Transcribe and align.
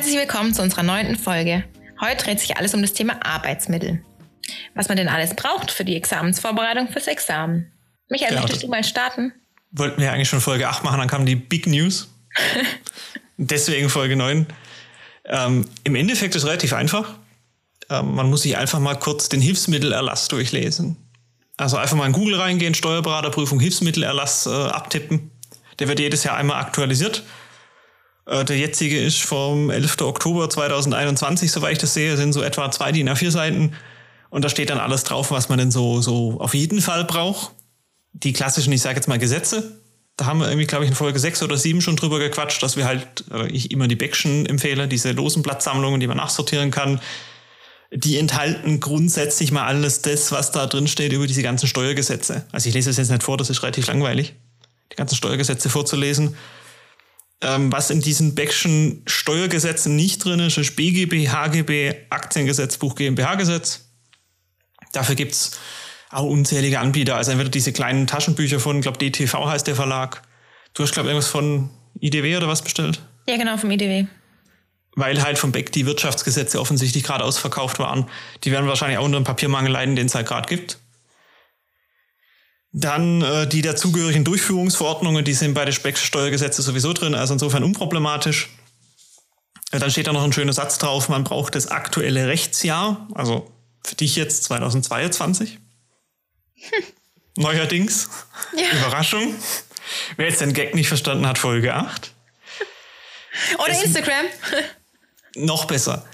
herzlich 0.00 0.16
willkommen 0.16 0.54
zu 0.54 0.62
unserer 0.62 0.82
neunten 0.82 1.14
Folge. 1.14 1.62
Heute 2.00 2.24
dreht 2.24 2.40
sich 2.40 2.56
alles 2.56 2.72
um 2.72 2.80
das 2.80 2.94
Thema 2.94 3.22
Arbeitsmittel. 3.22 4.02
Was 4.74 4.88
man 4.88 4.96
denn 4.96 5.10
alles 5.10 5.36
braucht 5.36 5.70
für 5.70 5.84
die 5.84 5.94
Examensvorbereitung 5.94 6.88
fürs 6.88 7.06
Examen. 7.06 7.70
Michael, 8.08 8.32
Ja, 8.32 8.40
möchtest 8.40 8.62
du 8.62 8.68
mal 8.68 8.82
starten? 8.82 9.34
Wollten 9.72 10.00
wir 10.00 10.10
eigentlich 10.10 10.30
schon 10.30 10.40
Folge 10.40 10.70
8 10.70 10.84
machen, 10.84 11.00
dann 11.00 11.08
kam 11.08 11.26
die 11.26 11.36
Big 11.36 11.66
News. 11.66 12.08
Deswegen 13.36 13.90
Folge 13.90 14.16
9. 14.16 14.46
Ähm, 15.26 15.66
Im 15.84 15.94
Endeffekt 15.94 16.34
ist 16.34 16.44
es 16.44 16.48
relativ 16.48 16.72
einfach. 16.72 17.18
Ähm, 17.90 18.14
man 18.14 18.30
muss 18.30 18.40
sich 18.40 18.56
einfach 18.56 18.78
mal 18.78 18.98
kurz 18.98 19.28
den 19.28 19.42
Hilfsmittelerlass 19.42 20.28
durchlesen. 20.28 20.96
Also 21.58 21.76
einfach 21.76 21.98
mal 21.98 22.06
in 22.06 22.12
Google 22.12 22.40
reingehen, 22.40 22.72
Steuerberaterprüfung, 22.72 23.60
Hilfsmittelerlass 23.60 24.46
äh, 24.46 24.50
abtippen. 24.50 25.30
Der 25.78 25.88
wird 25.88 26.00
jedes 26.00 26.24
Jahr 26.24 26.38
einmal 26.38 26.58
aktualisiert. 26.58 27.22
Äh, 28.26 28.44
der 28.44 28.58
jetzige 28.58 29.00
ist 29.00 29.22
vom 29.22 29.70
11. 29.70 30.00
Oktober 30.02 30.48
2021, 30.48 31.50
soweit 31.50 31.72
ich 31.72 31.78
das 31.78 31.94
sehe, 31.94 32.16
sind 32.16 32.32
so 32.32 32.42
etwa 32.42 32.70
zwei 32.70 32.92
DIN 32.92 33.08
A4 33.08 33.30
Seiten. 33.30 33.74
Und 34.30 34.44
da 34.44 34.48
steht 34.48 34.70
dann 34.70 34.78
alles 34.78 35.04
drauf, 35.04 35.30
was 35.30 35.48
man 35.48 35.58
denn 35.58 35.70
so, 35.70 36.00
so 36.00 36.40
auf 36.40 36.54
jeden 36.54 36.80
Fall 36.80 37.04
braucht 37.04 37.52
die 38.12 38.32
klassischen, 38.32 38.72
ich 38.72 38.82
sage 38.82 38.96
jetzt 38.96 39.08
mal 39.08 39.18
Gesetze. 39.18 39.80
Da 40.16 40.26
haben 40.26 40.40
wir 40.40 40.48
irgendwie, 40.48 40.66
glaube 40.66 40.84
ich, 40.84 40.90
in 40.90 40.96
Folge 40.96 41.18
6 41.18 41.42
oder 41.42 41.56
7 41.56 41.80
schon 41.80 41.96
drüber 41.96 42.18
gequatscht, 42.18 42.62
dass 42.62 42.76
wir 42.76 42.84
halt, 42.84 43.24
äh, 43.30 43.48
ich 43.48 43.70
immer 43.70 43.88
die 43.88 43.96
Beckschen 43.96 44.46
empfehle, 44.46 44.88
diese 44.88 45.12
losen 45.12 45.42
Blattsammlungen, 45.42 46.00
die 46.00 46.06
man 46.06 46.18
nachsortieren 46.18 46.70
kann. 46.70 47.00
Die 47.92 48.18
enthalten 48.18 48.78
grundsätzlich 48.78 49.50
mal 49.50 49.64
alles 49.64 50.02
das, 50.02 50.30
was 50.30 50.52
da 50.52 50.66
drin 50.66 50.86
steht 50.86 51.12
über 51.12 51.26
diese 51.26 51.42
ganzen 51.42 51.66
Steuergesetze. 51.66 52.44
Also 52.52 52.68
ich 52.68 52.74
lese 52.74 52.90
es 52.90 52.98
jetzt 52.98 53.10
nicht 53.10 53.22
vor, 53.22 53.36
das 53.36 53.50
ist 53.50 53.62
relativ 53.62 53.86
langweilig, 53.86 54.34
die 54.92 54.96
ganzen 54.96 55.16
Steuergesetze 55.16 55.70
vorzulesen. 55.70 56.36
Ähm, 57.42 57.72
was 57.72 57.90
in 57.90 58.00
diesen 58.00 58.34
Beckschen 58.34 59.02
Steuergesetzen 59.06 59.96
nicht 59.96 60.24
drin 60.24 60.40
ist, 60.40 60.58
ist 60.58 60.76
BGB, 60.76 61.28
HGB, 61.28 61.94
Aktiengesetzbuch, 62.10 62.94
GmbH-Gesetz. 62.94 63.86
Dafür 64.92 65.14
gibt's 65.14 65.58
auch 66.10 66.24
unzählige 66.24 66.80
Anbieter. 66.80 67.16
Also 67.16 67.30
entweder 67.30 67.50
diese 67.50 67.72
kleinen 67.72 68.06
Taschenbücher 68.06 68.60
von, 68.60 68.76
ich 68.76 68.82
glaube, 68.82 68.98
DTV 68.98 69.46
heißt 69.46 69.66
der 69.66 69.76
Verlag. 69.76 70.22
Du 70.74 70.82
hast, 70.82 70.92
glaube 70.92 71.08
ich, 71.08 71.12
irgendwas 71.12 71.30
von 71.30 71.70
IDW 72.00 72.36
oder 72.36 72.48
was 72.48 72.62
bestellt? 72.62 73.00
Ja, 73.28 73.36
genau, 73.36 73.56
vom 73.56 73.70
IDW. 73.70 74.06
Weil 74.96 75.22
halt 75.22 75.38
vom 75.38 75.52
Beck 75.52 75.70
die 75.72 75.86
Wirtschaftsgesetze 75.86 76.60
offensichtlich 76.60 77.04
gerade 77.04 77.24
ausverkauft 77.24 77.78
waren. 77.78 78.06
Die 78.44 78.50
werden 78.50 78.68
wahrscheinlich 78.68 78.98
auch 78.98 79.04
unter 79.04 79.20
dem 79.20 79.24
Papiermangel 79.24 79.72
leiden, 79.72 79.94
den 79.96 80.06
es 80.06 80.14
halt 80.14 80.26
gerade 80.26 80.48
gibt. 80.48 80.79
Dann 82.72 83.20
äh, 83.22 83.46
die 83.48 83.62
dazugehörigen 83.62 84.24
Durchführungsverordnungen, 84.24 85.24
die 85.24 85.34
sind 85.34 85.54
bei 85.54 85.64
den 85.64 85.72
Specksteuergesetze 85.74 86.62
sowieso 86.62 86.92
drin, 86.92 87.14
also 87.14 87.32
insofern 87.34 87.64
unproblematisch. 87.64 88.48
Äh, 89.72 89.78
Dann 89.80 89.90
steht 89.90 90.06
da 90.06 90.12
noch 90.12 90.22
ein 90.22 90.32
schöner 90.32 90.52
Satz 90.52 90.78
drauf, 90.78 91.08
man 91.08 91.24
braucht 91.24 91.54
das 91.56 91.66
aktuelle 91.68 92.28
Rechtsjahr, 92.28 93.08
also 93.14 93.50
für 93.84 93.96
dich 93.96 94.14
jetzt 94.16 94.44
2022. 94.44 95.58
Neuerdings. 97.36 98.08
Ja. 98.56 98.70
Überraschung. 98.78 99.34
Wer 100.16 100.28
jetzt 100.28 100.40
den 100.40 100.52
Gag 100.52 100.74
nicht 100.74 100.88
verstanden 100.88 101.26
hat, 101.26 101.38
Folge 101.38 101.74
8. 101.74 102.12
Oder 103.58 103.70
Es- 103.72 103.82
Instagram. 103.84 104.26
Noch 105.36 105.64
besser. 105.64 106.04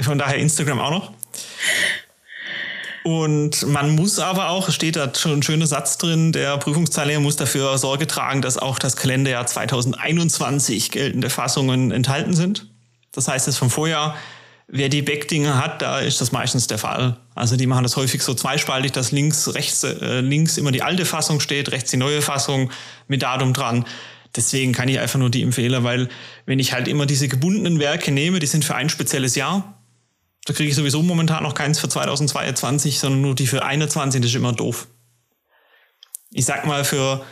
Von 0.00 0.18
daher 0.18 0.38
Instagram 0.38 0.80
auch 0.80 0.90
noch. 0.90 1.12
Und 3.04 3.66
man 3.66 3.90
muss 3.90 4.18
aber 4.18 4.48
auch, 4.48 4.70
steht 4.70 4.96
da 4.96 5.14
schon 5.14 5.32
ein 5.32 5.42
schöner 5.42 5.66
Satz 5.66 5.98
drin, 5.98 6.32
der 6.32 6.56
Prüfungsteilnehmer 6.56 7.20
muss 7.20 7.36
dafür 7.36 7.76
Sorge 7.76 8.06
tragen, 8.06 8.40
dass 8.40 8.56
auch 8.56 8.78
das 8.78 8.96
Kalenderjahr 8.96 9.46
2021 9.46 10.90
geltende 10.90 11.28
Fassungen 11.28 11.90
enthalten 11.92 12.32
sind. 12.32 12.66
Das 13.12 13.28
heißt, 13.28 13.46
es 13.46 13.58
vom 13.58 13.68
Vorjahr, 13.68 14.16
wer 14.68 14.88
die 14.88 15.02
Backdinge 15.02 15.62
hat, 15.62 15.82
da 15.82 16.00
ist 16.00 16.22
das 16.22 16.32
meistens 16.32 16.66
der 16.66 16.78
Fall. 16.78 17.18
Also 17.34 17.56
die 17.56 17.66
machen 17.66 17.82
das 17.82 17.96
häufig 17.96 18.22
so 18.22 18.32
zweispaltig, 18.32 18.92
dass 18.92 19.12
links, 19.12 19.52
rechts, 19.54 19.84
äh, 19.84 20.20
links 20.20 20.56
immer 20.56 20.72
die 20.72 20.82
alte 20.82 21.04
Fassung 21.04 21.40
steht, 21.40 21.72
rechts 21.72 21.90
die 21.90 21.98
neue 21.98 22.22
Fassung 22.22 22.70
mit 23.06 23.22
Datum 23.22 23.52
dran. 23.52 23.84
Deswegen 24.34 24.72
kann 24.72 24.88
ich 24.88 24.98
einfach 24.98 25.18
nur 25.18 25.30
die 25.30 25.42
empfehlen, 25.42 25.84
weil 25.84 26.08
wenn 26.46 26.58
ich 26.58 26.72
halt 26.72 26.88
immer 26.88 27.04
diese 27.04 27.28
gebundenen 27.28 27.80
Werke 27.80 28.12
nehme, 28.12 28.38
die 28.38 28.46
sind 28.46 28.64
für 28.64 28.74
ein 28.74 28.88
spezielles 28.88 29.34
Jahr, 29.34 29.73
da 30.44 30.52
kriege 30.52 30.68
ich 30.68 30.76
sowieso 30.76 31.02
momentan 31.02 31.42
noch 31.42 31.54
keins 31.54 31.78
für 31.78 31.88
2022, 31.88 32.98
sondern 32.98 33.22
nur 33.22 33.34
die 33.34 33.46
für 33.46 33.64
21, 33.64 34.20
das 34.20 34.30
ist 34.30 34.36
immer 34.36 34.52
doof. 34.52 34.86
Ich 36.30 36.44
sag 36.44 36.66
mal, 36.66 36.84
für, 36.84 37.24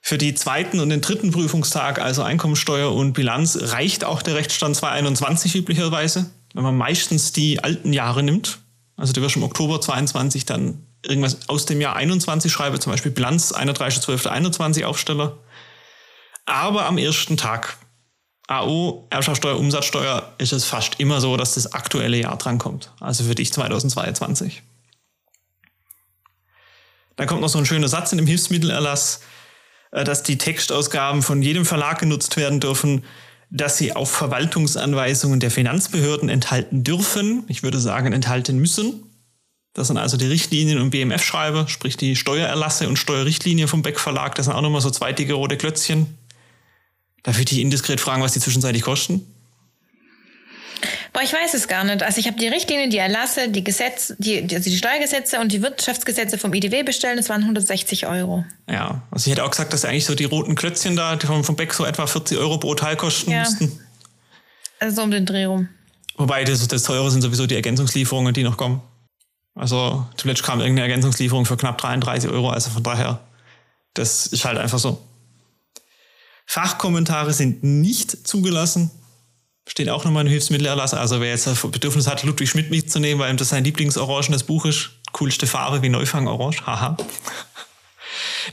für 0.00 0.18
die 0.18 0.34
zweiten 0.34 0.78
und 0.78 0.90
den 0.90 1.00
dritten 1.00 1.32
Prüfungstag, 1.32 2.00
also 2.00 2.22
Einkommensteuer 2.22 2.92
und 2.92 3.14
Bilanz, 3.14 3.58
reicht 3.60 4.04
auch 4.04 4.22
der 4.22 4.36
Rechtsstand 4.36 4.76
2021 4.76 5.56
üblicherweise, 5.56 6.30
wenn 6.54 6.62
man 6.62 6.76
meistens 6.76 7.32
die 7.32 7.62
alten 7.64 7.92
Jahre 7.92 8.22
nimmt. 8.22 8.60
Also 8.96 9.12
du 9.12 9.22
wirst 9.22 9.36
im 9.36 9.42
Oktober 9.42 9.80
22 9.80 10.44
dann 10.44 10.86
irgendwas 11.04 11.48
aus 11.48 11.66
dem 11.66 11.80
Jahr 11.80 11.96
21 11.96 12.52
schreiben, 12.52 12.80
zum 12.80 12.92
Beispiel 12.92 13.10
Bilanz 13.10 13.52
31.12.21 13.52 14.84
Aufsteller. 14.84 15.38
Aber 16.46 16.86
am 16.86 16.98
ersten 16.98 17.36
Tag 17.36 17.78
AO, 18.48 19.06
Erbschaftssteuer, 19.10 19.58
Umsatzsteuer, 19.58 20.32
ist 20.38 20.52
es 20.52 20.64
fast 20.64 20.98
immer 21.00 21.20
so, 21.20 21.36
dass 21.36 21.54
das 21.54 21.72
aktuelle 21.72 22.16
Jahr 22.16 22.36
drankommt. 22.36 22.92
Also 23.00 23.24
für 23.24 23.34
dich 23.34 23.52
2022. 23.52 24.62
Dann 27.16 27.26
kommt 27.26 27.40
noch 27.40 27.48
so 27.48 27.58
ein 27.58 27.66
schöner 27.66 27.88
Satz 27.88 28.12
in 28.12 28.18
dem 28.18 28.26
Hilfsmittelerlass, 28.26 29.20
äh, 29.92 30.04
dass 30.04 30.22
die 30.22 30.38
Textausgaben 30.38 31.22
von 31.22 31.42
jedem 31.42 31.64
Verlag 31.64 32.00
genutzt 32.00 32.36
werden 32.36 32.60
dürfen, 32.60 33.04
dass 33.50 33.76
sie 33.76 33.94
auch 33.94 34.08
Verwaltungsanweisungen 34.08 35.38
der 35.38 35.50
Finanzbehörden 35.50 36.28
enthalten 36.28 36.84
dürfen. 36.84 37.44
Ich 37.48 37.62
würde 37.62 37.78
sagen, 37.78 38.12
enthalten 38.12 38.58
müssen. 38.58 39.04
Das 39.74 39.88
sind 39.88 39.98
also 39.98 40.16
die 40.16 40.26
Richtlinien 40.26 40.80
und 40.80 40.90
BMF-Schreiber, 40.90 41.68
sprich 41.68 41.96
die 41.96 42.16
Steuererlasse 42.16 42.88
und 42.88 42.98
Steuerrichtlinien 42.98 43.68
vom 43.68 43.82
Beck 43.82 44.00
Verlag. 44.00 44.34
Das 44.34 44.46
sind 44.46 44.54
auch 44.54 44.60
nochmal 44.62 44.80
so 44.80 44.90
zwei 44.90 45.12
dicke 45.12 45.34
rote 45.34 45.56
Klötzchen. 45.56 46.18
Darf 47.22 47.38
ich 47.38 47.44
dich 47.46 47.58
indiskret 47.60 48.00
fragen, 48.00 48.22
was 48.22 48.32
die 48.32 48.40
zwischenzeitlich 48.40 48.82
kosten? 48.82 49.26
Boah, 51.12 51.22
ich 51.22 51.32
weiß 51.32 51.54
es 51.54 51.68
gar 51.68 51.84
nicht. 51.84 52.02
Also 52.02 52.18
ich 52.18 52.26
habe 52.26 52.38
die 52.38 52.48
Richtlinien, 52.48 52.90
die 52.90 52.96
Erlasse, 52.96 53.48
die 53.48 53.62
Gesetze, 53.62 54.16
die, 54.18 54.40
also 54.40 54.68
die 54.70 54.76
Steuergesetze 54.76 55.38
und 55.40 55.52
die 55.52 55.62
Wirtschaftsgesetze 55.62 56.38
vom 56.38 56.52
IDW 56.54 56.82
bestellt. 56.82 57.18
Das 57.18 57.28
waren 57.28 57.42
160 57.42 58.06
Euro. 58.06 58.44
Ja, 58.68 59.02
also 59.10 59.26
ich 59.26 59.32
hätte 59.32 59.44
auch 59.44 59.50
gesagt, 59.50 59.72
dass 59.72 59.84
eigentlich 59.84 60.06
so 60.06 60.14
die 60.14 60.24
roten 60.24 60.54
Klötzchen 60.54 60.96
da 60.96 61.18
vom, 61.18 61.44
vom 61.44 61.54
Beck 61.54 61.74
so 61.74 61.84
etwa 61.84 62.06
40 62.06 62.38
Euro 62.38 62.58
pro 62.58 62.74
Teil 62.74 62.96
kosten 62.96 63.30
Ja. 63.30 63.40
müssten. 63.40 63.78
Also 64.80 64.96
so 64.96 65.02
um 65.02 65.10
den 65.10 65.26
Dreh 65.26 65.44
rum. 65.44 65.68
Wobei 66.16 66.44
das, 66.44 66.66
das 66.66 66.82
teure 66.82 67.10
sind 67.10 67.22
sowieso 67.22 67.46
die 67.46 67.54
Ergänzungslieferungen, 67.54 68.34
die 68.34 68.42
noch 68.42 68.56
kommen. 68.56 68.80
Also 69.54 70.06
zuletzt 70.16 70.42
kam 70.42 70.60
irgendeine 70.60 70.88
Ergänzungslieferung 70.88 71.44
für 71.44 71.56
knapp 71.56 71.78
33 71.78 72.30
Euro, 72.30 72.50
also 72.50 72.70
von 72.70 72.82
daher, 72.82 73.20
das 73.94 74.26
ist 74.26 74.44
halt 74.44 74.56
einfach 74.58 74.78
so. 74.78 75.00
Fachkommentare 76.52 77.32
sind 77.32 77.64
nicht 77.64 78.28
zugelassen. 78.28 78.90
Steht 79.66 79.88
auch 79.88 80.04
nochmal 80.04 80.26
im 80.26 80.30
Hilfsmittelerlass. 80.30 80.92
Also 80.92 81.18
wer 81.22 81.30
jetzt 81.30 81.46
das 81.46 81.62
Bedürfnis 81.62 82.06
hat, 82.06 82.24
Ludwig 82.24 82.50
Schmidt 82.50 82.70
mitzunehmen, 82.70 83.18
weil 83.18 83.30
ihm 83.30 83.38
das 83.38 83.48
sein 83.48 83.64
Lieblingsorangenes 83.64 84.42
Buch 84.42 84.66
ist, 84.66 84.90
coolste 85.12 85.46
Farbe 85.46 85.80
wie 85.80 85.88
Neufang 85.88 86.28
Orange, 86.28 86.66
haha. 86.66 86.98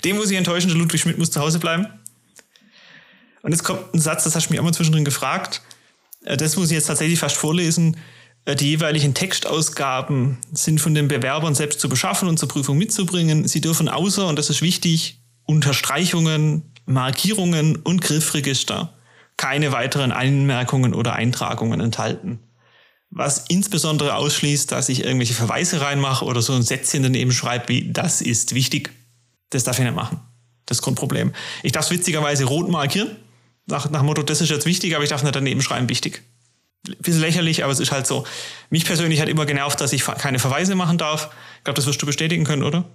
Dem 0.05 0.15
muss 0.15 0.31
ich 0.31 0.37
enttäuschen, 0.37 0.69
der 0.69 0.77
Ludwig 0.77 1.01
Schmidt 1.01 1.17
muss 1.17 1.29
zu 1.31 1.41
Hause 1.41 1.59
bleiben. 1.59 1.87
Und 3.41 3.51
jetzt 3.51 3.65
kommt 3.65 3.93
ein 3.93 3.99
Satz, 3.99 4.23
das 4.23 4.33
hast 4.33 4.47
du 4.47 4.51
mich 4.51 4.61
auch 4.61 4.63
mal 4.63 4.73
zwischendrin 4.73 5.03
gefragt. 5.03 5.61
Äh, 6.23 6.37
Das 6.37 6.55
muss 6.55 6.69
ich 6.69 6.75
jetzt 6.75 6.87
tatsächlich 6.87 7.19
fast 7.19 7.35
vorlesen. 7.35 7.97
Äh, 8.45 8.55
Die 8.55 8.69
jeweiligen 8.69 9.13
Textausgaben 9.13 10.37
sind 10.53 10.79
von 10.79 10.93
den 10.93 11.09
Bewerbern 11.09 11.53
selbst 11.53 11.81
zu 11.81 11.89
beschaffen 11.89 12.29
und 12.29 12.39
zur 12.39 12.47
Prüfung 12.47 12.77
mitzubringen. 12.77 13.45
Sie 13.45 13.59
dürfen 13.59 13.89
außer, 13.89 14.25
und 14.25 14.39
das 14.39 14.49
ist 14.49 14.61
wichtig, 14.61 15.19
Unterstreichungen, 15.43 16.68
Markierungen 16.89 17.75
und 17.75 18.01
Griffregister 18.01 18.93
keine 19.37 19.71
weiteren 19.71 20.11
Einmerkungen 20.11 20.93
oder 20.93 21.13
Eintragungen 21.13 21.79
enthalten. 21.79 22.39
Was 23.11 23.45
insbesondere 23.47 24.15
ausschließt, 24.15 24.71
dass 24.71 24.89
ich 24.89 25.03
irgendwelche 25.03 25.33
Verweise 25.33 25.81
reinmache 25.81 26.25
oder 26.25 26.41
so 26.41 26.53
ein 26.53 26.63
Sätzchen 26.63 27.03
daneben 27.03 27.31
schreibe, 27.31 27.69
wie 27.69 27.91
das 27.91 28.21
ist 28.21 28.53
wichtig. 28.53 28.91
Das 29.51 29.63
darf 29.63 29.77
ich 29.77 29.85
nicht 29.85 29.95
machen. 29.95 30.19
Das 30.65 30.81
Grundproblem. 30.81 31.31
Ich 31.63 31.71
darf 31.71 31.85
es 31.85 31.91
witzigerweise 31.91 32.45
rot 32.45 32.69
markieren. 32.69 33.15
Nach, 33.67 33.89
nach 33.89 34.03
Motto, 34.03 34.23
das 34.23 34.41
ist 34.41 34.49
jetzt 34.49 34.65
wichtig, 34.65 34.95
aber 34.95 35.03
ich 35.03 35.11
darf 35.11 35.23
nicht 35.23 35.35
daneben 35.35 35.61
schreiben, 35.61 35.89
wichtig. 35.89 36.23
Bisschen 36.99 37.21
lächerlich, 37.21 37.63
aber 37.63 37.71
es 37.71 37.79
ist 37.79 37.91
halt 37.91 38.07
so. 38.07 38.25
Mich 38.71 38.85
persönlich 38.85 39.21
hat 39.21 39.29
immer 39.29 39.45
genervt, 39.45 39.79
dass 39.79 39.93
ich 39.93 40.03
keine 40.03 40.39
Verweise 40.39 40.75
machen 40.75 40.97
darf. 40.97 41.29
Ich 41.59 41.63
glaube, 41.65 41.75
das 41.75 41.85
wirst 41.85 42.01
du 42.01 42.07
bestätigen 42.07 42.45
können, 42.45 42.63
oder? 42.63 42.85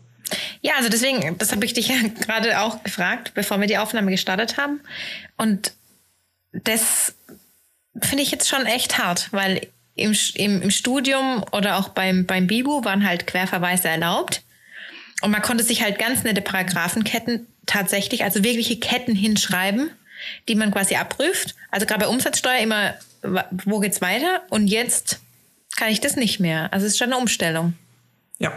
Ja, 0.62 0.74
also 0.76 0.88
deswegen, 0.88 1.36
das 1.38 1.52
habe 1.52 1.64
ich 1.64 1.74
dich 1.74 1.88
ja 1.88 1.96
gerade 2.20 2.60
auch 2.60 2.82
gefragt, 2.82 3.32
bevor 3.34 3.60
wir 3.60 3.66
die 3.66 3.78
Aufnahme 3.78 4.10
gestartet 4.10 4.56
haben. 4.56 4.80
Und 5.36 5.72
das 6.52 7.14
finde 8.00 8.22
ich 8.22 8.30
jetzt 8.30 8.48
schon 8.48 8.66
echt 8.66 8.98
hart, 8.98 9.32
weil 9.32 9.68
im, 9.94 10.16
im, 10.34 10.62
im 10.62 10.70
Studium 10.70 11.44
oder 11.52 11.76
auch 11.76 11.90
beim, 11.90 12.26
beim 12.26 12.46
Bibu 12.46 12.84
waren 12.84 13.06
halt 13.06 13.26
Querverweise 13.26 13.88
erlaubt. 13.88 14.42
Und 15.22 15.30
man 15.30 15.42
konnte 15.42 15.64
sich 15.64 15.82
halt 15.82 15.98
ganz 15.98 16.24
nette 16.24 16.42
Paragraphenketten 16.42 17.46
tatsächlich, 17.66 18.24
also 18.24 18.42
wirkliche 18.44 18.78
Ketten 18.78 19.14
hinschreiben, 19.14 19.90
die 20.48 20.54
man 20.54 20.70
quasi 20.72 20.96
abprüft. 20.96 21.54
Also 21.70 21.86
gerade 21.86 22.04
bei 22.04 22.08
Umsatzsteuer 22.08 22.58
immer 22.58 22.94
wo 23.64 23.80
geht's 23.80 24.00
weiter? 24.00 24.42
Und 24.50 24.68
jetzt 24.68 25.20
kann 25.76 25.88
ich 25.88 26.00
das 26.00 26.16
nicht 26.16 26.40
mehr. 26.40 26.72
Also 26.72 26.86
es 26.86 26.92
ist 26.92 26.98
schon 26.98 27.12
eine 27.12 27.20
Umstellung. 27.20 27.74
Ja. 28.38 28.52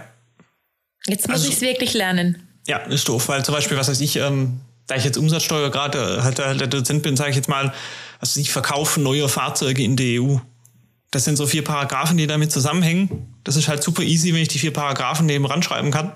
Jetzt 1.07 1.27
muss 1.27 1.37
Also- 1.37 1.49
ich 1.49 1.55
es 1.55 1.61
wirklich 1.61 1.93
lernen. 1.93 2.43
Ja, 2.67 2.77
ist 2.79 3.07
doof, 3.07 3.29
weil 3.29 3.45
zum 3.45 3.55
Beispiel, 3.55 3.77
was 3.77 3.87
weiß 3.87 4.01
ich, 4.01 4.17
ähm, 4.17 4.59
da 4.87 4.95
ich 4.95 5.03
jetzt 5.05 5.17
Umsatzsteuer 5.17 5.69
gerade 5.71 6.23
halt, 6.23 6.39
halt 6.39 6.59
der 6.59 6.67
Dozent 6.67 7.01
bin, 7.03 7.15
sage 7.15 7.29
ich 7.29 7.35
jetzt 7.35 7.47
mal, 7.49 7.73
also 8.19 8.39
ich 8.39 8.51
verkaufe 8.51 8.99
neue 8.99 9.27
Fahrzeuge 9.29 9.83
in 9.83 9.95
der 9.95 10.21
EU. 10.21 10.37
Das 11.11 11.23
sind 11.23 11.37
so 11.37 11.47
vier 11.47 11.63
Paragraphen, 11.63 12.17
die 12.17 12.27
damit 12.27 12.51
zusammenhängen. 12.51 13.27
Das 13.45 13.55
ist 13.55 13.67
halt 13.69 13.81
super 13.83 14.03
easy, 14.03 14.33
wenn 14.33 14.41
ich 14.41 14.49
die 14.49 14.59
vier 14.59 14.73
Paragraphen 14.73 15.25
neben 15.25 15.45
schreiben 15.63 15.91
kann. 15.91 16.11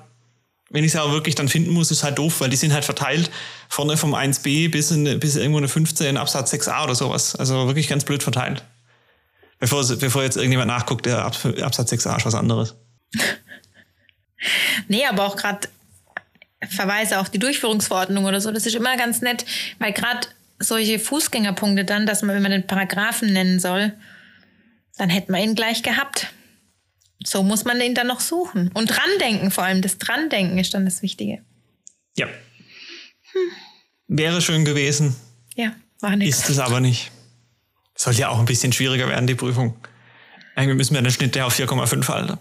Wenn 0.69 0.83
ich 0.83 0.91
sie 0.93 0.99
aber 1.01 1.11
wirklich 1.13 1.35
dann 1.35 1.47
finden 1.49 1.71
muss, 1.71 1.91
ist 1.91 2.03
halt 2.03 2.17
doof, 2.17 2.39
weil 2.41 2.49
die 2.49 2.55
sind 2.57 2.73
halt 2.73 2.85
verteilt 2.85 3.29
vorne 3.69 3.95
vom 3.97 4.13
1b 4.13 4.69
bis, 4.69 4.91
in, 4.91 5.19
bis 5.19 5.35
irgendwo 5.37 5.57
eine 5.57 5.67
15 5.67 6.17
Absatz 6.17 6.53
6a 6.53 6.83
oder 6.83 6.95
sowas. 6.95 7.35
Also 7.35 7.67
wirklich 7.67 7.87
ganz 7.87 8.03
blöd 8.05 8.23
verteilt. 8.23 8.63
Bevor, 9.59 9.85
bevor 9.97 10.23
jetzt 10.23 10.37
irgendjemand 10.37 10.69
nachguckt, 10.69 11.05
der 11.05 11.23
Ab- 11.25 11.37
Absatz 11.61 11.91
6a 11.91 12.17
ist 12.17 12.25
was 12.25 12.35
anderes. 12.35 12.75
Nee, 14.87 15.05
aber 15.05 15.25
auch 15.25 15.35
gerade 15.35 15.67
Verweise 16.69 17.19
auf 17.19 17.29
die 17.29 17.39
Durchführungsverordnung 17.39 18.25
oder 18.25 18.39
so, 18.41 18.51
das 18.51 18.65
ist 18.65 18.75
immer 18.75 18.95
ganz 18.97 19.21
nett, 19.21 19.45
weil 19.79 19.93
gerade 19.93 20.27
solche 20.59 20.99
Fußgängerpunkte 20.99 21.85
dann, 21.85 22.05
dass 22.05 22.21
man, 22.21 22.35
wenn 22.35 22.43
man 22.43 22.51
den 22.51 22.67
Paragraphen 22.67 23.33
nennen 23.33 23.59
soll, 23.59 23.93
dann 24.97 25.09
hätte 25.09 25.31
man 25.31 25.41
ihn 25.41 25.55
gleich 25.55 25.81
gehabt. 25.81 26.27
So 27.23 27.43
muss 27.43 27.65
man 27.65 27.79
ihn 27.81 27.95
dann 27.95 28.07
noch 28.07 28.19
suchen. 28.19 28.69
Und 28.73 28.87
dran 28.87 29.09
denken 29.19 29.51
vor 29.51 29.63
allem. 29.63 29.81
Das 29.81 29.97
Drandenken 29.97 30.57
ist 30.57 30.73
dann 30.73 30.85
das 30.85 31.01
Wichtige. 31.01 31.43
Ja. 32.15 32.27
Wäre 34.07 34.41
schön 34.41 34.65
gewesen, 34.65 35.15
Ja, 35.55 35.73
war 35.99 36.15
nichts. 36.15 36.39
ist 36.39 36.49
es 36.49 36.59
aber 36.59 36.79
nicht. 36.79 37.11
Soll 37.95 38.13
ja 38.15 38.29
auch 38.29 38.39
ein 38.39 38.45
bisschen 38.45 38.73
schwieriger 38.73 39.07
werden, 39.07 39.27
die 39.27 39.35
Prüfung. 39.35 39.75
Eigentlich 40.55 40.75
müssen 40.77 40.95
wir 40.95 41.01
den 41.01 41.11
Schnitt 41.11 41.35
ja 41.35 41.45
auf 41.45 41.57
4,5 41.57 42.07
halten. 42.09 42.37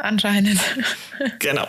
Anscheinend. 0.00 0.60
Genau. 1.38 1.66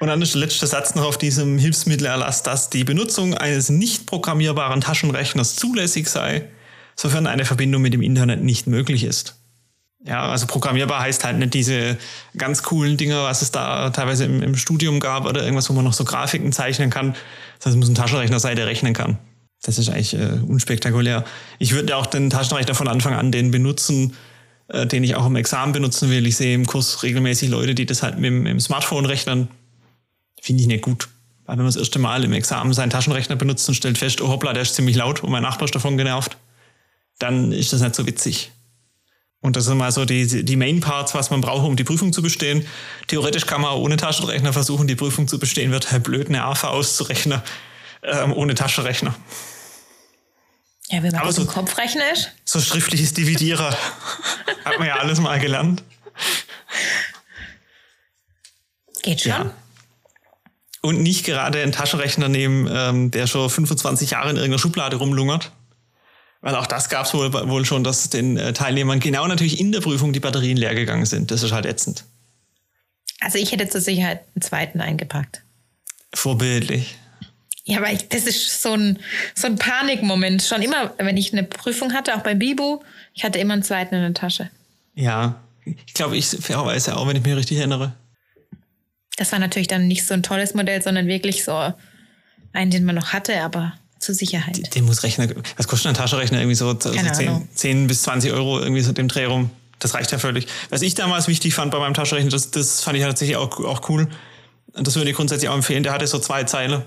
Und 0.00 0.08
dann 0.08 0.20
ist 0.20 0.34
der 0.34 0.40
letzte 0.40 0.66
Satz 0.66 0.94
noch 0.96 1.04
auf 1.04 1.16
diesem 1.16 1.58
Hilfsmittelerlass, 1.58 2.42
dass 2.42 2.70
die 2.70 2.82
Benutzung 2.82 3.34
eines 3.34 3.68
nicht 3.68 4.06
programmierbaren 4.06 4.80
Taschenrechners 4.80 5.54
zulässig 5.54 6.08
sei, 6.08 6.48
sofern 6.96 7.28
eine 7.28 7.44
Verbindung 7.44 7.82
mit 7.82 7.94
dem 7.94 8.02
Internet 8.02 8.42
nicht 8.42 8.66
möglich 8.66 9.04
ist. 9.04 9.36
Ja, 10.04 10.28
also 10.28 10.48
programmierbar 10.48 11.00
heißt 11.00 11.24
halt 11.24 11.38
nicht 11.38 11.54
diese 11.54 11.96
ganz 12.36 12.64
coolen 12.64 12.96
Dinger, 12.96 13.22
was 13.22 13.42
es 13.42 13.52
da 13.52 13.90
teilweise 13.90 14.24
im, 14.24 14.42
im 14.42 14.56
Studium 14.56 14.98
gab 14.98 15.24
oder 15.26 15.42
irgendwas, 15.42 15.70
wo 15.70 15.74
man 15.74 15.84
noch 15.84 15.92
so 15.92 16.04
Grafiken 16.04 16.50
zeichnen 16.50 16.90
kann. 16.90 17.12
Das 17.58 17.66
heißt, 17.66 17.74
es 17.74 17.76
muss 17.76 17.88
ein 17.88 17.94
Taschenrechner 17.94 18.40
sein, 18.40 18.56
der 18.56 18.66
rechnen 18.66 18.94
kann. 18.94 19.18
Das 19.62 19.78
ist 19.78 19.88
eigentlich 19.88 20.14
äh, 20.14 20.40
unspektakulär. 20.48 21.24
Ich 21.60 21.72
würde 21.72 21.96
auch 21.96 22.06
den 22.06 22.30
Taschenrechner 22.30 22.74
von 22.74 22.88
Anfang 22.88 23.14
an 23.14 23.30
den 23.30 23.52
benutzen, 23.52 24.16
äh, 24.72 24.86
den 24.86 25.04
ich 25.04 25.14
auch 25.14 25.26
im 25.26 25.36
Examen 25.36 25.72
benutzen 25.72 26.10
will. 26.10 26.26
Ich 26.26 26.36
sehe 26.36 26.54
im 26.54 26.66
Kurs 26.66 27.02
regelmäßig 27.02 27.50
Leute, 27.50 27.74
die 27.74 27.86
das 27.86 28.02
halt 28.02 28.18
mit, 28.18 28.30
dem- 28.46 28.60
Smartphone 28.60 29.06
rechnen. 29.06 29.48
Finde 30.40 30.62
ich 30.62 30.66
nicht 30.66 30.82
gut. 30.82 31.08
Weil 31.44 31.56
wenn 31.56 31.64
man 31.64 31.72
das 31.72 31.76
erste 31.76 31.98
Mal 31.98 32.24
im 32.24 32.32
Examen 32.32 32.72
seinen 32.72 32.90
Taschenrechner 32.90 33.36
benutzt 33.36 33.68
und 33.68 33.74
stellt 33.74 33.98
fest, 33.98 34.20
oh 34.20 34.28
hoppla, 34.28 34.52
der 34.52 34.62
ist 34.62 34.74
ziemlich 34.74 34.96
laut 34.96 35.22
und 35.22 35.30
mein 35.30 35.42
Nachbar 35.42 35.66
ist 35.66 35.74
davon 35.74 35.96
genervt, 35.96 36.36
dann 37.18 37.52
ist 37.52 37.72
das 37.72 37.80
nicht 37.80 37.94
so 37.94 38.06
witzig. 38.06 38.50
Und 39.40 39.56
das 39.56 39.64
sind 39.64 39.76
mal 39.76 39.90
so 39.90 40.04
die, 40.04 40.44
die 40.44 40.56
Main 40.56 40.80
Parts, 40.80 41.14
was 41.14 41.30
man 41.30 41.40
braucht, 41.40 41.66
um 41.66 41.74
die 41.74 41.82
Prüfung 41.82 42.12
zu 42.12 42.22
bestehen. 42.22 42.64
Theoretisch 43.08 43.44
kann 43.44 43.60
man 43.60 43.70
auch 43.72 43.80
ohne 43.80 43.96
Taschenrechner 43.96 44.52
versuchen, 44.52 44.86
die 44.86 44.94
Prüfung 44.94 45.26
zu 45.26 45.40
bestehen. 45.40 45.72
Wird 45.72 45.90
halt 45.90 46.04
blöd, 46.04 46.28
eine 46.28 46.44
AFA 46.44 46.68
auszurechnen, 46.68 47.42
ähm, 48.04 48.32
ohne 48.32 48.54
Taschenrechner. 48.54 49.14
Ja, 50.92 51.02
wenn 51.02 51.10
man 51.12 51.22
Aber 51.22 51.32
so- 51.32 51.46
Kopf 51.46 51.78
rechnet. 51.78 52.32
So 52.44 52.60
schriftliches 52.60 53.14
Dividierer. 53.14 53.70
Hat 54.64 54.78
man 54.78 54.86
ja 54.86 54.96
alles 54.96 55.18
mal 55.20 55.40
gelernt. 55.40 55.82
Geht 59.02 59.22
schon. 59.22 59.30
Ja. 59.32 59.54
Und 60.82 61.00
nicht 61.00 61.24
gerade 61.24 61.62
einen 61.62 61.72
Taschenrechner 61.72 62.28
nehmen, 62.28 62.68
ähm, 62.70 63.10
der 63.10 63.26
schon 63.26 63.48
25 63.48 64.10
Jahre 64.10 64.30
in 64.30 64.36
irgendeiner 64.36 64.58
Schublade 64.58 64.96
rumlungert. 64.96 65.50
Weil 66.42 66.56
auch 66.56 66.66
das 66.66 66.88
gab 66.90 67.06
es 67.06 67.14
wohl, 67.14 67.32
wohl 67.32 67.64
schon, 67.64 67.84
dass 67.84 68.10
den 68.10 68.36
äh, 68.36 68.52
Teilnehmern 68.52 69.00
genau 69.00 69.26
natürlich 69.26 69.60
in 69.60 69.72
der 69.72 69.80
Prüfung 69.80 70.12
die 70.12 70.20
Batterien 70.20 70.58
leer 70.58 70.74
gegangen 70.74 71.06
sind. 71.06 71.30
Das 71.30 71.42
ist 71.42 71.52
halt 71.52 71.64
ätzend. 71.64 72.04
Also 73.20 73.38
ich 73.38 73.52
hätte 73.52 73.68
zur 73.68 73.80
Sicherheit 73.80 74.24
einen 74.34 74.42
zweiten 74.42 74.80
eingepackt. 74.80 75.42
Vorbildlich. 76.12 76.98
Ja, 77.64 77.78
aber 77.78 77.92
ich, 77.92 78.08
das 78.08 78.26
ist 78.26 78.62
so 78.62 78.72
ein, 78.72 78.98
so 79.34 79.46
ein 79.46 79.56
Panikmoment. 79.56 80.42
Schon 80.42 80.62
immer, 80.62 80.92
wenn 80.98 81.16
ich 81.16 81.32
eine 81.32 81.44
Prüfung 81.44 81.92
hatte, 81.92 82.16
auch 82.16 82.22
bei 82.22 82.34
Bibu, 82.34 82.80
ich 83.14 83.24
hatte 83.24 83.38
immer 83.38 83.54
einen 83.54 83.62
zweiten 83.62 83.94
in 83.94 84.02
der 84.02 84.14
Tasche. 84.14 84.50
Ja. 84.94 85.36
Ich 85.86 85.94
glaube, 85.94 86.16
ich 86.16 86.26
fairerweise 86.26 86.96
auch, 86.96 87.06
wenn 87.06 87.16
ich 87.16 87.22
mich 87.22 87.36
richtig 87.36 87.58
erinnere. 87.58 87.94
Das 89.16 89.30
war 89.30 89.38
natürlich 89.38 89.68
dann 89.68 89.86
nicht 89.86 90.04
so 90.04 90.14
ein 90.14 90.24
tolles 90.24 90.54
Modell, 90.54 90.82
sondern 90.82 91.06
wirklich 91.06 91.44
so 91.44 91.72
einen, 92.52 92.70
den 92.70 92.84
man 92.84 92.96
noch 92.96 93.12
hatte, 93.12 93.40
aber 93.42 93.74
zur 94.00 94.14
Sicherheit. 94.14 94.74
Den 94.74 94.84
muss 94.84 95.04
Rechner. 95.04 95.28
Was 95.56 95.68
kostet 95.68 95.90
ein 95.90 95.94
Taschenrechner? 95.94 96.38
Irgendwie 96.38 96.56
so, 96.56 96.68
so 96.78 96.92
Keine 96.92 97.12
10, 97.12 97.28
Ahnung. 97.28 97.48
10 97.54 97.86
bis 97.86 98.02
20 98.02 98.32
Euro, 98.32 98.58
irgendwie 98.58 98.80
so 98.80 98.92
dem 98.92 99.06
Dreh 99.06 99.26
rum. 99.26 99.50
Das 99.78 99.94
reicht 99.94 100.10
ja 100.10 100.18
völlig. 100.18 100.46
Was 100.70 100.82
ich 100.82 100.94
damals 100.94 101.28
wichtig 101.28 101.54
fand 101.54 101.70
bei 101.70 101.78
meinem 101.78 101.94
Taschenrechner, 101.94 102.30
das, 102.30 102.50
das 102.50 102.82
fand 102.82 102.98
ich 102.98 103.04
tatsächlich 103.04 103.36
auch, 103.36 103.60
auch 103.60 103.88
cool. 103.88 104.08
Und 104.72 104.86
das 104.86 104.96
würde 104.96 105.10
ich 105.10 105.16
grundsätzlich 105.16 105.48
auch 105.48 105.54
empfehlen. 105.54 105.84
Der 105.84 105.92
hatte 105.92 106.06
so 106.06 106.18
zwei 106.18 106.44
Zeile. 106.44 106.86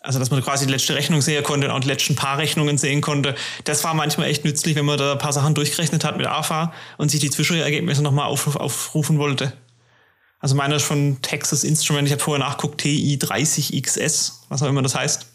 Also, 0.00 0.18
dass 0.20 0.30
man 0.30 0.42
quasi 0.42 0.64
die 0.66 0.72
letzte 0.72 0.94
Rechnung 0.94 1.20
sehen 1.20 1.42
konnte 1.42 1.66
und 1.66 1.72
auch 1.72 1.80
die 1.80 1.88
letzten 1.88 2.14
paar 2.14 2.38
Rechnungen 2.38 2.78
sehen 2.78 3.00
konnte. 3.00 3.34
Das 3.64 3.82
war 3.82 3.94
manchmal 3.94 4.28
echt 4.28 4.44
nützlich, 4.44 4.76
wenn 4.76 4.84
man 4.84 4.96
da 4.96 5.12
ein 5.12 5.18
paar 5.18 5.32
Sachen 5.32 5.54
durchgerechnet 5.54 6.04
hat 6.04 6.16
mit 6.16 6.26
AFA 6.26 6.72
und 6.98 7.10
sich 7.10 7.20
die 7.20 7.30
Zwischenergebnisse 7.30 8.02
nochmal 8.02 8.26
auf, 8.26 8.54
aufrufen 8.56 9.18
wollte. 9.18 9.52
Also 10.38 10.54
meiner 10.54 10.76
ist 10.76 10.84
von 10.84 11.20
Texas 11.20 11.64
Instrument, 11.64 12.06
ich 12.06 12.12
habe 12.12 12.22
vorher 12.22 12.44
nachguckt, 12.46 12.80
TI30XS, 12.80 14.34
was 14.48 14.62
auch 14.62 14.68
immer 14.68 14.82
das 14.82 14.94
heißt. 14.94 15.26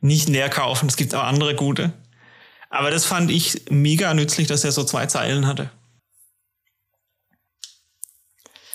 Nicht 0.00 0.28
leer 0.28 0.48
kaufen, 0.48 0.88
es 0.88 0.96
gibt 0.96 1.12
auch 1.12 1.24
andere 1.24 1.56
gute. 1.56 1.92
Aber 2.70 2.92
das 2.92 3.04
fand 3.04 3.32
ich 3.32 3.62
mega 3.68 4.14
nützlich, 4.14 4.46
dass 4.46 4.62
er 4.62 4.70
so 4.70 4.84
zwei 4.84 5.06
Zeilen 5.06 5.46
hatte. 5.46 5.70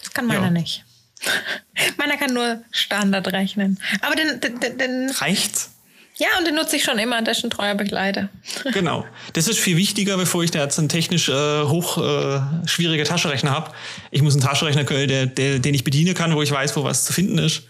Das 0.04 0.12
kann 0.14 0.28
meiner 0.28 0.46
Ja. 0.46 0.50
nicht. 0.50 0.84
meiner 1.98 2.18
kann 2.18 2.34
nur 2.34 2.62
Standard 2.72 3.32
rechnen. 3.32 3.80
Aber 4.02 4.16
den, 4.16 4.40
den, 4.40 4.60
den, 4.60 4.78
den, 4.78 5.10
Reicht's? 5.12 5.72
ja, 6.18 6.28
und 6.38 6.46
den 6.46 6.56
nutze 6.56 6.76
ich 6.76 6.84
schon 6.84 7.00
immer, 7.00 7.22
der 7.22 7.34
ist 7.34 7.44
ein 7.44 7.50
treuer 7.50 7.76
Begleiter. 7.76 8.30
Genau. 8.74 9.06
Das 9.34 9.48
ist 9.48 9.60
viel 9.60 9.78
wichtiger, 9.78 10.18
bevor 10.18 10.44
ich 10.44 10.52
da 10.52 10.64
jetzt 10.64 10.80
einen 10.80 10.90
technisch 10.90 11.30
äh, 11.30 11.64
hoch 11.64 11.98
äh, 11.98 12.40
schwieriger 12.66 13.04
Taschenrechner 13.04 13.52
habe. 13.52 13.72
Ich 14.12 14.22
muss 14.22 14.34
einen 14.34 14.44
Taschenrechner 14.44 14.84
können, 14.84 15.08
der, 15.08 15.26
der, 15.26 15.60
den 15.60 15.74
ich 15.74 15.84
bedienen 15.84 16.14
kann, 16.14 16.36
wo 16.36 16.42
ich 16.42 16.52
weiß, 16.52 16.76
wo 16.76 16.84
was 16.84 17.06
zu 17.06 17.14
finden 17.14 17.38
ist. 17.40 17.64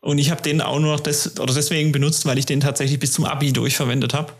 Und 0.00 0.18
ich 0.18 0.30
habe 0.30 0.42
den 0.42 0.60
auch 0.60 0.78
nur 0.78 0.92
noch 0.92 1.00
des, 1.00 1.38
oder 1.38 1.52
deswegen 1.52 1.92
benutzt, 1.92 2.24
weil 2.24 2.38
ich 2.38 2.46
den 2.46 2.60
tatsächlich 2.60 2.98
bis 3.00 3.12
zum 3.12 3.24
Abi 3.24 3.52
durchverwendet 3.52 4.14
habe. 4.14 4.32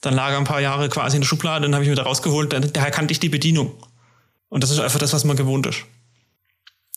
Dann 0.00 0.14
lag 0.14 0.30
er 0.30 0.38
ein 0.38 0.44
paar 0.44 0.60
Jahre 0.60 0.88
quasi 0.88 1.16
in 1.16 1.22
der 1.22 1.28
Schublade, 1.28 1.62
dann 1.62 1.74
habe 1.74 1.84
ich 1.84 1.88
ihn 1.88 1.92
wieder 1.92 2.02
rausgeholt, 2.02 2.52
dann, 2.52 2.72
daher 2.72 2.90
kannte 2.90 3.12
ich 3.12 3.20
die 3.20 3.28
Bedienung. 3.28 3.72
Und 4.48 4.62
das 4.62 4.70
ist 4.70 4.80
einfach 4.80 4.98
das, 4.98 5.12
was 5.12 5.24
man 5.24 5.36
gewohnt 5.36 5.66
ist. 5.66 5.84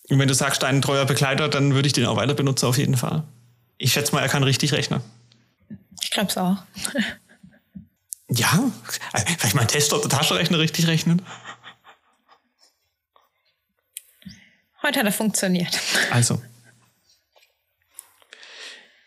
Und 0.09 0.19
wenn 0.19 0.27
du 0.27 0.33
sagst, 0.33 0.63
ein 0.63 0.81
treuer 0.81 1.05
Begleiter, 1.05 1.50
dann 1.50 1.74
würde 1.74 1.88
ich 1.88 1.93
den 1.93 2.05
auch 2.05 2.15
weiter 2.15 2.33
benutzen, 2.33 2.67
auf 2.67 2.77
jeden 2.77 2.97
Fall. 2.97 3.24
Ich 3.77 3.93
schätze 3.93 4.13
mal, 4.13 4.21
er 4.21 4.29
kann 4.29 4.43
richtig 4.43 4.71
rechnen. 4.74 5.01
Ich 6.01 6.12
glaube 6.12 6.29
es 6.29 6.38
auch. 6.38 6.57
Ja, 8.27 8.71
vielleicht 9.38 9.53
mal 9.53 9.62
ein 9.62 9.67
Test, 9.67 9.93
ob 9.93 10.01
der 10.01 10.09
Taschenrechner 10.09 10.57
richtig 10.57 10.88
rechnet. 10.88 11.21
Heute 14.81 15.00
hat 15.00 15.05
er 15.05 15.12
funktioniert. 15.12 15.79
Also. 16.12 16.41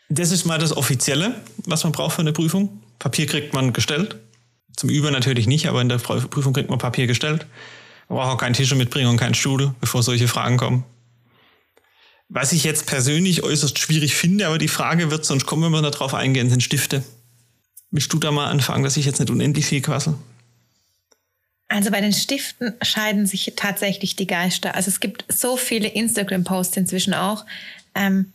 Das 0.08 0.30
ist 0.30 0.44
mal 0.44 0.58
das 0.58 0.74
Offizielle, 0.74 1.34
was 1.66 1.84
man 1.84 1.92
braucht 1.92 2.14
für 2.14 2.22
eine 2.22 2.32
Prüfung. 2.32 2.80
Papier 2.98 3.26
kriegt 3.26 3.52
man 3.52 3.72
gestellt. 3.72 4.16
Zum 4.76 4.88
Üben 4.88 5.12
natürlich 5.12 5.46
nicht, 5.46 5.66
aber 5.66 5.82
in 5.82 5.88
der 5.88 5.98
Prüfung 5.98 6.52
kriegt 6.52 6.70
man 6.70 6.78
Papier 6.78 7.06
gestellt. 7.06 7.46
Man 8.08 8.18
braucht 8.18 8.34
auch 8.34 8.38
keinen 8.38 8.54
Tisch 8.54 8.74
mitbringen 8.74 9.08
und 9.08 9.18
keinen 9.18 9.34
Stuhl, 9.34 9.74
bevor 9.80 10.02
solche 10.02 10.28
Fragen 10.28 10.56
kommen. 10.56 10.84
Was 12.28 12.52
ich 12.52 12.64
jetzt 12.64 12.86
persönlich 12.86 13.42
äußerst 13.42 13.78
schwierig 13.78 14.14
finde, 14.14 14.46
aber 14.46 14.58
die 14.58 14.68
Frage 14.68 15.10
wird 15.10 15.24
sonst 15.24 15.46
kommen, 15.46 15.64
wenn 15.64 15.82
wir 15.82 15.90
darauf 15.90 16.14
eingehen, 16.14 16.50
sind 16.50 16.62
Stifte. 16.62 17.02
Willst 17.90 18.12
du 18.12 18.18
da 18.18 18.30
mal 18.30 18.50
anfangen, 18.50 18.84
dass 18.84 18.98
ich 18.98 19.06
jetzt 19.06 19.18
nicht 19.18 19.30
unendlich 19.30 19.66
viel 19.66 19.80
quassel? 19.80 20.14
Also 21.68 21.90
bei 21.90 22.00
den 22.00 22.12
Stiften 22.12 22.74
scheiden 22.82 23.26
sich 23.26 23.52
tatsächlich 23.56 24.16
die 24.16 24.26
Geister. 24.26 24.74
Also 24.74 24.88
es 24.88 25.00
gibt 25.00 25.24
so 25.28 25.56
viele 25.56 25.88
Instagram-Posts 25.88 26.78
inzwischen 26.78 27.14
auch, 27.14 27.44
ähm, 27.94 28.32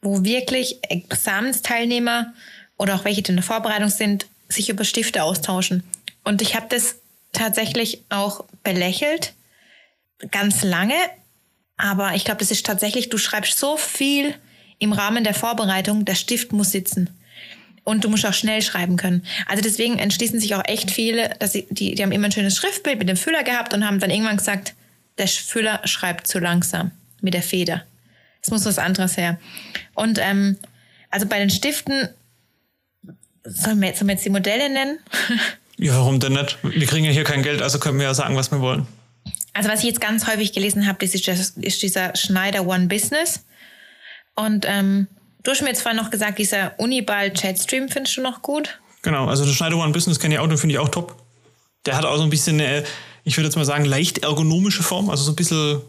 wo 0.00 0.24
wirklich 0.24 0.78
Examensteilnehmer 0.82 2.32
oder 2.78 2.94
auch 2.96 3.04
welche, 3.04 3.22
die 3.22 3.30
in 3.30 3.36
der 3.36 3.44
Vorbereitung 3.44 3.90
sind, 3.90 4.26
sich 4.48 4.68
über 4.68 4.84
Stifte 4.84 5.22
austauschen. 5.22 5.84
Und 6.24 6.42
ich 6.42 6.54
habe 6.54 6.66
das 6.68 6.96
tatsächlich 7.32 8.04
auch 8.08 8.44
belächelt, 8.62 9.34
ganz 10.30 10.62
lange. 10.62 10.94
Aber 11.76 12.14
ich 12.14 12.24
glaube, 12.24 12.40
das 12.40 12.50
ist 12.50 12.64
tatsächlich, 12.66 13.08
du 13.08 13.18
schreibst 13.18 13.58
so 13.58 13.76
viel 13.76 14.34
im 14.78 14.92
Rahmen 14.92 15.24
der 15.24 15.34
Vorbereitung, 15.34 16.04
der 16.04 16.14
Stift 16.14 16.52
muss 16.52 16.70
sitzen. 16.70 17.10
Und 17.84 18.04
du 18.04 18.08
musst 18.08 18.24
auch 18.24 18.34
schnell 18.34 18.62
schreiben 18.62 18.96
können. 18.96 19.26
Also 19.46 19.60
deswegen 19.60 19.98
entschließen 19.98 20.38
sich 20.38 20.54
auch 20.54 20.62
echt 20.66 20.92
viele, 20.92 21.34
dass 21.40 21.52
sie, 21.52 21.66
die, 21.70 21.96
die 21.96 22.02
haben 22.02 22.12
immer 22.12 22.26
ein 22.26 22.32
schönes 22.32 22.56
Schriftbild 22.56 22.98
mit 22.98 23.08
dem 23.08 23.16
Füller 23.16 23.42
gehabt 23.42 23.74
und 23.74 23.84
haben 23.84 23.98
dann 23.98 24.10
irgendwann 24.10 24.36
gesagt, 24.36 24.74
der 25.18 25.26
Füller 25.26 25.80
schreibt 25.84 26.28
zu 26.28 26.38
langsam 26.38 26.92
mit 27.20 27.34
der 27.34 27.42
Feder. 27.42 27.84
Es 28.40 28.50
muss 28.50 28.64
was 28.64 28.78
anderes 28.78 29.16
her. 29.16 29.38
Und 29.94 30.18
ähm, 30.20 30.58
also 31.10 31.26
bei 31.26 31.38
den 31.38 31.50
Stiften, 31.50 32.08
sollen 33.44 33.80
wir, 33.80 33.94
sollen 33.94 34.08
wir 34.08 34.14
jetzt 34.14 34.24
die 34.24 34.30
Modelle 34.30 34.70
nennen? 34.70 34.98
ja, 35.82 35.96
warum 35.96 36.20
denn 36.20 36.34
nicht? 36.34 36.58
Wir 36.62 36.86
kriegen 36.86 37.04
ja 37.04 37.10
hier 37.10 37.24
kein 37.24 37.42
Geld, 37.42 37.62
also 37.62 37.78
können 37.78 37.98
wir 37.98 38.06
ja 38.06 38.14
sagen, 38.14 38.36
was 38.36 38.50
wir 38.50 38.60
wollen. 38.60 38.86
Also 39.52 39.68
was 39.68 39.80
ich 39.80 39.86
jetzt 39.86 40.00
ganz 40.00 40.26
häufig 40.26 40.52
gelesen 40.52 40.86
habe, 40.86 41.04
ist, 41.04 41.14
ist 41.28 41.82
dieser 41.82 42.16
Schneider 42.16 42.66
One 42.66 42.86
Business. 42.86 43.44
Und 44.34 44.64
ähm, 44.66 45.08
du 45.42 45.50
hast 45.50 45.60
mir 45.60 45.68
jetzt 45.68 45.82
vorhin 45.82 46.00
noch 46.00 46.10
gesagt, 46.10 46.38
dieser 46.38 46.78
Uniball 46.78 47.32
Chatstream 47.32 47.88
findest 47.88 48.16
du 48.16 48.22
noch 48.22 48.42
gut? 48.42 48.78
Genau, 49.02 49.26
also 49.26 49.44
der 49.44 49.52
Schneider 49.52 49.76
One 49.76 49.92
Business 49.92 50.18
kenne 50.18 50.34
ich 50.34 50.40
auch, 50.40 50.46
den 50.46 50.56
finde 50.56 50.74
ich 50.74 50.78
auch 50.78 50.88
top. 50.88 51.16
Der 51.84 51.96
hat 51.96 52.04
auch 52.04 52.16
so 52.16 52.22
ein 52.22 52.30
bisschen 52.30 52.60
eine, 52.60 52.84
ich 53.24 53.36
würde 53.36 53.48
jetzt 53.48 53.56
mal 53.56 53.64
sagen, 53.64 53.84
leicht 53.84 54.18
ergonomische 54.18 54.82
Form, 54.82 55.10
also 55.10 55.24
so 55.24 55.32
ein 55.32 55.36
bisschen, 55.36 55.76
ein 55.76 55.82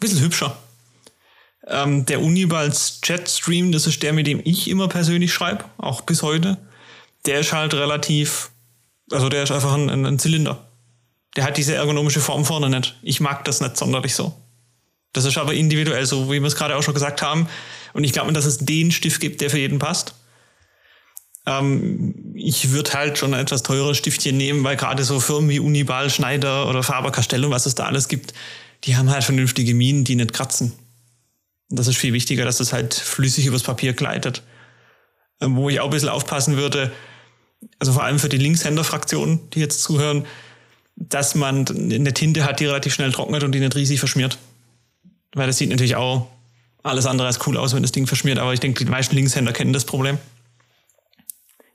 bisschen 0.00 0.20
hübscher. 0.20 0.58
Ähm, 1.68 2.04
der 2.06 2.20
Unibals 2.20 3.00
Chatstream, 3.02 3.72
das 3.72 3.86
ist 3.86 4.02
der, 4.02 4.12
mit 4.12 4.26
dem 4.26 4.40
ich 4.44 4.68
immer 4.68 4.88
persönlich 4.88 5.32
schreibe, 5.32 5.64
auch 5.78 6.02
bis 6.02 6.22
heute. 6.22 6.58
Der 7.24 7.40
ist 7.40 7.52
halt 7.52 7.74
relativ, 7.74 8.50
also 9.10 9.28
der 9.28 9.42
ist 9.44 9.50
einfach 9.50 9.74
ein, 9.74 10.06
ein 10.06 10.18
Zylinder. 10.18 10.68
Der 11.36 11.44
hat 11.44 11.56
diese 11.56 11.74
ergonomische 11.74 12.20
Form 12.20 12.44
vorne 12.44 12.70
nicht. 12.70 12.96
Ich 13.02 13.20
mag 13.20 13.44
das 13.44 13.60
nicht 13.60 13.76
sonderlich 13.76 14.14
so. 14.14 14.34
Das 15.12 15.24
ist 15.24 15.38
aber 15.38 15.54
individuell 15.54 16.06
so, 16.06 16.30
wie 16.30 16.40
wir 16.40 16.46
es 16.46 16.56
gerade 16.56 16.76
auch 16.76 16.82
schon 16.82 16.94
gesagt 16.94 17.22
haben. 17.22 17.48
Und 17.92 18.04
ich 18.04 18.12
glaube, 18.12 18.32
dass 18.32 18.44
es 18.44 18.58
den 18.58 18.90
Stift 18.90 19.20
gibt, 19.20 19.40
der 19.40 19.50
für 19.50 19.58
jeden 19.58 19.78
passt. 19.78 20.14
Ähm, 21.46 22.34
ich 22.34 22.70
würde 22.72 22.92
halt 22.92 23.18
schon 23.18 23.32
ein 23.32 23.40
etwas 23.40 23.62
teures 23.62 23.96
Stiftchen 23.96 24.36
nehmen, 24.36 24.64
weil 24.64 24.76
gerade 24.76 25.04
so 25.04 25.20
Firmen 25.20 25.48
wie 25.48 25.60
Uniball, 25.60 26.10
Schneider 26.10 26.68
oder 26.68 26.82
Faber 26.82 27.12
Castello, 27.12 27.50
was 27.50 27.66
es 27.66 27.74
da 27.74 27.86
alles 27.86 28.08
gibt, 28.08 28.34
die 28.84 28.96
haben 28.96 29.10
halt 29.10 29.24
vernünftige 29.24 29.74
Minen, 29.74 30.04
die 30.04 30.16
nicht 30.16 30.32
kratzen. 30.32 30.72
Und 31.70 31.78
das 31.78 31.86
ist 31.86 31.96
viel 31.96 32.12
wichtiger, 32.12 32.44
dass 32.44 32.60
es 32.60 32.72
halt 32.72 32.94
flüssig 32.94 33.46
übers 33.46 33.62
Papier 33.62 33.92
gleitet. 33.92 34.42
Ähm, 35.40 35.56
wo 35.56 35.68
ich 35.68 35.80
auch 35.80 35.86
ein 35.86 35.90
bisschen 35.90 36.08
aufpassen 36.08 36.56
würde, 36.56 36.92
also 37.78 37.92
vor 37.92 38.04
allem 38.04 38.18
für 38.18 38.28
die 38.28 38.38
Linkshänder-Fraktion, 38.38 39.50
die 39.50 39.60
jetzt 39.60 39.82
zuhören, 39.82 40.26
dass 40.96 41.34
man 41.34 41.66
eine 41.68 42.14
Tinte 42.14 42.44
hat, 42.44 42.60
die 42.60 42.66
relativ 42.66 42.94
schnell 42.94 43.12
trocknet 43.12 43.44
und 43.44 43.52
die 43.52 43.60
nicht 43.60 43.76
riesig 43.76 43.98
verschmiert. 43.98 44.38
Weil 45.34 45.46
das 45.46 45.58
sieht 45.58 45.70
natürlich 45.70 45.96
auch 45.96 46.28
alles 46.82 47.06
andere 47.06 47.26
als 47.26 47.46
cool 47.46 47.56
aus, 47.56 47.74
wenn 47.74 47.82
das 47.82 47.92
Ding 47.92 48.06
verschmiert, 48.06 48.38
aber 48.38 48.54
ich 48.54 48.60
denke, 48.60 48.84
die 48.84 48.90
meisten 48.90 49.14
Linkshänder 49.14 49.52
kennen 49.52 49.72
das 49.72 49.84
Problem. 49.84 50.18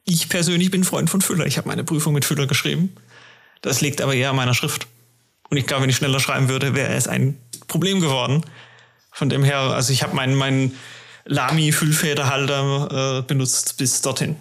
Ich 0.04 0.30
persönlich 0.30 0.72
bin 0.72 0.84
Freund 0.84 1.10
von 1.10 1.22
Füller. 1.22 1.46
Ich 1.46 1.58
habe 1.58 1.68
meine 1.68 1.84
Prüfung 1.84 2.14
mit 2.14 2.26
Füller 2.26 2.48
geschrieben. 2.48 2.96
Das 3.62 3.82
liegt 3.82 4.02
aber 4.02 4.16
eher 4.16 4.32
an 4.32 4.36
meiner 4.36 4.56
Schrift. 4.56 4.88
Und 5.50 5.58
ich 5.58 5.68
glaube, 5.68 5.84
wenn 5.84 5.90
ich 5.90 5.98
schneller 5.98 6.20
schreiben 6.20 6.50
würde, 6.50 6.74
wäre 6.74 6.94
es 6.94 7.08
ein 7.08 7.38
Problem 7.68 8.00
geworden. 8.00 8.44
Von 9.12 9.30
dem 9.30 9.44
her, 9.44 9.60
also 9.60 9.94
ich 9.94 10.02
habe 10.02 10.16
meinen 10.16 10.34
mein 10.34 10.74
Lamy-Füllfederhalter 11.26 13.20
äh, 13.20 13.22
benutzt 13.22 13.78
bis 13.78 14.02
dorthin. 14.02 14.38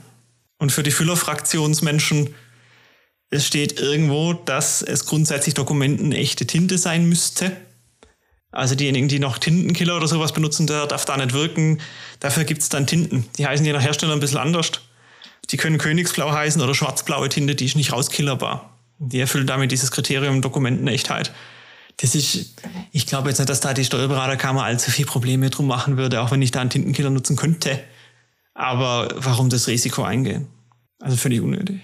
Und 0.60 0.70
für 0.70 0.84
die 0.84 0.92
Füller-Fraktionsmenschen, 0.92 2.34
es 3.30 3.46
steht 3.46 3.80
irgendwo, 3.80 4.34
dass 4.34 4.82
es 4.82 5.06
grundsätzlich 5.06 5.54
Dokumenten 5.54 6.12
echte 6.12 6.46
Tinte 6.46 6.78
sein 6.78 7.08
müsste. 7.08 7.56
Also 8.52 8.76
diejenigen, 8.76 9.08
die 9.08 9.18
noch 9.18 9.38
Tintenkiller 9.38 9.96
oder 9.96 10.06
sowas 10.06 10.32
benutzen, 10.32 10.68
der 10.68 10.86
darf 10.86 11.04
da 11.04 11.16
nicht 11.16 11.32
wirken. 11.32 11.80
Dafür 12.20 12.44
gibt 12.44 12.62
es 12.62 12.68
dann 12.68 12.86
Tinten. 12.86 13.26
Die 13.38 13.46
heißen 13.46 13.66
je 13.66 13.72
nach 13.72 13.82
Hersteller 13.82 14.12
ein 14.12 14.20
bisschen 14.20 14.38
anders. 14.38 14.70
Die 15.50 15.56
können 15.56 15.78
Königsblau 15.78 16.30
heißen 16.32 16.62
oder 16.62 16.74
schwarzblaue 16.74 17.28
Tinte, 17.28 17.56
die 17.56 17.64
ist 17.64 17.74
nicht 17.74 17.92
rauskillerbar. 17.92 18.78
Die 18.98 19.18
erfüllen 19.18 19.46
damit 19.46 19.72
dieses 19.72 19.90
Kriterium 19.90 20.42
Dokumentenechtheit 20.42 21.32
das 22.00 22.14
ist, 22.14 22.54
ich 22.92 23.06
glaube 23.06 23.28
jetzt 23.28 23.38
nicht, 23.38 23.50
dass 23.50 23.60
da 23.60 23.74
die 23.74 23.84
Steuerberaterkammer 23.84 24.64
allzu 24.64 24.90
viel 24.90 25.04
Probleme 25.04 25.50
drum 25.50 25.66
machen 25.66 25.98
würde, 25.98 26.22
auch 26.22 26.30
wenn 26.30 26.40
ich 26.40 26.50
da 26.50 26.60
einen 26.60 26.70
Tintenkiller 26.70 27.10
nutzen 27.10 27.36
könnte. 27.36 27.78
Aber 28.60 29.08
warum 29.16 29.48
das 29.48 29.68
Risiko 29.68 30.02
eingehen? 30.02 30.46
Also 30.98 31.16
völlig 31.16 31.40
unnötig. 31.40 31.80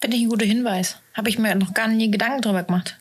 Finde 0.00 0.16
ich 0.16 0.22
ein 0.22 0.28
guter 0.28 0.46
Hinweis. 0.46 0.98
Habe 1.12 1.28
ich 1.28 1.40
mir 1.40 1.56
noch 1.56 1.74
gar 1.74 1.88
nie 1.88 2.08
Gedanken 2.08 2.40
drüber 2.40 2.62
gemacht. 2.62 2.96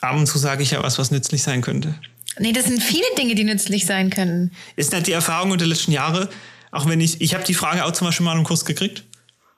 Ab 0.00 0.16
und 0.16 0.26
zu 0.26 0.36
sage 0.36 0.64
ich 0.64 0.72
ja 0.72 0.82
was, 0.82 0.98
was 0.98 1.12
nützlich 1.12 1.44
sein 1.44 1.62
könnte. 1.62 1.94
Nee, 2.40 2.50
das 2.50 2.64
sind 2.64 2.82
viele 2.82 3.06
Dinge, 3.16 3.36
die 3.36 3.44
nützlich 3.44 3.86
sein 3.86 4.10
können. 4.10 4.50
Ist 4.74 4.90
nicht 4.90 5.06
die 5.06 5.12
Erfahrung 5.12 5.56
der 5.56 5.68
letzten 5.68 5.92
Jahre, 5.92 6.28
auch 6.72 6.88
wenn 6.88 7.00
ich, 7.00 7.20
ich 7.20 7.34
habe 7.34 7.44
die 7.44 7.54
Frage 7.54 7.84
auch 7.84 7.92
zum 7.92 8.08
Beispiel 8.08 8.24
mal 8.24 8.36
im 8.36 8.42
Kurs 8.42 8.64
gekriegt. 8.64 9.04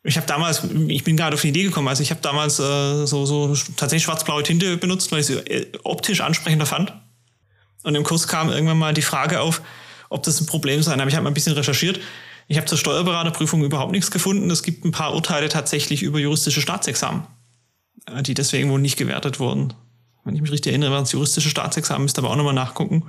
Ich 0.05 0.19
habe 0.19 0.27
damals, 0.27 0.65
ich 0.89 1.03
bin 1.03 1.17
gerade 1.17 1.33
auf 1.33 1.41
die 1.41 1.49
Idee 1.49 1.63
gekommen, 1.63 1.89
also 1.89 2.03
ich 2.03 2.11
habe 2.11 2.21
damals 2.21 2.59
äh, 2.59 3.07
so, 3.07 3.25
so 3.25 3.57
tatsächlich 3.77 4.03
schwarz-blaue 4.03 4.43
Tinte 4.43 4.77
benutzt, 4.77 5.11
weil 5.13 5.21
ich 5.21 5.27
sie 5.27 5.39
äh, 5.39 5.73
optisch 5.83 6.21
ansprechender 6.21 6.67
fand. 6.67 6.93
Und 7.85 7.95
im 7.95 8.05
Kurs 8.05 8.29
kam 8.29 8.51
irgendwann 8.51 8.77
mal 8.77 8.93
die 8.93 9.01
Frage 9.01 9.41
auf, 9.41 9.63
ob 10.09 10.23
das 10.23 10.41
ein 10.41 10.47
Problem 10.47 10.83
sei. 10.83 10.93
Aber 10.93 11.07
ich 11.07 11.15
habe 11.15 11.25
mal 11.25 11.31
ein 11.31 11.35
bisschen 11.35 11.55
recherchiert. 11.55 12.01
Ich 12.49 12.57
habe 12.57 12.67
zur 12.67 12.79
Steuerberaterprüfung 12.79 13.65
überhaupt 13.65 13.93
nichts 13.93 14.11
gefunden. 14.11 14.51
Es 14.51 14.63
gibt 14.63 14.85
ein 14.85 14.93
paar 14.93 15.15
Urteile 15.15 15.49
tatsächlich 15.49 16.03
über 16.03 16.19
juristische 16.19 16.61
Staatsexamen, 16.61 17.25
äh, 18.07 18.23
die 18.23 18.35
deswegen 18.35 18.71
wohl 18.71 18.81
nicht 18.81 18.97
gewertet 18.97 19.41
wurden. 19.41 19.75
Wenn 20.25 20.35
ich 20.35 20.43
mich 20.43 20.53
richtig 20.53 20.73
erinnere, 20.73 20.91
war 20.91 21.01
das 21.01 21.13
juristische 21.13 21.51
Staatsexamen, 21.51 22.03
müsste 22.03 22.21
aber 22.21 22.31
auch 22.31 22.37
nochmal 22.37 22.55
nachgucken. 22.55 23.05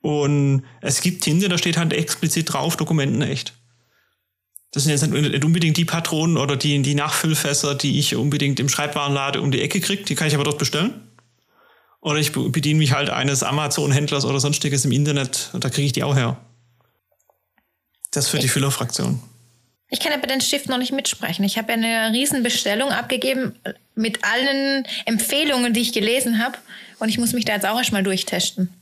Und 0.00 0.64
es 0.80 1.00
gibt 1.00 1.24
Tinte, 1.24 1.48
da 1.48 1.58
steht 1.58 1.76
halt 1.76 1.92
explizit 1.92 2.52
drauf, 2.52 2.76
Dokumenten 2.76 3.22
echt. 3.22 3.54
Das 4.70 4.84
sind 4.84 4.92
jetzt 4.92 5.06
nicht 5.06 5.44
unbedingt 5.44 5.76
die 5.78 5.86
Patronen 5.86 6.36
oder 6.36 6.56
die, 6.56 6.82
die 6.82 6.94
Nachfüllfässer, 6.94 7.74
die 7.74 7.98
ich 7.98 8.14
unbedingt 8.14 8.60
im 8.60 8.68
Schreibwarenladen 8.68 9.40
um 9.40 9.50
die 9.50 9.62
Ecke 9.62 9.80
kriege. 9.80 10.04
Die 10.04 10.14
kann 10.14 10.28
ich 10.28 10.34
aber 10.34 10.44
dort 10.44 10.58
bestellen. 10.58 11.08
Oder 12.00 12.18
ich 12.18 12.32
bediene 12.32 12.78
mich 12.78 12.92
halt 12.92 13.10
eines 13.10 13.42
Amazon-Händlers 13.42 14.24
oder 14.24 14.40
sonstiges 14.40 14.84
im 14.84 14.92
Internet 14.92 15.50
und 15.52 15.64
da 15.64 15.70
kriege 15.70 15.86
ich 15.86 15.92
die 15.92 16.04
auch 16.04 16.14
her. 16.14 16.38
Das 18.12 18.28
für 18.28 18.38
die 18.38 18.48
Füllerfraktion. 18.48 19.20
Ich 19.90 20.00
kann 20.00 20.12
ja 20.12 20.18
bei 20.18 20.26
den 20.26 20.40
Stift 20.40 20.68
noch 20.68 20.78
nicht 20.78 20.92
mitsprechen. 20.92 21.44
Ich 21.44 21.56
habe 21.56 21.72
ja 21.72 21.74
eine 21.74 22.12
Riesenbestellung 22.12 22.90
abgegeben 22.90 23.54
mit 23.94 24.22
allen 24.22 24.84
Empfehlungen, 25.06 25.72
die 25.72 25.80
ich 25.80 25.92
gelesen 25.92 26.38
habe. 26.38 26.58
Und 26.98 27.08
ich 27.08 27.18
muss 27.18 27.32
mich 27.32 27.44
da 27.44 27.54
jetzt 27.54 27.66
auch 27.66 27.78
erstmal 27.78 28.02
durchtesten. 28.02 28.72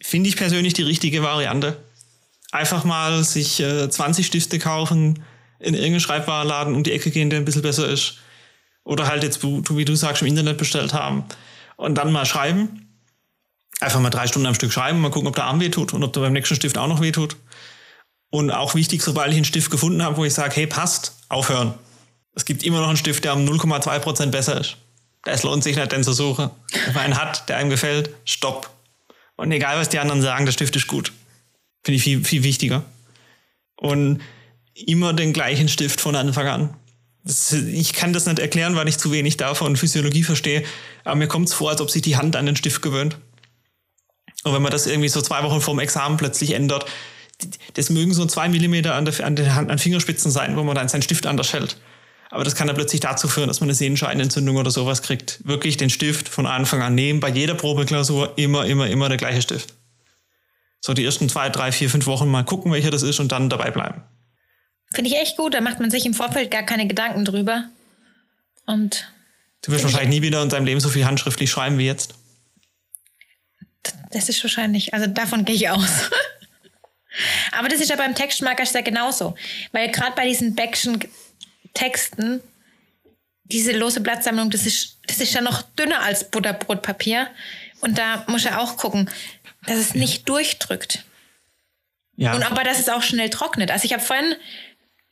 Finde 0.00 0.28
ich 0.28 0.36
persönlich 0.36 0.74
die 0.74 0.82
richtige 0.82 1.22
Variante 1.22 1.76
einfach 2.54 2.84
mal 2.84 3.24
sich 3.24 3.60
äh, 3.60 3.90
20 3.90 4.26
Stifte 4.26 4.58
kaufen, 4.60 5.24
in 5.58 5.74
irgendeinen 5.74 6.00
Schreibwarenladen 6.00 6.74
um 6.74 6.84
die 6.84 6.92
Ecke 6.92 7.10
gehen, 7.10 7.30
der 7.30 7.40
ein 7.40 7.44
bisschen 7.44 7.62
besser 7.62 7.88
ist. 7.88 8.18
Oder 8.84 9.08
halt 9.08 9.22
jetzt, 9.24 9.42
wie 9.42 9.84
du 9.84 9.94
sagst, 9.96 10.22
im 10.22 10.28
Internet 10.28 10.58
bestellt 10.58 10.92
haben. 10.92 11.24
Und 11.76 11.96
dann 11.96 12.12
mal 12.12 12.26
schreiben. 12.26 12.88
Einfach 13.80 14.00
mal 14.00 14.10
drei 14.10 14.26
Stunden 14.26 14.46
am 14.46 14.54
Stück 14.54 14.72
schreiben, 14.72 15.00
mal 15.00 15.10
gucken, 15.10 15.28
ob 15.28 15.34
der 15.34 15.44
Arm 15.44 15.60
wehtut 15.60 15.92
und 15.92 16.02
ob 16.04 16.12
der 16.12 16.20
beim 16.20 16.32
nächsten 16.32 16.54
Stift 16.54 16.78
auch 16.78 16.86
noch 16.86 17.00
wehtut. 17.00 17.36
Und 18.30 18.50
auch 18.50 18.74
wichtig, 18.74 19.02
sobald 19.02 19.30
ich 19.30 19.36
einen 19.36 19.44
Stift 19.44 19.70
gefunden 19.70 20.02
habe, 20.02 20.16
wo 20.16 20.24
ich 20.24 20.34
sage, 20.34 20.54
hey, 20.54 20.66
passt, 20.66 21.16
aufhören. 21.28 21.74
Es 22.34 22.44
gibt 22.44 22.62
immer 22.62 22.80
noch 22.80 22.88
einen 22.88 22.96
Stift, 22.96 23.24
der 23.24 23.34
um 23.34 23.44
0,2% 23.44 24.26
besser 24.26 24.60
ist. 24.60 24.76
Es 25.24 25.42
lohnt 25.42 25.64
sich 25.64 25.76
nicht, 25.76 25.92
den 25.92 26.04
zu 26.04 26.12
suchen. 26.12 26.50
Wenn 26.86 26.94
man 26.94 27.04
einen 27.04 27.18
hat, 27.18 27.48
der 27.48 27.56
einem 27.56 27.70
gefällt, 27.70 28.10
stopp. 28.24 28.70
Und 29.36 29.50
egal, 29.52 29.78
was 29.78 29.88
die 29.88 29.98
anderen 29.98 30.22
sagen, 30.22 30.44
der 30.44 30.52
Stift 30.52 30.76
ist 30.76 30.86
gut. 30.86 31.12
Finde 31.82 31.96
ich 31.96 32.02
viel, 32.02 32.24
viel 32.24 32.42
wichtiger. 32.42 32.84
Und 33.76 34.20
immer 34.74 35.12
den 35.12 35.32
gleichen 35.32 35.68
Stift 35.68 36.00
von 36.00 36.16
Anfang 36.16 36.46
an. 36.46 36.74
Das, 37.24 37.52
ich 37.52 37.94
kann 37.94 38.12
das 38.12 38.26
nicht 38.26 38.38
erklären, 38.38 38.76
weil 38.76 38.88
ich 38.88 38.98
zu 38.98 39.10
wenig 39.10 39.36
davon 39.36 39.76
Physiologie 39.76 40.22
verstehe. 40.22 40.62
Aber 41.04 41.16
mir 41.16 41.26
kommt 41.26 41.48
es 41.48 41.54
vor, 41.54 41.70
als 41.70 41.80
ob 41.80 41.90
sich 41.90 42.02
die 42.02 42.16
Hand 42.16 42.36
an 42.36 42.46
den 42.46 42.56
Stift 42.56 42.82
gewöhnt. 42.82 43.16
Und 44.44 44.52
wenn 44.52 44.62
man 44.62 44.70
das 44.70 44.86
irgendwie 44.86 45.08
so 45.08 45.22
zwei 45.22 45.42
Wochen 45.42 45.60
vorm 45.60 45.78
Examen 45.78 46.18
plötzlich 46.18 46.52
ändert, 46.52 46.86
das 47.74 47.90
mögen 47.90 48.12
so 48.12 48.26
zwei 48.26 48.48
Millimeter 48.48 48.94
an, 48.94 49.06
der, 49.06 49.24
an 49.24 49.36
den 49.36 49.48
an 49.48 49.78
Fingerspitzen 49.78 50.30
sein, 50.30 50.56
wo 50.56 50.62
man 50.62 50.74
dann 50.74 50.88
seinen 50.88 51.02
Stift 51.02 51.26
anders 51.26 51.52
hält. 51.52 51.78
Aber 52.30 52.44
das 52.44 52.54
kann 52.54 52.66
dann 52.66 52.76
plötzlich 52.76 53.00
dazu 53.00 53.26
führen, 53.28 53.48
dass 53.48 53.60
man 53.60 53.68
eine 53.68 53.74
Sehenscheinentzündung 53.74 54.56
oder 54.56 54.70
sowas 54.70 55.02
kriegt. 55.02 55.40
Wirklich 55.44 55.76
den 55.76 55.90
Stift 55.90 56.28
von 56.28 56.46
Anfang 56.46 56.82
an 56.82 56.94
nehmen, 56.94 57.20
bei 57.20 57.30
jeder 57.30 57.54
Probeklausur 57.54 58.34
immer, 58.36 58.66
immer, 58.66 58.88
immer 58.88 59.08
der 59.08 59.18
gleiche 59.18 59.40
Stift 59.40 59.74
so 60.84 60.92
die 60.92 61.02
ersten 61.02 61.30
zwei, 61.30 61.48
drei, 61.48 61.72
vier, 61.72 61.88
fünf 61.88 62.06
Wochen 62.06 62.30
mal 62.30 62.44
gucken, 62.44 62.70
welcher 62.70 62.90
das 62.90 63.02
ist 63.02 63.18
und 63.18 63.32
dann 63.32 63.48
dabei 63.48 63.70
bleiben. 63.70 64.02
Finde 64.94 65.10
ich 65.10 65.16
echt 65.16 65.36
gut, 65.36 65.54
da 65.54 65.60
macht 65.60 65.80
man 65.80 65.90
sich 65.90 66.06
im 66.06 66.14
Vorfeld 66.14 66.50
gar 66.50 66.62
keine 66.62 66.86
Gedanken 66.86 67.24
drüber. 67.24 67.68
Und 68.66 69.12
du 69.62 69.72
wirst 69.72 69.84
wahrscheinlich 69.84 70.20
nie 70.20 70.22
wieder 70.22 70.42
in 70.42 70.48
deinem 70.48 70.66
Leben 70.66 70.80
so 70.80 70.88
viel 70.88 71.04
handschriftlich 71.04 71.50
schreiben 71.50 71.78
wie 71.78 71.86
jetzt. 71.86 72.14
Das 74.10 74.28
ist 74.28 74.42
wahrscheinlich, 74.42 74.94
also 74.94 75.06
davon 75.06 75.44
gehe 75.44 75.56
ich 75.56 75.68
aus. 75.68 76.10
Aber 77.52 77.68
das 77.68 77.80
ist 77.80 77.90
ja 77.90 77.96
beim 77.96 78.14
Textmarker 78.14 78.64
ja 78.64 78.80
genauso. 78.80 79.36
Weil 79.72 79.90
gerade 79.90 80.12
bei 80.16 80.26
diesen 80.26 80.54
Backschen 80.54 81.00
Texten, 81.74 82.40
diese 83.44 83.72
lose 83.72 84.00
Blattsammlung, 84.00 84.50
das 84.50 84.64
ist, 84.64 84.98
das 85.06 85.20
ist 85.20 85.34
ja 85.34 85.40
noch 85.40 85.62
dünner 85.62 86.00
als 86.00 86.30
Butterbrotpapier. 86.30 87.28
Und 87.80 87.98
da 87.98 88.24
muss 88.28 88.44
er 88.44 88.60
auch 88.60 88.76
gucken, 88.76 89.10
dass 89.66 89.78
es 89.78 89.94
nicht 89.94 90.28
durchdrückt. 90.28 91.04
Ja. 92.16 92.34
Und 92.34 92.44
aber 92.44 92.62
dass 92.64 92.78
es 92.78 92.88
auch 92.88 93.02
schnell 93.02 93.30
trocknet. 93.30 93.70
Also 93.70 93.84
ich 93.84 93.92
habe 93.92 94.02
vorhin, 94.02 94.36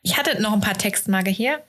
ich 0.03 0.17
hatte 0.17 0.41
noch 0.41 0.53
ein 0.53 0.61
paar 0.61 0.77
Textmarker 0.77 1.31
hier 1.31 1.63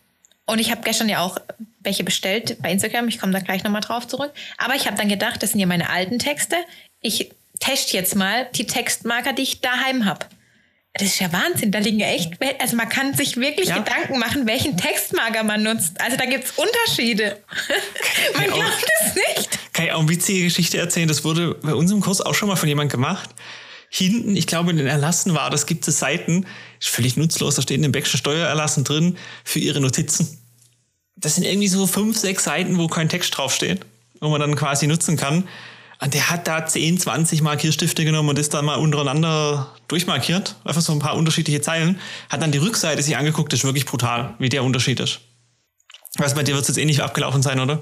und 0.45 0.59
ich 0.59 0.71
habe 0.71 0.81
gestern 0.83 1.09
ja 1.09 1.21
auch 1.21 1.37
welche 1.79 2.03
bestellt 2.03 2.57
bei 2.61 2.71
Instagram. 2.71 3.07
Ich 3.07 3.19
komme 3.19 3.33
da 3.33 3.39
gleich 3.39 3.63
nochmal 3.63 3.81
drauf 3.81 4.07
zurück. 4.07 4.31
Aber 4.57 4.75
ich 4.75 4.87
habe 4.87 4.97
dann 4.97 5.09
gedacht, 5.09 5.43
das 5.43 5.51
sind 5.51 5.59
ja 5.59 5.67
meine 5.67 5.89
alten 5.89 6.19
Texte. 6.19 6.55
Ich 7.01 7.31
teste 7.59 7.95
jetzt 7.95 8.15
mal 8.15 8.47
die 8.55 8.65
Textmarker, 8.65 9.33
die 9.33 9.43
ich 9.43 9.61
daheim 9.61 10.05
habe. 10.05 10.25
Das 10.93 11.07
ist 11.07 11.19
ja 11.19 11.31
Wahnsinn. 11.33 11.71
Da 11.71 11.79
liegen 11.79 11.99
ja 11.99 12.07
echt, 12.07 12.33
also 12.59 12.75
man 12.75 12.87
kann 12.87 13.15
sich 13.15 13.37
wirklich 13.37 13.69
ja. 13.69 13.79
Gedanken 13.79 14.19
machen, 14.19 14.45
welchen 14.45 14.77
Textmarker 14.77 15.43
man 15.43 15.63
nutzt. 15.63 15.99
Also 15.99 16.17
da 16.17 16.25
gibt 16.25 16.45
es 16.45 16.51
Unterschiede. 16.51 17.39
man 18.35 18.45
glaubt 18.45 18.85
es 19.01 19.15
nicht. 19.15 19.73
Kann 19.73 19.85
ich 19.85 19.91
auch 19.91 19.99
eine 19.99 20.09
witzige 20.09 20.43
Geschichte 20.43 20.77
erzählen? 20.77 21.07
Das 21.07 21.23
wurde 21.23 21.55
bei 21.55 21.73
uns 21.73 21.91
im 21.91 21.99
Kurs 21.99 22.21
auch 22.21 22.35
schon 22.35 22.47
mal 22.47 22.55
von 22.55 22.69
jemandem 22.69 22.91
gemacht. 22.91 23.29
Hinten, 23.95 24.35
ich 24.35 24.47
glaube 24.47 24.71
in 24.71 24.77
den 24.77 24.87
Erlassen 24.87 25.35
war, 25.35 25.51
das 25.51 25.67
gibt 25.67 25.87
es 25.87 25.99
Seiten, 25.99 26.47
ist 26.79 26.89
völlig 26.89 27.15
nutzlos, 27.15 27.53
da 27.53 27.61
steht 27.61 27.77
in 27.77 27.83
dem 27.83 27.91
Beckschen 27.91 28.17
Steuererlassen 28.17 28.83
drin 28.83 29.17
für 29.43 29.59
ihre 29.59 29.81
Notizen. 29.81 30.39
Das 31.15 31.35
sind 31.35 31.43
irgendwie 31.43 31.67
so 31.67 31.85
fünf, 31.85 32.17
sechs 32.17 32.43
Seiten, 32.43 32.79
wo 32.79 32.87
kein 32.87 33.07
Text 33.07 33.37
draufsteht, 33.37 33.85
wo 34.19 34.29
man 34.29 34.41
dann 34.41 34.55
quasi 34.55 34.87
nutzen 34.87 35.15
kann. 35.15 35.47
Und 36.01 36.15
der 36.15 36.31
hat 36.31 36.47
da 36.47 36.65
10, 36.65 36.97
20 36.97 37.43
Markierstifte 37.43 38.03
genommen 38.03 38.29
und 38.29 38.39
ist 38.39 38.55
dann 38.55 38.65
mal 38.65 38.79
untereinander 38.79 39.71
durchmarkiert. 39.87 40.55
Einfach 40.63 40.81
so 40.81 40.91
ein 40.91 40.97
paar 40.97 41.15
unterschiedliche 41.15 41.61
Zeilen. 41.61 41.99
Hat 42.29 42.41
dann 42.41 42.51
die 42.51 42.57
Rückseite 42.57 43.03
sich 43.03 43.15
angeguckt. 43.15 43.53
Das 43.53 43.59
ist 43.59 43.63
wirklich 43.63 43.85
brutal, 43.85 44.33
wie 44.39 44.49
der 44.49 44.63
Unterschied 44.63 44.99
ist. 45.01 45.19
Was 46.17 46.33
bei 46.33 46.41
dir 46.41 46.55
wird 46.55 46.63
es 46.63 46.69
jetzt 46.69 46.77
eh 46.79 46.85
nicht 46.85 47.01
abgelaufen 47.01 47.43
sein, 47.43 47.59
oder? 47.59 47.79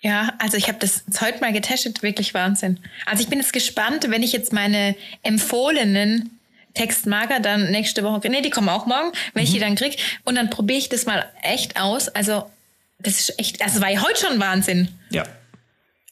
Ja, 0.00 0.34
also 0.38 0.56
ich 0.56 0.68
habe 0.68 0.78
das 0.78 1.04
heute 1.20 1.40
mal 1.40 1.52
getestet, 1.52 2.02
wirklich 2.02 2.34
Wahnsinn. 2.34 2.78
Also 3.06 3.22
ich 3.22 3.28
bin 3.28 3.38
jetzt 3.38 3.52
gespannt, 3.52 4.08
wenn 4.08 4.22
ich 4.22 4.32
jetzt 4.32 4.52
meine 4.52 4.94
empfohlenen 5.22 6.38
Textmarker 6.74 7.40
dann 7.40 7.70
nächste 7.70 8.04
Woche, 8.04 8.28
nee, 8.28 8.42
die 8.42 8.50
kommen 8.50 8.68
auch 8.68 8.86
morgen, 8.86 9.10
wenn 9.32 9.42
mhm. 9.42 9.46
ich 9.46 9.52
die 9.54 9.60
dann 9.60 9.74
krieg 9.74 9.98
und 10.24 10.34
dann 10.34 10.50
probiere 10.50 10.78
ich 10.78 10.88
das 10.88 11.06
mal 11.06 11.26
echt 11.42 11.80
aus. 11.80 12.08
Also 12.08 12.48
das 12.98 13.20
ist 13.20 13.38
echt, 13.38 13.62
also 13.62 13.80
war 13.80 13.90
ja 13.90 14.02
heute 14.02 14.20
schon 14.20 14.38
Wahnsinn. 14.38 14.88
Ja, 15.10 15.24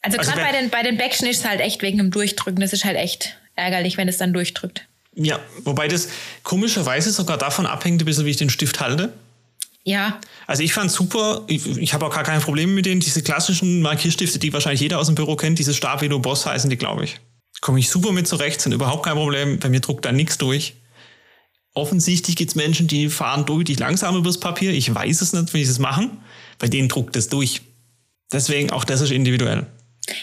also, 0.05 0.19
also 0.19 0.31
gerade 0.31 0.43
bei 0.43 0.59
den, 0.59 0.71
bei 0.71 0.83
den 0.83 0.99
Backschen 0.99 1.27
ist 1.27 1.39
es 1.39 1.45
halt 1.45 1.61
echt 1.61 1.81
wegen 1.83 1.99
dem 1.99 2.11
Durchdrücken. 2.11 2.61
Das 2.61 2.73
ist 2.73 2.85
halt 2.85 2.97
echt 2.97 3.37
ärgerlich, 3.57 3.97
wenn 3.97 4.07
es 4.07 4.19
dann 4.19 4.33
durchdrückt. 4.33 4.87
Ja, 5.15 5.39
wobei 5.63 5.89
das 5.89 6.09
komischerweise 6.43 7.11
sogar 7.11 7.39
davon 7.39 7.67
abhängt, 7.67 8.03
ein 8.03 8.05
bisschen, 8.05 8.27
wie 8.27 8.31
ich 8.31 8.37
den 8.37 8.51
Stift 8.51 8.81
halte. 8.81 9.13
Ja. 9.85 10.19
Also 10.47 10.63
ich 10.63 10.73
fand 10.73 10.91
super, 10.91 11.45
ich, 11.47 11.67
ich 11.67 11.93
habe 11.93 12.07
auch 12.07 12.15
gar 12.15 12.25
kein 12.25 12.41
Problem 12.41 12.75
mit 12.75 12.87
denen, 12.87 13.01
diese 13.01 13.23
klassischen 13.23 13.83
Markierstifte, 13.83 14.39
die 14.39 14.53
wahrscheinlich 14.53 14.81
jeder 14.81 14.99
aus 14.99 15.07
dem 15.07 15.15
Büro 15.15 15.37
kennt, 15.37 15.59
diese 15.59 15.75
Stabilo 15.75 16.19
Boss 16.19 16.47
heißen 16.47 16.71
die, 16.71 16.77
glaube 16.77 17.05
ich. 17.05 17.21
Komme 17.61 17.79
ich 17.79 17.91
super 17.91 18.13
mit 18.13 18.27
zurecht, 18.27 18.61
sind 18.61 18.73
überhaupt 18.73 19.05
kein 19.05 19.15
Problem, 19.15 19.59
bei 19.59 19.69
mir 19.69 19.81
druckt 19.81 20.05
da 20.05 20.13
nichts 20.13 20.39
durch. 20.39 20.75
Offensichtlich 21.75 22.37
gibt 22.37 22.51
es 22.51 22.55
Menschen, 22.55 22.87
die 22.87 23.09
fahren 23.09 23.47
deutlich 23.47 23.79
langsam 23.79 24.17
übers 24.17 24.39
Papier. 24.39 24.73
Ich 24.73 24.95
weiß 24.95 25.21
es 25.21 25.33
nicht, 25.33 25.53
wie 25.55 25.65
sie 25.65 25.73
es 25.73 25.79
machen. 25.79 26.19
Bei 26.59 26.69
denen 26.69 26.89
druckt 26.89 27.17
es 27.17 27.29
durch. 27.29 27.63
Deswegen 28.33 28.71
auch 28.71 28.85
das 28.85 29.01
ist 29.01 29.11
individuell. 29.11 29.67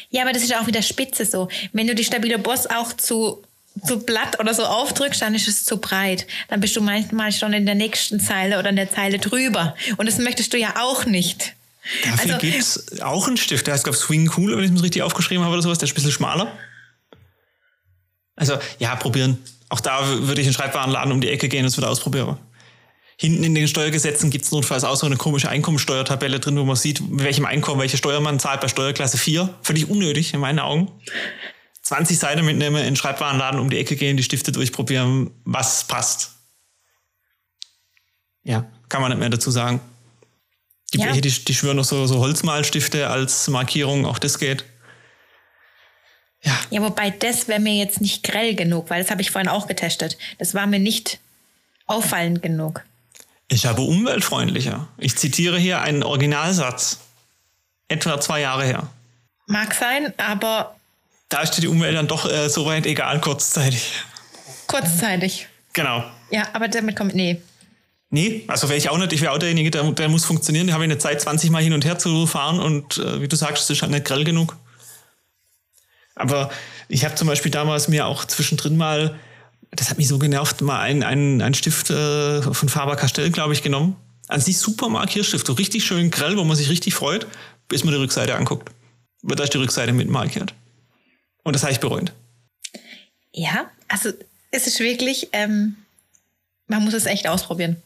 Ja, 0.09 0.21
aber 0.21 0.31
das 0.31 0.43
ist 0.43 0.55
auch 0.55 0.67
wieder 0.67 0.81
spitze 0.81 1.25
so. 1.25 1.49
Wenn 1.73 1.87
du 1.87 1.95
die 1.95 2.05
stabile 2.05 2.39
Boss 2.39 2.67
auch 2.67 2.93
zu 2.93 3.43
zu 3.85 3.99
Blatt 3.99 4.39
oder 4.39 4.53
so 4.53 4.63
aufdrückst, 4.65 5.21
dann 5.21 5.33
ist 5.33 5.47
es 5.47 5.63
zu 5.63 5.77
breit. 5.77 6.27
Dann 6.49 6.59
bist 6.59 6.75
du 6.75 6.81
manchmal 6.81 7.31
schon 7.31 7.53
in 7.53 7.65
der 7.65 7.75
nächsten 7.75 8.19
Zeile 8.19 8.59
oder 8.59 8.69
in 8.69 8.75
der 8.75 8.91
Zeile 8.91 9.19
drüber. 9.19 9.75
Und 9.97 10.07
das 10.07 10.17
möchtest 10.17 10.53
du 10.53 10.57
ja 10.57 10.75
auch 10.81 11.05
nicht. 11.05 11.53
Dafür 12.03 12.35
also, 12.35 12.47
gibt 12.47 12.59
es 12.59 13.01
auch 13.01 13.27
einen 13.27 13.37
Stift, 13.37 13.65
der 13.65 13.73
heißt, 13.73 13.83
glaube 13.83 13.97
Swing 13.97 14.31
Cool, 14.37 14.55
wenn 14.55 14.65
ich 14.65 14.71
es 14.71 14.83
richtig 14.83 15.01
aufgeschrieben 15.01 15.43
habe 15.43 15.53
oder 15.53 15.63
sowas, 15.63 15.79
der 15.79 15.87
ist 15.87 15.93
ein 15.93 15.95
bisschen 15.95 16.11
schmaler. 16.11 16.51
Also, 18.35 18.57
ja, 18.79 18.95
probieren. 18.95 19.37
Auch 19.69 19.79
da 19.79 20.05
würde 20.07 20.41
ich 20.41 20.47
in 20.47 20.53
Schreibwarenladen 20.53 21.11
um 21.11 21.21
die 21.21 21.29
Ecke 21.29 21.47
gehen 21.47 21.61
und 21.61 21.67
es 21.67 21.77
wieder 21.77 21.89
ausprobieren. 21.89 22.37
Hinten 23.17 23.43
in 23.43 23.53
den 23.53 23.67
Steuergesetzen 23.67 24.31
gibt 24.31 24.45
es 24.45 24.51
notfalls 24.51 24.83
auch 24.83 24.95
so 24.95 25.05
eine 25.05 25.15
komische 25.15 25.47
Einkommensteuertabelle 25.47 26.39
drin, 26.39 26.57
wo 26.57 26.63
man 26.63 26.75
sieht, 26.75 27.01
mit 27.01 27.23
welchem 27.23 27.45
Einkommen 27.45 27.79
welche 27.79 27.97
Steuer 27.97 28.19
man 28.19 28.39
zahlt 28.39 28.61
bei 28.61 28.67
Steuerklasse 28.67 29.17
4. 29.17 29.47
Völlig 29.61 29.89
unnötig 29.89 30.33
in 30.33 30.39
meinen 30.39 30.59
Augen. 30.59 30.91
20 31.91 32.17
Seiten 32.17 32.45
mitnehmen, 32.45 32.77
in 32.77 32.85
den 32.85 32.95
Schreibwarenladen 32.95 33.59
um 33.59 33.69
die 33.69 33.77
Ecke 33.77 33.97
gehen, 33.97 34.15
die 34.15 34.23
Stifte 34.23 34.53
durchprobieren, 34.53 35.29
was 35.43 35.83
passt. 35.83 36.31
Ja, 38.43 38.65
kann 38.87 39.01
man 39.01 39.11
nicht 39.11 39.19
mehr 39.19 39.29
dazu 39.29 39.51
sagen. 39.51 39.81
Die 40.93 40.99
ja. 40.99 41.07
welche, 41.07 41.19
die, 41.19 41.29
die 41.29 41.53
schwören 41.53 41.75
noch 41.75 41.83
so, 41.83 42.07
so 42.07 42.19
Holzmalstifte 42.19 43.09
als 43.09 43.49
Markierung, 43.49 44.05
auch 44.05 44.19
das 44.19 44.39
geht. 44.39 44.63
Ja. 46.43 46.57
ja, 46.69 46.81
wobei 46.81 47.09
das 47.09 47.49
wäre 47.49 47.59
mir 47.59 47.75
jetzt 47.75 47.99
nicht 47.99 48.23
grell 48.23 48.55
genug, 48.55 48.89
weil 48.89 49.01
das 49.01 49.11
habe 49.11 49.21
ich 49.21 49.29
vorhin 49.29 49.49
auch 49.49 49.67
getestet. 49.67 50.17
Das 50.39 50.53
war 50.53 50.67
mir 50.67 50.79
nicht 50.79 51.19
auffallend 51.87 52.41
genug. 52.41 52.85
Ich 53.49 53.65
habe 53.65 53.81
umweltfreundlicher. 53.81 54.87
Ich 54.97 55.17
zitiere 55.17 55.59
hier 55.59 55.81
einen 55.81 56.03
Originalsatz. 56.03 57.01
Etwa 57.89 58.21
zwei 58.21 58.39
Jahre 58.39 58.63
her. 58.63 58.87
Mag 59.47 59.73
sein, 59.73 60.13
aber. 60.15 60.77
Da 61.31 61.41
ist 61.41 61.51
die 61.51 61.67
Umwelt 61.67 61.95
dann 61.95 62.07
doch 62.07 62.31
äh, 62.31 62.47
soweit 62.49 62.85
egal, 62.85 63.19
kurzzeitig. 63.19 63.93
Kurzzeitig. 64.67 65.47
Genau. 65.73 66.03
Ja, 66.29 66.43
aber 66.53 66.67
damit 66.67 66.95
kommt. 66.95 67.15
Nee. 67.15 67.41
Nee, 68.11 68.43
also 68.47 68.69
wäre 68.69 68.77
ich 68.77 68.89
auch 68.89 68.97
nicht. 68.99 69.13
Ich 69.13 69.21
wäre 69.21 69.31
auch 69.31 69.39
derjenige, 69.39 69.71
der, 69.71 69.89
der 69.93 70.09
muss 70.09 70.25
funktionieren. 70.25 70.67
Da 70.67 70.73
habe 70.73 70.83
ich 70.83 70.91
eine 70.91 70.99
Zeit, 70.99 71.21
20 71.21 71.49
Mal 71.49 71.63
hin 71.63 71.73
und 71.73 71.85
her 71.85 71.97
zu 71.97 72.27
fahren 72.27 72.59
und 72.59 72.99
äh, 72.99 73.21
wie 73.21 73.27
du 73.27 73.35
sagst, 73.35 73.63
das 73.63 73.69
ist 73.69 73.81
halt 73.81 73.91
nicht 73.91 74.05
grell 74.05 74.23
genug. 74.23 74.55
Aber 76.13 76.51
ich 76.87 77.03
habe 77.03 77.15
zum 77.15 77.27
Beispiel 77.27 77.51
damals 77.51 77.87
mir 77.87 78.05
auch 78.05 78.25
zwischendrin 78.25 78.77
mal 78.77 79.17
das 79.71 79.89
hat 79.89 79.97
mich 79.97 80.07
so 80.07 80.19
genervt, 80.19 80.61
mal 80.61 80.79
einen, 80.79 81.03
einen, 81.03 81.41
einen 81.41 81.53
Stift 81.53 81.89
äh, 81.89 82.41
von 82.41 82.69
Faber-Castell, 82.69 83.31
glaube 83.31 83.53
ich, 83.53 83.63
genommen. 83.63 83.95
An 84.27 84.41
sich 84.41 84.57
super 84.57 84.89
Markierstift, 84.89 85.47
so 85.47 85.53
richtig 85.53 85.85
schön 85.85 86.11
grell, 86.11 86.37
wo 86.37 86.43
man 86.43 86.57
sich 86.57 86.69
richtig 86.69 86.93
freut, 86.93 87.25
bis 87.67 87.83
man 87.83 87.93
die 87.93 87.99
Rückseite 87.99 88.35
anguckt. 88.35 88.69
Wird 89.21 89.39
da 89.39 89.43
ist 89.45 89.53
die 89.53 89.57
Rückseite 89.57 89.93
mit 89.93 90.09
markiert. 90.09 90.53
Und 91.43 91.53
das 91.53 91.63
habe 91.63 91.71
ich 91.71 91.79
bereut. 91.79 92.11
Ja, 93.31 93.69
also 93.87 94.11
es 94.51 94.67
ist 94.67 94.79
wirklich, 94.79 95.29
ähm, 95.31 95.77
man 96.67 96.83
muss 96.83 96.93
es 96.93 97.05
echt 97.05 97.27
ausprobieren. 97.27 97.81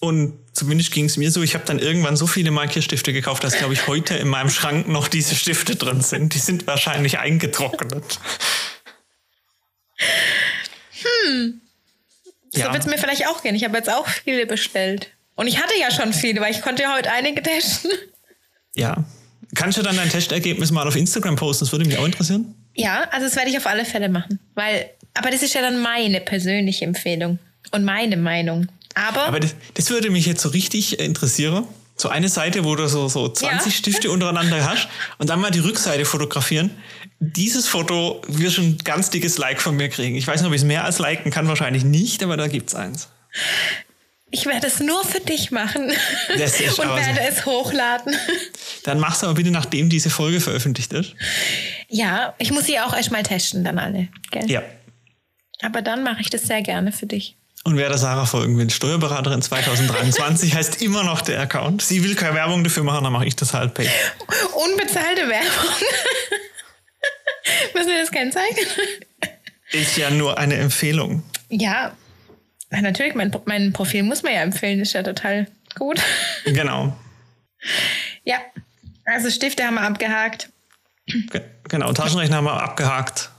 Und 0.00 0.38
zumindest 0.52 0.92
ging 0.92 1.06
es 1.06 1.16
mir 1.16 1.30
so, 1.30 1.42
ich 1.42 1.54
habe 1.54 1.64
dann 1.64 1.78
irgendwann 1.78 2.16
so 2.16 2.26
viele 2.26 2.50
Markierstifte 2.50 3.12
gekauft, 3.12 3.42
dass, 3.42 3.56
glaube 3.56 3.72
ich, 3.72 3.86
heute 3.86 4.14
in 4.14 4.28
meinem 4.28 4.50
Schrank 4.50 4.86
noch 4.86 5.08
diese 5.08 5.34
Stifte 5.34 5.76
drin 5.76 6.02
sind. 6.02 6.34
Die 6.34 6.38
sind 6.38 6.66
wahrscheinlich 6.66 7.18
eingetrocknet. 7.18 8.18
hm, 11.02 11.60
so 12.50 12.60
ja. 12.60 12.72
wird 12.72 12.84
es 12.84 12.90
mir 12.90 12.98
vielleicht 12.98 13.26
auch 13.28 13.42
gehen. 13.42 13.54
Ich 13.54 13.64
habe 13.64 13.76
jetzt 13.76 13.90
auch 13.90 14.06
viele 14.06 14.46
bestellt. 14.46 15.10
Und 15.36 15.46
ich 15.46 15.58
hatte 15.58 15.74
ja 15.78 15.90
schon 15.90 16.12
viele, 16.12 16.40
weil 16.40 16.52
ich 16.52 16.60
konnte 16.60 16.82
ja 16.82 16.94
heute 16.94 17.10
einige 17.10 17.42
testen. 17.42 17.90
Ja. 18.74 19.04
Kannst 19.54 19.78
du 19.78 19.82
dann 19.82 19.96
dein 19.96 20.08
Testergebnis 20.08 20.70
mal 20.70 20.86
auf 20.86 20.96
Instagram 20.96 21.36
posten? 21.36 21.64
Das 21.64 21.72
würde 21.72 21.84
mich 21.84 21.98
auch 21.98 22.04
interessieren. 22.04 22.54
Ja, 22.74 23.04
also 23.10 23.26
das 23.26 23.36
werde 23.36 23.50
ich 23.50 23.56
auf 23.56 23.66
alle 23.66 23.84
Fälle 23.84 24.08
machen. 24.08 24.38
Weil, 24.54 24.90
aber 25.14 25.30
das 25.30 25.42
ist 25.42 25.54
ja 25.54 25.60
dann 25.60 25.80
meine 25.80 26.20
persönliche 26.20 26.84
Empfehlung 26.84 27.38
und 27.70 27.84
meine 27.84 28.16
Meinung. 28.16 28.68
Aber, 28.94 29.24
aber 29.26 29.40
das, 29.40 29.54
das 29.74 29.90
würde 29.90 30.10
mich 30.10 30.26
jetzt 30.26 30.42
so 30.42 30.50
richtig 30.50 31.00
interessieren. 31.00 31.66
So 31.96 32.08
eine 32.08 32.28
Seite, 32.28 32.64
wo 32.64 32.74
du 32.74 32.88
so, 32.88 33.08
so 33.08 33.28
20 33.28 33.72
ja. 33.72 33.78
Stifte 33.78 34.10
untereinander 34.10 34.68
hast 34.68 34.88
und 35.18 35.30
dann 35.30 35.40
mal 35.40 35.52
die 35.52 35.60
Rückseite 35.60 36.04
fotografieren 36.04 36.70
dieses 37.32 37.68
Foto 37.68 38.22
wird 38.26 38.52
schon 38.52 38.64
ein 38.64 38.78
ganz 38.84 39.10
dickes 39.10 39.38
Like 39.38 39.60
von 39.60 39.76
mir 39.76 39.88
kriegen. 39.88 40.16
Ich 40.16 40.26
weiß 40.26 40.40
nicht, 40.40 40.48
ob 40.48 40.54
ich 40.54 40.62
es 40.62 40.66
mehr 40.66 40.84
als 40.84 40.98
liken 40.98 41.30
kann, 41.30 41.48
wahrscheinlich 41.48 41.84
nicht, 41.84 42.22
aber 42.22 42.36
da 42.36 42.48
gibt 42.48 42.70
es 42.70 42.74
eins. 42.74 43.08
Ich 44.34 44.46
werde 44.46 44.66
es 44.66 44.80
nur 44.80 45.04
für 45.04 45.20
dich 45.20 45.52
machen 45.52 45.84
und 46.28 46.38
werde 46.38 47.20
es 47.20 47.46
hochladen. 47.46 48.16
Dann 48.82 48.98
mach's 48.98 49.22
aber 49.22 49.34
bitte, 49.34 49.52
nachdem 49.52 49.88
diese 49.88 50.10
Folge 50.10 50.40
veröffentlicht 50.40 50.92
ist. 50.92 51.14
Ja, 51.88 52.34
ich 52.38 52.50
muss 52.50 52.64
sie 52.66 52.80
auch 52.80 52.96
erstmal 52.96 53.22
testen, 53.22 53.62
dann 53.62 53.78
alle. 53.78 54.08
Gell? 54.32 54.50
Ja. 54.50 54.64
Aber 55.62 55.82
dann 55.82 56.02
mache 56.02 56.20
ich 56.20 56.30
das 56.30 56.42
sehr 56.42 56.62
gerne 56.62 56.90
für 56.90 57.06
dich. 57.06 57.36
Und 57.62 57.76
wer 57.76 57.88
der 57.88 57.96
Sarah 57.96 58.26
folgen 58.26 58.58
will, 58.58 58.68
Steuerberaterin 58.70 59.40
2023 59.40 60.52
heißt 60.56 60.82
immer 60.82 61.04
noch 61.04 61.20
der 61.20 61.40
Account. 61.40 61.82
Sie 61.82 62.02
will 62.02 62.16
keine 62.16 62.34
Werbung 62.34 62.64
dafür 62.64 62.82
machen, 62.82 63.04
dann 63.04 63.12
mache 63.12 63.26
ich 63.26 63.36
das 63.36 63.54
halt 63.54 63.74
pay. 63.74 63.88
Unbezahlte 64.52 65.28
Werbung. 65.28 65.70
Müssen 67.74 67.88
wir 67.88 68.00
das 68.00 68.10
kennzeichnen? 68.10 68.66
Ist 69.70 69.96
ja 69.96 70.10
nur 70.10 70.38
eine 70.38 70.56
Empfehlung. 70.56 71.22
Ja, 71.50 71.92
natürlich, 72.82 73.14
mein, 73.14 73.34
mein 73.46 73.72
Profil 73.72 74.02
muss 74.02 74.22
man 74.22 74.32
ja 74.32 74.40
empfehlen, 74.40 74.80
ist 74.80 74.92
ja 74.92 75.02
total 75.02 75.46
gut. 75.78 76.00
Genau. 76.44 76.96
Ja, 78.24 78.36
also 79.06 79.30
Stifte 79.30 79.64
haben 79.64 79.74
wir 79.74 79.82
abgehakt. 79.82 80.50
Ge 81.06 81.40
genau, 81.68 81.92
Taschenrechner 81.92 82.36
haben 82.36 82.44
wir 82.44 82.62
abgehakt. 82.62 83.30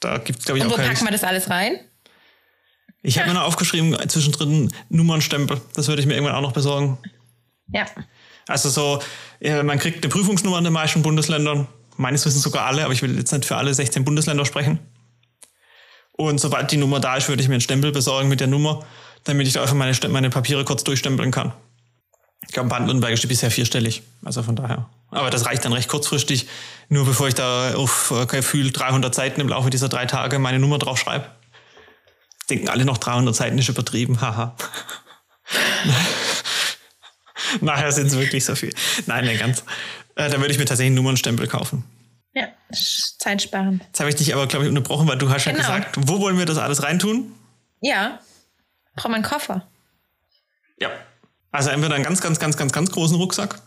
Da 0.00 0.18
gibt 0.18 0.38
es, 0.38 0.44
glaube 0.44 0.58
ich, 0.58 0.64
Und 0.64 0.72
auch 0.72 0.78
wo 0.78 0.82
packen 0.82 1.04
wir 1.04 1.10
das 1.10 1.24
alles 1.24 1.50
rein? 1.50 1.78
Ich 3.02 3.18
habe 3.18 3.28
mir 3.28 3.34
noch 3.34 3.42
aufgeschrieben, 3.42 3.96
zwischendrin 4.08 4.72
Nummernstempel. 4.88 5.60
Das 5.74 5.88
würde 5.88 6.00
ich 6.00 6.06
mir 6.06 6.14
irgendwann 6.14 6.36
auch 6.36 6.40
noch 6.40 6.52
besorgen. 6.52 6.98
Ja. 7.68 7.84
Also 8.48 8.70
so, 8.70 9.02
man 9.62 9.78
kriegt 9.78 10.02
eine 10.02 10.10
Prüfungsnummer 10.10 10.58
in 10.58 10.64
den 10.64 10.72
meisten 10.72 11.02
Bundesländern 11.02 11.66
meines 11.96 12.24
Wissens 12.24 12.42
sogar 12.42 12.66
alle, 12.66 12.84
aber 12.84 12.92
ich 12.92 13.02
will 13.02 13.16
jetzt 13.16 13.32
nicht 13.32 13.44
für 13.44 13.56
alle 13.56 13.72
16 13.72 14.04
Bundesländer 14.04 14.44
sprechen. 14.44 14.78
Und 16.16 16.38
sobald 16.38 16.70
die 16.70 16.76
Nummer 16.76 17.00
da 17.00 17.16
ist, 17.16 17.28
würde 17.28 17.42
ich 17.42 17.48
mir 17.48 17.54
einen 17.54 17.60
Stempel 17.60 17.92
besorgen 17.92 18.28
mit 18.28 18.40
der 18.40 18.46
Nummer, 18.46 18.84
damit 19.24 19.46
ich 19.46 19.54
da 19.54 19.62
einfach 19.62 19.74
meine, 19.74 19.96
meine 20.08 20.30
Papiere 20.30 20.64
kurz 20.64 20.84
durchstempeln 20.84 21.30
kann. 21.30 21.52
Ich 22.46 22.52
glaube, 22.52 22.68
Baden-Württemberg 22.68 23.12
ist 23.12 23.26
bisher 23.26 23.50
vierstellig. 23.50 24.02
Also 24.24 24.42
von 24.42 24.54
daher. 24.54 24.88
Aber 25.10 25.30
das 25.30 25.46
reicht 25.46 25.64
dann 25.64 25.72
recht 25.72 25.88
kurzfristig, 25.88 26.46
nur 26.88 27.04
bevor 27.04 27.28
ich 27.28 27.34
da 27.34 27.74
auf 27.74 28.12
äh, 28.12 28.26
Gefühl 28.26 28.70
300 28.70 29.14
Seiten 29.14 29.40
im 29.40 29.48
Laufe 29.48 29.70
dieser 29.70 29.88
drei 29.88 30.06
Tage 30.06 30.38
meine 30.38 30.58
Nummer 30.58 30.78
drauf 30.78 30.98
schreibe. 30.98 31.26
Denken 32.50 32.68
alle 32.68 32.84
noch 32.84 32.98
300 32.98 33.34
Seiten 33.34 33.58
ist 33.58 33.68
übertrieben, 33.68 34.20
haha. 34.20 34.54
Nachher 37.60 37.92
sind 37.92 38.08
es 38.08 38.18
wirklich 38.18 38.44
so 38.44 38.54
viel. 38.54 38.74
Nein, 39.06 39.24
nicht 39.24 39.40
ganz. 39.40 39.64
Äh, 40.16 40.28
da 40.30 40.38
würde 40.38 40.52
ich 40.52 40.58
mir 40.58 40.64
tatsächlich 40.64 40.88
einen 40.88 40.96
Nummernstempel 40.96 41.46
kaufen. 41.46 41.84
Ja, 42.34 42.48
zeitsparend. 43.18 43.82
Jetzt 43.84 44.00
habe 44.00 44.10
ich 44.10 44.16
dich 44.16 44.34
aber, 44.34 44.46
glaube 44.46 44.64
ich, 44.64 44.68
unterbrochen, 44.68 45.06
weil 45.06 45.18
du 45.18 45.30
hast 45.30 45.44
genau. 45.44 45.56
ja 45.56 45.62
gesagt, 45.62 45.96
wo 46.08 46.20
wollen 46.20 46.36
wir 46.36 46.46
das 46.46 46.58
alles 46.58 46.82
reintun? 46.82 47.32
Ja, 47.80 48.18
braucht 48.96 49.10
man 49.10 49.14
einen 49.16 49.24
Koffer. 49.24 49.66
Ja. 50.78 50.90
Also 51.52 51.70
entweder 51.70 51.94
einen 51.94 52.04
ganz, 52.04 52.20
ganz, 52.20 52.40
ganz, 52.40 52.56
ganz, 52.56 52.72
ganz 52.72 52.90
großen 52.90 53.16
Rucksack 53.16 53.60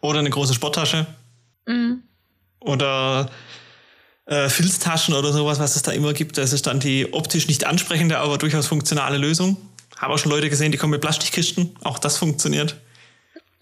oder 0.00 0.20
eine 0.20 0.30
große 0.30 0.54
Sporttasche. 0.54 1.06
Mhm. 1.66 2.04
Oder 2.60 3.30
äh, 4.26 4.48
Filztaschen 4.48 5.14
oder 5.14 5.32
sowas, 5.32 5.58
was 5.58 5.74
es 5.74 5.82
da 5.82 5.90
immer 5.90 6.12
gibt. 6.12 6.38
Das 6.38 6.52
ist 6.52 6.66
dann 6.66 6.78
die 6.78 7.12
optisch 7.12 7.48
nicht 7.48 7.64
ansprechende, 7.64 8.18
aber 8.18 8.38
durchaus 8.38 8.68
funktionale 8.68 9.18
Lösung. 9.18 9.56
Habe 9.96 10.14
auch 10.14 10.18
schon 10.18 10.30
Leute 10.30 10.48
gesehen, 10.48 10.70
die 10.70 10.78
kommen 10.78 10.92
mit 10.92 11.00
Plastikkisten. 11.00 11.76
Auch 11.82 11.98
das 11.98 12.16
funktioniert. 12.16 12.76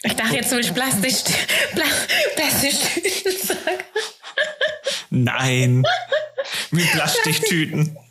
Ich 0.03 0.15
dachte 0.15 0.37
jetzt 0.37 0.51
würde 0.51 0.67
ich 0.67 0.75
Plastik, 0.75 1.15
Plastiktüten 2.37 3.33
sagen. 3.47 3.85
Nein, 5.11 5.85
mit 6.71 6.91
Plastiktüten. 6.93 7.97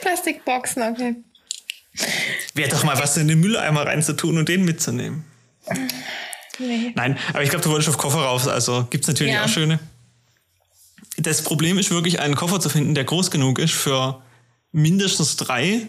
Plastikboxen, 0.00 0.82
okay. 0.82 1.16
Wäre 2.54 2.70
doch 2.70 2.84
mal 2.84 2.98
was 2.98 3.16
in 3.16 3.28
den 3.28 3.40
Mülleimer 3.40 3.86
reinzutun 3.86 4.38
und 4.38 4.48
den 4.48 4.64
mitzunehmen. 4.64 5.24
Nee. 6.58 6.92
Nein, 6.94 7.18
aber 7.28 7.42
ich 7.42 7.50
glaube, 7.50 7.64
du 7.64 7.70
wolltest 7.70 7.88
auf 7.88 7.98
Koffer 7.98 8.18
raus, 8.18 8.46
also 8.46 8.86
gibt 8.90 9.04
es 9.04 9.08
natürlich 9.08 9.34
ja. 9.34 9.44
auch 9.44 9.48
schöne. 9.48 9.78
Das 11.16 11.42
Problem 11.42 11.78
ist 11.78 11.90
wirklich, 11.90 12.20
einen 12.20 12.34
Koffer 12.34 12.60
zu 12.60 12.68
finden, 12.68 12.94
der 12.94 13.04
groß 13.04 13.30
genug 13.30 13.58
ist 13.58 13.74
für 13.74 14.22
mindestens 14.72 15.36
drei, 15.36 15.86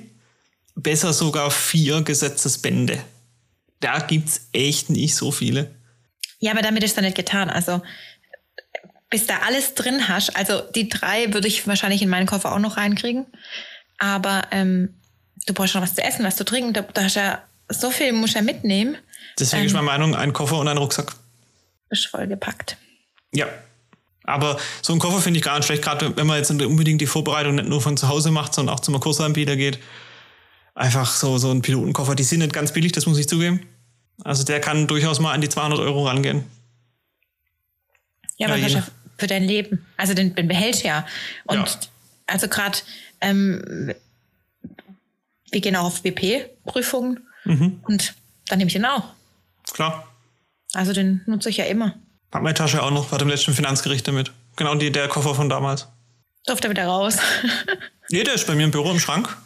besser 0.76 1.14
sogar 1.14 1.52
vier 1.52 2.02
Gesetzesbände. 2.02 3.04
Da 3.80 4.00
gibt 4.00 4.30
es 4.30 4.48
echt 4.54 4.90
nicht 4.90 5.16
so 5.16 5.32
viele. 5.32 5.74
Ja, 6.40 6.52
aber 6.52 6.62
damit 6.62 6.84
ist 6.84 6.98
dann 6.98 7.06
nicht 7.06 7.16
getan. 7.16 7.50
Also 7.50 7.82
bis 9.12 9.28
da 9.28 9.40
alles 9.46 9.76
drin 9.76 10.08
hast, 10.08 10.36
also 10.36 10.62
die 10.74 10.90
drei 10.90 11.32
würde 11.34 11.48
ich 11.48 11.68
wahrscheinlich 11.68 12.02
in 12.02 12.10
meinen 12.10 12.26
Koffer 12.26 12.54
auch 12.54 12.60
noch 12.60 12.78
reinkriegen. 12.78 13.28
Aber 14.00 14.48
ähm, 14.52 14.96
du 15.46 15.54
brauchst 15.54 15.74
schon 15.74 15.82
was 15.82 15.94
zu 15.94 16.02
essen, 16.02 16.26
was 16.26 16.38
zu 16.38 16.46
trinken. 16.46 16.74
Da, 16.74 16.82
da 16.82 17.04
hast 17.04 17.16
ja 17.16 17.44
so 17.70 17.92
viel 17.92 18.14
muss 18.14 18.34
ja 18.34 18.42
mitnehmen. 18.42 18.98
Deswegen 19.38 19.62
ähm, 19.62 19.68
ist 19.68 19.74
meine 19.74 19.86
Meinung, 19.86 20.16
ein 20.16 20.34
Koffer 20.34 20.58
und 20.58 20.68
ein 20.68 20.78
Rucksack. 20.78 21.14
Ist 21.90 22.08
voll 22.08 22.26
gepackt. 22.26 22.78
Ja. 23.34 23.48
Aber 24.24 24.58
so 24.82 24.94
ein 24.94 25.00
Koffer 25.00 25.20
finde 25.20 25.40
ich 25.40 25.44
gar 25.44 25.58
nicht 25.58 25.66
schlecht, 25.66 25.84
gerade 25.84 26.16
wenn 26.16 26.28
man 26.28 26.38
jetzt 26.38 26.50
unbedingt 26.50 27.02
die 27.02 27.08
Vorbereitung 27.08 27.56
nicht 27.56 27.68
nur 27.68 27.82
von 27.82 27.98
zu 27.98 28.08
Hause 28.08 28.32
macht, 28.32 28.54
sondern 28.54 28.76
auch 28.76 28.80
zum 28.80 28.98
Kursanbieter 29.00 29.58
geht. 29.58 29.80
Einfach 30.74 31.12
so, 31.12 31.38
so 31.38 31.52
ein 31.52 31.62
Pilotenkoffer, 31.62 32.16
die 32.16 32.24
sind 32.24 32.40
nicht 32.40 32.54
ganz 32.54 32.72
billig, 32.72 32.94
das 32.94 33.06
muss 33.08 33.18
ich 33.18 33.28
zugeben. 33.28 33.68
Also 34.24 34.44
der 34.44 34.62
kann 34.62 34.88
durchaus 34.88 35.20
mal 35.20 35.34
an 35.34 35.42
die 35.42 35.50
200 35.50 35.80
Euro 35.80 36.08
rangehen. 36.08 36.46
Ja, 38.38 38.48
aber 38.48 38.58
ja, 38.58 38.84
für 39.22 39.28
dein 39.28 39.44
Leben. 39.44 39.86
Also 39.98 40.16
den, 40.16 40.34
den 40.34 40.48
behältst 40.48 40.84
ja. 40.84 41.06
Und 41.46 41.58
ja. 41.58 41.80
also 42.26 42.48
gerade, 42.48 42.80
ähm, 43.22 43.94
wir 45.52 45.62
gehen 45.62 45.76
auch 45.76 45.86
auf 45.86 46.02
BP-Prüfungen 46.02 47.20
mhm. 47.46 47.80
und 47.84 48.16
dann 48.48 48.58
nehme 48.58 48.68
ich 48.68 48.74
den 48.74 48.86
auch. 48.86 49.14
Klar. 49.72 50.08
Also 50.74 50.92
den 50.92 51.22
nutze 51.28 51.50
ich 51.50 51.58
ja 51.58 51.66
immer. 51.66 51.94
Hab 52.32 52.42
meine 52.42 52.56
Tasche 52.56 52.82
auch 52.82 52.90
noch, 52.90 53.12
war 53.12 53.20
dem 53.20 53.28
letzten 53.28 53.54
Finanzgericht 53.54 54.08
damit. 54.08 54.32
Genau 54.56 54.74
die, 54.74 54.92
der 54.92 55.08
Koffer 55.08 55.36
von 55.36 55.50
damals. 55.50 55.88
Durfte 56.48 56.70
wieder 56.70 56.86
raus. 56.86 57.18
nee, 58.10 58.24
der 58.24 58.34
ist 58.34 58.48
bei 58.48 58.56
mir 58.56 58.64
im 58.64 58.72
Büro 58.72 58.90
im 58.90 59.00
Schrank. 59.00 59.38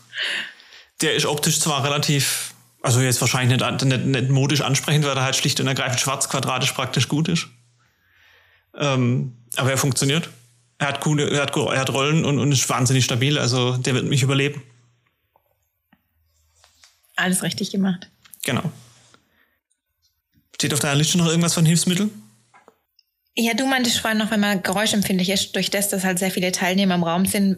Der 1.02 1.16
ist 1.16 1.26
optisch 1.26 1.60
zwar 1.60 1.84
relativ, 1.84 2.54
also 2.82 3.02
jetzt 3.02 3.20
wahrscheinlich 3.20 3.60
nicht, 3.60 3.84
nicht, 3.84 4.06
nicht 4.06 4.30
modisch 4.30 4.62
ansprechend, 4.62 5.06
weil 5.06 5.18
er 5.18 5.24
halt 5.24 5.36
schlicht 5.36 5.60
und 5.60 5.68
ergreifend 5.68 6.00
schwarz 6.00 6.30
quadratisch 6.30 6.72
praktisch 6.72 7.10
gut 7.10 7.28
ist. 7.28 7.48
Ähm, 8.78 9.34
aber 9.58 9.72
er 9.72 9.78
funktioniert. 9.78 10.30
Er 10.78 10.88
hat, 10.88 11.02
coole, 11.02 11.30
er 11.30 11.42
hat, 11.42 11.56
er 11.56 11.80
hat 11.80 11.90
Rollen 11.92 12.26
und, 12.26 12.40
und 12.40 12.52
ist 12.52 12.68
wahnsinnig 12.70 13.06
stabil. 13.06 13.38
Also 13.38 13.78
der 13.78 13.94
wird 13.94 14.06
mich 14.06 14.24
überleben. 14.24 14.62
Alles 17.16 17.44
richtig 17.44 17.72
gemacht. 17.72 18.10
Genau. 18.44 18.72
Steht 20.56 20.74
auf 20.74 20.80
deiner 20.80 20.96
Liste 20.96 21.18
noch 21.18 21.28
irgendwas 21.28 21.54
von 21.54 21.66
Hilfsmitteln? 21.66 22.12
Ja, 23.38 23.54
du 23.54 23.66
meintest 23.68 24.00
vorhin 24.00 24.18
noch, 24.18 24.32
wenn 24.32 24.40
man 24.40 24.64
geräuschempfindlich 24.64 25.30
ist, 25.30 25.56
durch 25.56 25.70
das, 25.70 25.90
dass 25.90 26.04
halt 26.04 26.20
sehr 26.20 26.32
viele 26.32 26.52
Teilnehmer 26.52 26.96
im 26.96 27.04
Raum 27.04 27.26
sind 27.26 27.58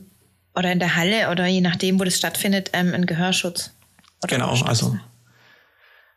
oder 0.56 0.72
in 0.72 0.80
der 0.80 0.96
Halle 0.96 1.30
oder 1.30 1.46
je 1.46 1.62
nachdem, 1.62 2.00
wo 2.00 2.04
das 2.04 2.18
stattfindet, 2.18 2.72
ähm, 2.74 2.94
ein 2.94 3.06
Gehörschutz. 3.06 3.72
genau, 4.28 4.50
also. 4.64 4.98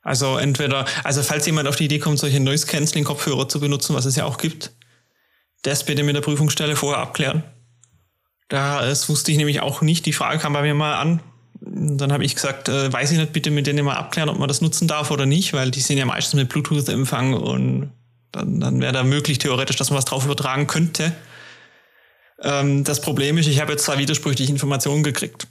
Also 0.03 0.38
entweder, 0.38 0.87
also 1.05 1.23
falls 1.23 1.45
jemand 1.45 1.69
auf 1.69 1.77
die 1.77 1.85
Idee 1.85 1.99
kommt, 1.99 2.19
solche 2.19 2.40
Noise-Canceling-Kopfhörer 2.40 3.51
zu 3.51 3.61
benutzen, 3.61 3.95
was 3.95 4.07
es 4.07 4.16
ja 4.16 4.25
auch 4.25 4.38
gibt, 4.38 4.73
das 5.62 5.85
bitte 5.85 6.03
mit 6.03 6.16
der 6.16 6.20
Prüfungsstelle 6.20 6.77
vorher 6.77 7.03
abklären. 7.03 7.42
Da, 8.49 8.85
das 8.85 9.09
wusste 9.09 9.31
ich 9.31 9.38
nämlich 9.38 9.61
auch 9.61 9.81
nicht. 9.81 10.07
Die 10.07 10.12
Frage 10.12 10.38
kam 10.38 10.53
bei 10.53 10.62
mir 10.62 10.75
mal 10.75 10.96
an. 10.96 11.20
Dann 11.61 12.12
habe 12.12 12.25
ich 12.25 12.35
gesagt, 12.35 12.68
äh, 12.68 12.92
weiß 12.92 13.12
ich 13.12 13.18
nicht, 13.18 13.33
bitte 13.33 13.51
mit 13.51 13.66
denen 13.66 13.85
mal 13.85 13.96
abklären, 13.96 14.29
ob 14.29 14.38
man 14.38 14.49
das 14.49 14.61
nutzen 14.61 14.88
darf 14.88 15.11
oder 15.11 15.27
nicht, 15.27 15.53
weil 15.53 15.70
die 15.70 15.81
sind 15.81 15.99
ja 15.99 16.07
meistens 16.07 16.35
mit 16.35 16.49
Bluetooth-Empfang 16.49 17.35
und 17.35 17.92
dann, 18.33 18.61
dann 18.61 18.81
wäre 18.81 18.92
da 18.92 19.05
möglich 19.05 19.38
theoretisch, 19.38 19.77
dass 19.77 19.90
man 19.90 19.99
was 19.99 20.05
drauf 20.05 20.25
übertragen 20.25 20.66
könnte. 20.66 21.12
Ähm, 22.42 22.83
das 22.85 23.01
Problem 23.03 23.38
ist, 23.38 23.46
ich 23.46 23.61
habe 23.61 23.73
jetzt 23.73 23.85
zwei 23.85 23.99
widersprüchliche 23.99 24.51
Informationen 24.51 25.03
gekriegt. 25.03 25.49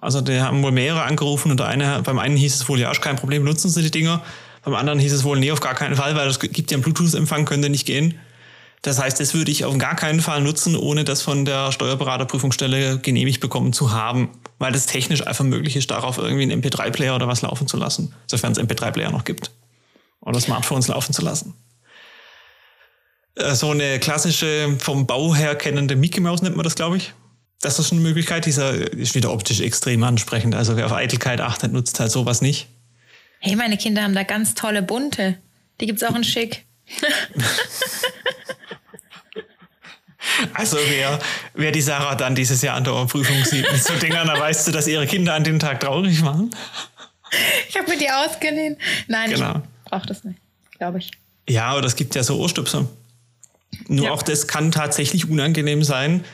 Also 0.00 0.20
die 0.20 0.40
haben 0.40 0.62
wohl 0.62 0.72
mehrere 0.72 1.02
angerufen 1.02 1.50
und 1.50 1.60
der 1.60 1.66
eine, 1.66 2.02
beim 2.02 2.18
einen 2.18 2.36
hieß 2.36 2.54
es 2.54 2.68
wohl, 2.68 2.80
ja, 2.80 2.90
ist 2.90 3.02
kein 3.02 3.16
Problem, 3.16 3.44
nutzen 3.44 3.70
Sie 3.70 3.82
die 3.82 3.90
Dinger. 3.90 4.22
Beim 4.64 4.74
anderen 4.74 4.98
hieß 4.98 5.12
es 5.12 5.24
wohl, 5.24 5.38
nee, 5.38 5.52
auf 5.52 5.60
gar 5.60 5.74
keinen 5.74 5.94
Fall, 5.94 6.16
weil 6.16 6.28
es 6.28 6.38
gibt 6.38 6.70
ja 6.70 6.76
einen 6.76 6.82
Bluetooth-Empfang, 6.82 7.44
könnte 7.44 7.70
nicht 7.70 7.86
gehen. 7.86 8.18
Das 8.82 8.98
heißt, 8.98 9.20
das 9.20 9.34
würde 9.34 9.50
ich 9.50 9.64
auf 9.64 9.76
gar 9.76 9.94
keinen 9.94 10.20
Fall 10.20 10.40
nutzen, 10.40 10.74
ohne 10.74 11.04
das 11.04 11.20
von 11.20 11.44
der 11.44 11.70
Steuerberaterprüfungsstelle 11.70 12.98
genehmigt 12.98 13.40
bekommen 13.40 13.74
zu 13.74 13.92
haben, 13.92 14.30
weil 14.58 14.72
das 14.72 14.86
technisch 14.86 15.26
einfach 15.26 15.44
möglich 15.44 15.76
ist, 15.76 15.90
darauf 15.90 16.16
irgendwie 16.16 16.44
einen 16.44 16.62
MP3-Player 16.62 17.14
oder 17.14 17.28
was 17.28 17.42
laufen 17.42 17.66
zu 17.66 17.76
lassen, 17.76 18.14
sofern 18.26 18.52
es 18.52 18.58
MP3-Player 18.58 19.10
noch 19.10 19.24
gibt. 19.24 19.50
Oder 20.20 20.40
Smartphones 20.40 20.88
laufen 20.88 21.12
zu 21.12 21.22
lassen. 21.22 21.54
Äh, 23.34 23.54
so 23.54 23.70
eine 23.70 23.98
klassische, 23.98 24.76
vom 24.78 25.06
Bau 25.06 25.34
her 25.34 25.54
kennende 25.56 25.96
Mickey 25.96 26.20
Mouse 26.20 26.42
nennt 26.42 26.56
man 26.56 26.64
das, 26.64 26.74
glaube 26.74 26.96
ich. 26.96 27.12
Das 27.60 27.78
ist 27.78 27.92
eine 27.92 28.00
Möglichkeit. 28.00 28.46
Dieser 28.46 28.72
ist 28.72 29.14
wieder 29.14 29.32
optisch 29.32 29.60
extrem 29.60 30.02
ansprechend. 30.02 30.54
Also 30.54 30.76
wer 30.76 30.86
auf 30.86 30.92
Eitelkeit 30.92 31.42
achtet, 31.42 31.72
nutzt 31.72 32.00
halt 32.00 32.10
sowas 32.10 32.40
nicht. 32.40 32.68
Hey, 33.40 33.56
meine 33.56 33.76
Kinder 33.76 34.02
haben 34.02 34.14
da 34.14 34.22
ganz 34.22 34.54
tolle 34.54 34.82
bunte. 34.82 35.36
Die 35.80 35.86
gibt's 35.86 36.02
auch 36.02 36.14
in 36.14 36.24
schick. 36.24 36.64
Also 40.54 40.76
wer, 40.88 41.18
wer 41.54 41.72
die 41.72 41.80
Sarah 41.80 42.14
dann 42.14 42.34
dieses 42.34 42.62
Jahr 42.62 42.76
an 42.76 42.84
der 42.84 42.92
Prüfung 43.06 43.44
sieht 43.44 43.70
mit 43.70 43.82
so 43.82 43.94
Dingern, 43.94 44.26
dann 44.26 44.38
weißt 44.38 44.68
du, 44.68 44.72
dass 44.72 44.86
ihre 44.86 45.06
Kinder 45.06 45.34
an 45.34 45.44
dem 45.44 45.58
Tag 45.58 45.80
traurig 45.80 46.22
waren. 46.24 46.50
Ich 47.68 47.76
habe 47.76 47.88
mir 47.88 47.98
die 47.98 48.10
ausgeliehen. 48.10 48.76
Nein, 49.06 49.30
genau. 49.30 49.62
ich 49.84 49.90
brauche 49.90 50.06
das 50.06 50.24
nicht, 50.24 50.38
glaube 50.78 50.98
ich. 50.98 51.10
Ja, 51.48 51.66
aber 51.66 51.86
es 51.86 51.96
gibt 51.96 52.14
ja 52.14 52.22
so 52.22 52.38
Ohrstöpsel. 52.38 52.88
Nur 53.88 54.06
ja. 54.06 54.12
auch 54.12 54.22
das 54.22 54.46
kann 54.46 54.72
tatsächlich 54.72 55.28
unangenehm 55.28 55.82
sein. 55.82 56.24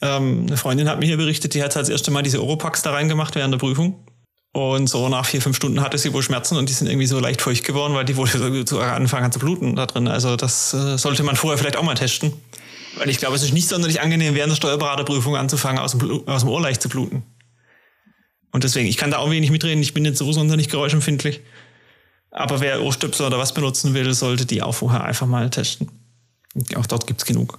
Ähm, 0.00 0.46
eine 0.46 0.56
Freundin 0.56 0.88
hat 0.88 0.98
mir 0.98 1.06
hier 1.06 1.16
berichtet, 1.16 1.54
die 1.54 1.62
hat 1.62 1.76
das 1.76 1.88
erste 1.88 2.10
Mal 2.10 2.22
diese 2.22 2.42
Oropax 2.42 2.82
da 2.82 2.92
reingemacht 2.92 3.34
während 3.34 3.52
der 3.52 3.58
Prüfung. 3.58 4.04
Und 4.52 4.86
so 4.86 5.08
nach 5.08 5.26
vier, 5.26 5.42
fünf 5.42 5.56
Stunden 5.56 5.80
hatte 5.80 5.98
sie 5.98 6.12
wohl 6.12 6.22
Schmerzen 6.22 6.56
und 6.56 6.68
die 6.68 6.72
sind 6.72 6.86
irgendwie 6.86 7.06
so 7.06 7.18
leicht 7.18 7.42
feucht 7.42 7.64
geworden, 7.64 7.94
weil 7.94 8.04
die 8.04 8.16
wohl 8.16 8.28
so 8.66 8.78
angefangen 8.80 9.24
hat 9.24 9.32
zu 9.32 9.40
bluten 9.40 9.74
da 9.74 9.86
drin. 9.86 10.06
Also 10.06 10.36
das 10.36 10.72
äh, 10.74 10.96
sollte 10.96 11.22
man 11.24 11.36
vorher 11.36 11.58
vielleicht 11.58 11.76
auch 11.76 11.82
mal 11.82 11.94
testen. 11.94 12.32
Weil 12.96 13.10
ich 13.10 13.18
glaube, 13.18 13.34
es 13.36 13.42
ist 13.42 13.52
nicht 13.52 13.68
sonderlich 13.68 14.00
angenehm, 14.00 14.34
während 14.34 14.52
der 14.52 14.56
Steuerberaterprüfung 14.56 15.36
anzufangen, 15.36 15.78
aus 15.78 15.92
dem, 15.92 16.28
aus 16.28 16.42
dem 16.42 16.50
Ohr 16.50 16.60
leicht 16.60 16.82
zu 16.82 16.88
bluten. 16.88 17.22
Und 18.52 18.62
deswegen, 18.62 18.88
ich 18.88 18.96
kann 18.96 19.10
da 19.10 19.18
auch 19.18 19.30
wenig 19.30 19.50
mitreden, 19.50 19.82
ich 19.82 19.94
bin 19.94 20.04
jetzt 20.04 20.18
so 20.18 20.32
sonderlich 20.32 20.68
geräuschempfindlich. 20.68 21.40
Aber 22.30 22.60
wer 22.60 22.82
Ohrstöpsel 22.82 23.26
oder 23.26 23.38
was 23.38 23.52
benutzen 23.54 23.94
will, 23.94 24.12
sollte 24.14 24.46
die 24.46 24.62
auch 24.62 24.74
vorher 24.74 25.04
einfach 25.04 25.26
mal 25.26 25.50
testen. 25.50 25.90
Auch 26.76 26.86
dort 26.86 27.06
gibt 27.06 27.20
es 27.20 27.26
genug. 27.26 27.58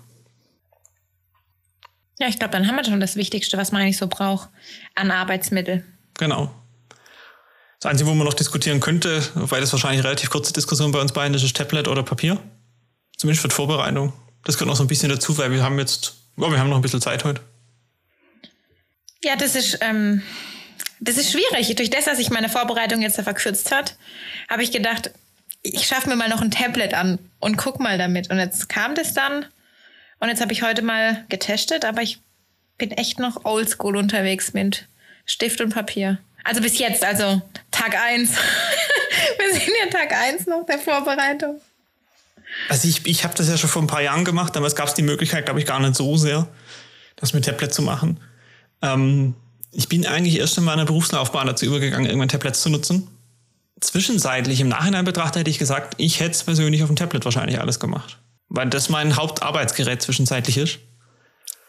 Ja, 2.20 2.28
ich 2.28 2.40
glaube, 2.40 2.54
dann 2.54 2.68
haben 2.68 2.76
wir 2.78 2.86
schon 2.86 3.02
das 3.02 3.18
Wichtigste, 3.18 3.58
was 3.58 3.72
man 3.72 3.82
eigentlich 3.82 3.98
so 3.98 4.08
braucht 4.08 4.50
an 4.96 5.12
Arbeitsmittel. 5.12 5.84
Genau. 6.18 6.50
Das 7.80 7.92
Einzige, 7.92 8.10
wo 8.10 8.14
man 8.16 8.26
noch 8.26 8.34
diskutieren 8.34 8.80
könnte, 8.80 9.22
weil 9.36 9.60
das 9.60 9.74
wahrscheinlich 9.74 10.00
eine 10.00 10.08
relativ 10.08 10.30
kurze 10.30 10.54
Diskussion 10.54 10.92
bei 10.92 11.02
uns 11.02 11.12
beiden 11.12 11.34
ist, 11.34 11.44
ist 11.44 11.58
Tablet 11.58 11.90
oder 11.90 12.04
Papier. 12.04 12.40
Zumindest 13.18 13.42
für 13.42 13.50
die 13.50 13.56
Vorbereitung. 13.56 14.14
Das 14.46 14.56
gehört 14.56 14.70
noch 14.70 14.78
so 14.78 14.84
ein 14.84 14.88
bisschen 14.88 15.10
dazu, 15.10 15.38
weil 15.38 15.52
wir 15.52 15.64
haben 15.64 15.78
jetzt 15.78 16.16
Oh, 16.38 16.52
wir 16.52 16.60
haben 16.60 16.70
noch 16.70 16.78
ein 16.78 16.82
bisschen 16.82 17.02
Zeit 17.02 17.24
heute. 17.24 17.42
Ja, 19.24 19.36
das 19.36 19.56
ist, 19.56 19.80
ähm, 19.82 20.22
das 21.00 21.18
ist 21.18 21.32
schwierig. 21.32 21.74
Durch 21.76 21.90
das, 21.90 22.06
dass 22.06 22.18
sich 22.18 22.30
meine 22.30 22.50
Vorbereitung 22.50 23.02
jetzt 23.02 23.20
verkürzt 23.20 23.72
hat, 23.72 23.96
habe 24.50 24.64
ich 24.64 24.72
gedacht, 24.72 25.12
ich 25.62 25.88
schaffe 25.88 26.10
mir 26.10 26.16
mal 26.16 26.30
noch 26.30 26.42
ein 26.42 26.52
Tablet 26.52 26.94
an 26.94 27.20
und 27.40 27.58
guck 27.58 27.80
mal 27.80 27.98
damit. 27.98 28.30
Und 28.30 28.38
jetzt 28.38 28.70
kam 28.70 28.96
das 28.96 29.14
dann. 29.14 29.46
Und 30.20 30.30
jetzt 30.30 30.42
habe 30.42 30.54
ich 30.54 30.62
heute 30.62 30.82
mal 30.82 31.26
getestet, 31.30 31.86
aber 31.86 32.02
ich 32.02 32.20
bin 32.78 32.92
echt 32.92 33.20
noch 33.20 33.46
oldschool 33.46 33.96
unterwegs 33.96 34.54
mit 34.54 34.88
Stift 35.26 35.62
und 35.62 35.74
Papier. 35.74 36.20
Also 36.44 36.62
bis 36.62 36.78
jetzt, 36.78 37.04
also 37.04 37.42
Tag 37.72 37.98
1. 38.00 38.30
Wir 39.40 39.54
sind 39.54 39.74
ja 39.84 39.90
Tag 39.90 40.12
1 40.12 40.46
noch 40.48 40.66
der 40.66 40.78
Vorbereitung. 40.78 41.62
Also 42.70 42.88
ich, 42.88 43.06
ich 43.06 43.24
habe 43.24 43.36
das 43.36 43.50
ja 43.50 43.58
schon 43.58 43.70
vor 43.70 43.82
ein 43.82 43.88
paar 43.88 44.02
Jahren 44.02 44.26
gemacht, 44.26 44.56
damals 44.56 44.76
gab 44.76 44.88
es 44.88 44.94
die 44.94 45.02
Möglichkeit, 45.02 45.46
glaube 45.46 45.60
ich, 45.60 45.66
gar 45.66 45.80
nicht 45.80 45.96
so 45.96 46.18
sehr, 46.18 46.48
das 47.16 47.34
mit 47.34 47.46
Tablet 47.46 47.74
zu 47.74 47.82
machen. 47.82 48.20
Ähm, 48.82 49.36
ich 49.72 49.90
bin 49.90 50.06
eigentlich 50.06 50.40
erst 50.40 50.58
in 50.58 50.64
meiner 50.64 50.86
Berufslaufbahn 50.86 51.48
dazu 51.48 51.66
übergegangen, 51.66 52.06
irgendwann 52.06 52.30
Tablets 52.30 52.62
zu 52.62 52.70
nutzen. 52.70 53.08
Zwischenzeitlich, 53.82 54.62
im 54.62 54.70
Nachhinein 54.70 55.04
betrachtet, 55.04 55.42
hätte 55.42 55.50
ich 55.50 55.60
gesagt, 55.60 55.96
ich 55.98 56.22
hätte 56.22 56.32
es 56.32 56.44
persönlich 56.44 56.82
auf 56.82 56.90
dem 56.90 56.96
Tablet 56.96 57.26
wahrscheinlich 57.26 57.60
alles 57.60 57.80
gemacht. 57.80 58.20
Weil 58.48 58.70
das 58.70 58.90
mein 58.90 59.18
Hauptarbeitsgerät 59.18 60.02
zwischenzeitlich 60.02 60.58
ist. 60.58 60.80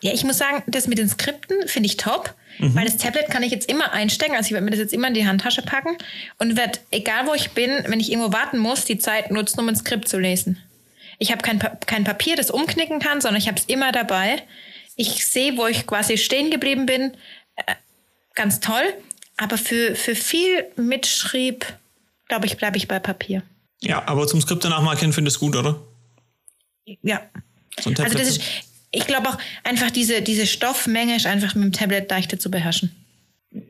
Ja, 0.02 0.12
ich 0.12 0.24
muss 0.24 0.38
sagen, 0.38 0.62
das 0.66 0.86
mit 0.86 0.98
den 0.98 1.08
Skripten 1.08 1.66
finde 1.66 1.88
ich 1.88 1.96
top, 1.96 2.34
mhm. 2.58 2.74
weil 2.76 2.84
das 2.84 2.98
Tablet 2.98 3.28
kann 3.28 3.42
ich 3.42 3.50
jetzt 3.50 3.68
immer 3.68 3.92
einstecken. 3.92 4.36
Also 4.36 4.46
ich 4.46 4.52
werde 4.52 4.64
mir 4.64 4.70
das 4.70 4.80
jetzt 4.80 4.92
immer 4.92 5.08
in 5.08 5.14
die 5.14 5.26
Handtasche 5.26 5.62
packen 5.62 5.96
und 6.38 6.56
werde, 6.56 6.78
egal 6.90 7.26
wo 7.26 7.34
ich 7.34 7.50
bin, 7.52 7.70
wenn 7.86 7.98
ich 7.98 8.12
irgendwo 8.12 8.32
warten 8.32 8.58
muss, 8.58 8.84
die 8.84 8.98
Zeit 8.98 9.30
nutzen, 9.30 9.58
um 9.58 9.68
ein 9.68 9.76
Skript 9.76 10.06
zu 10.06 10.18
lesen. 10.18 10.58
Ich 11.18 11.32
habe 11.32 11.42
kein, 11.42 11.58
kein 11.86 12.04
Papier, 12.04 12.36
das 12.36 12.50
umknicken 12.50 12.98
kann, 12.98 13.20
sondern 13.20 13.40
ich 13.40 13.48
habe 13.48 13.58
es 13.58 13.64
immer 13.66 13.92
dabei. 13.92 14.42
Ich 14.96 15.26
sehe, 15.26 15.56
wo 15.56 15.66
ich 15.66 15.86
quasi 15.86 16.18
stehen 16.18 16.50
geblieben 16.50 16.86
bin. 16.86 17.12
Äh, 17.56 17.74
ganz 18.34 18.60
toll. 18.60 18.94
Aber 19.36 19.58
für, 19.58 19.94
für 19.94 20.14
viel 20.14 20.64
Mitschrieb, 20.76 21.66
glaube 22.28 22.46
ich, 22.46 22.56
bleibe 22.56 22.76
ich 22.76 22.88
bei 22.88 22.98
Papier. 22.98 23.42
Ja, 23.80 24.06
aber 24.06 24.26
zum 24.26 24.40
Skripte 24.40 24.68
nachmarkieren 24.68 25.12
findest 25.12 25.36
du 25.36 25.40
gut, 25.40 25.56
oder? 25.56 25.78
Ja. 27.02 27.20
So 27.78 27.90
also 27.90 28.16
das 28.16 28.28
ist, 28.28 28.42
ich 28.90 29.06
glaube 29.06 29.28
auch 29.28 29.38
einfach 29.64 29.90
diese, 29.90 30.22
diese 30.22 30.46
Stoffmenge 30.46 31.16
ist 31.16 31.26
einfach 31.26 31.54
mit 31.54 31.64
dem 31.64 31.72
Tablet 31.72 32.10
leichter 32.10 32.38
zu 32.38 32.50
beherrschen. 32.50 32.94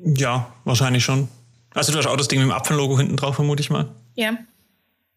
Ja, 0.05 0.55
wahrscheinlich 0.65 1.05
schon. 1.05 1.29
Also 1.75 1.93
du 1.93 1.99
hast 1.99 2.07
auch 2.07 2.17
das 2.17 2.29
Ding 2.29 2.39
mit 2.39 2.49
dem 2.49 2.53
Apfellogo 2.53 2.97
hinten 2.97 3.17
drauf, 3.17 3.35
vermute 3.35 3.61
ich 3.61 3.71
mal. 3.71 3.89
Ja. 4.15 4.39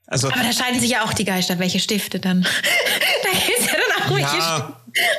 Also, 0.09 0.27
Aber 0.27 0.41
da 0.41 0.51
scheiden 0.51 0.79
sich 0.79 0.89
ja 0.89 1.03
auch 1.03 1.13
die 1.13 1.23
Geister, 1.23 1.59
welche 1.59 1.79
Stifte 1.79 2.19
dann. 2.19 2.41
da 3.23 3.29
gibt 3.29 3.59
es 3.59 3.65
ja 3.67 3.73
dann 3.73 4.03
auch 4.03 4.15
welche 4.15 4.37
ja, 4.37 4.75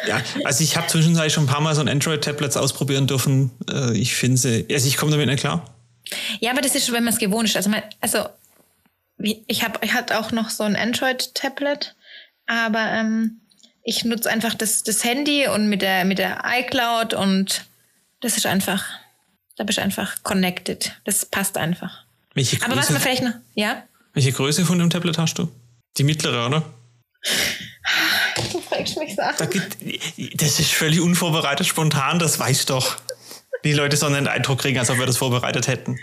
ja, 0.09 0.23
also 0.45 0.65
ich 0.65 0.77
habe 0.77 0.89
zwischenzeitlich 0.89 1.33
schon 1.33 1.45
ein 1.45 1.47
paar 1.47 1.61
Mal 1.61 1.77
so 1.77 1.81
ein 1.81 1.89
Android-Tablets 1.89 2.57
ausprobieren 2.57 3.07
dürfen. 3.07 3.53
Äh, 3.71 3.97
ich 3.97 4.17
finde 4.17 4.37
sie, 4.37 4.67
also 4.71 4.89
ich 4.89 4.97
komme 4.97 5.13
damit 5.13 5.29
nicht 5.29 5.41
klar. 5.41 5.65
Ja, 6.41 6.51
aber 6.51 6.61
das 6.61 6.75
ist 6.75 6.87
schon, 6.87 6.95
wenn 6.97 7.05
man 7.05 7.13
es 7.13 7.21
gewohnt 7.21 7.49
ist. 7.49 7.57
Also, 7.57 7.71
also 8.01 8.29
ich 9.19 9.63
habe 9.63 9.79
ich 9.83 9.93
hatte 9.93 10.19
auch 10.19 10.33
noch 10.33 10.51
so 10.51 10.65
ein 10.65 10.75
Android-Tablet, 10.75 11.95
aber 12.47 12.91
ähm, 12.91 13.41
ich 13.85 14.05
nutze 14.05 14.29
einfach 14.29 14.55
das, 14.55 14.83
das 14.83 15.05
Handy 15.05 15.47
und 15.47 15.69
mit 15.69 15.83
der, 15.83 16.05
mit 16.05 16.19
der 16.19 16.43
iCloud 16.45 17.15
und 17.15 17.65
das 18.21 18.37
ist 18.37 18.47
einfach, 18.47 18.85
da 19.57 19.63
bist 19.63 19.79
du 19.79 19.83
einfach 19.83 20.23
connected. 20.25 20.97
Das 21.05 21.25
passt 21.27 21.57
einfach. 21.57 22.05
Welche 22.35 22.57
Größe, 22.57 22.67
aber 22.71 22.81
was 22.81 22.91
man 22.91 23.01
vielleicht 23.01 23.23
noch, 23.23 23.35
ja? 23.55 23.85
Welche 24.13 24.33
Größe 24.33 24.65
von 24.65 24.79
dem 24.79 24.91
Tablet 24.91 25.19
hast 25.19 25.39
du? 25.39 25.49
Die 25.97 26.05
mittlere, 26.05 26.47
oder? 26.47 26.63
Du 28.53 28.61
fragst 28.61 28.97
mich 28.99 29.15
Sachen. 29.15 29.37
Da 29.39 29.47
gibt, 29.47 29.77
das 30.41 30.59
ist 30.59 30.73
völlig 30.73 31.01
unvorbereitet, 31.01 31.67
spontan, 31.67 32.19
das 32.19 32.39
weiß 32.39 32.67
doch. 32.67 32.97
Die 33.65 33.73
Leute 33.73 33.97
sollen 33.97 34.15
den 34.15 34.27
Eindruck 34.27 34.61
kriegen, 34.61 34.79
als 34.79 34.91
ob 34.91 34.99
wir 34.99 35.07
das 35.07 35.19
vorbereitet 35.19 35.69
hätten. 35.69 35.99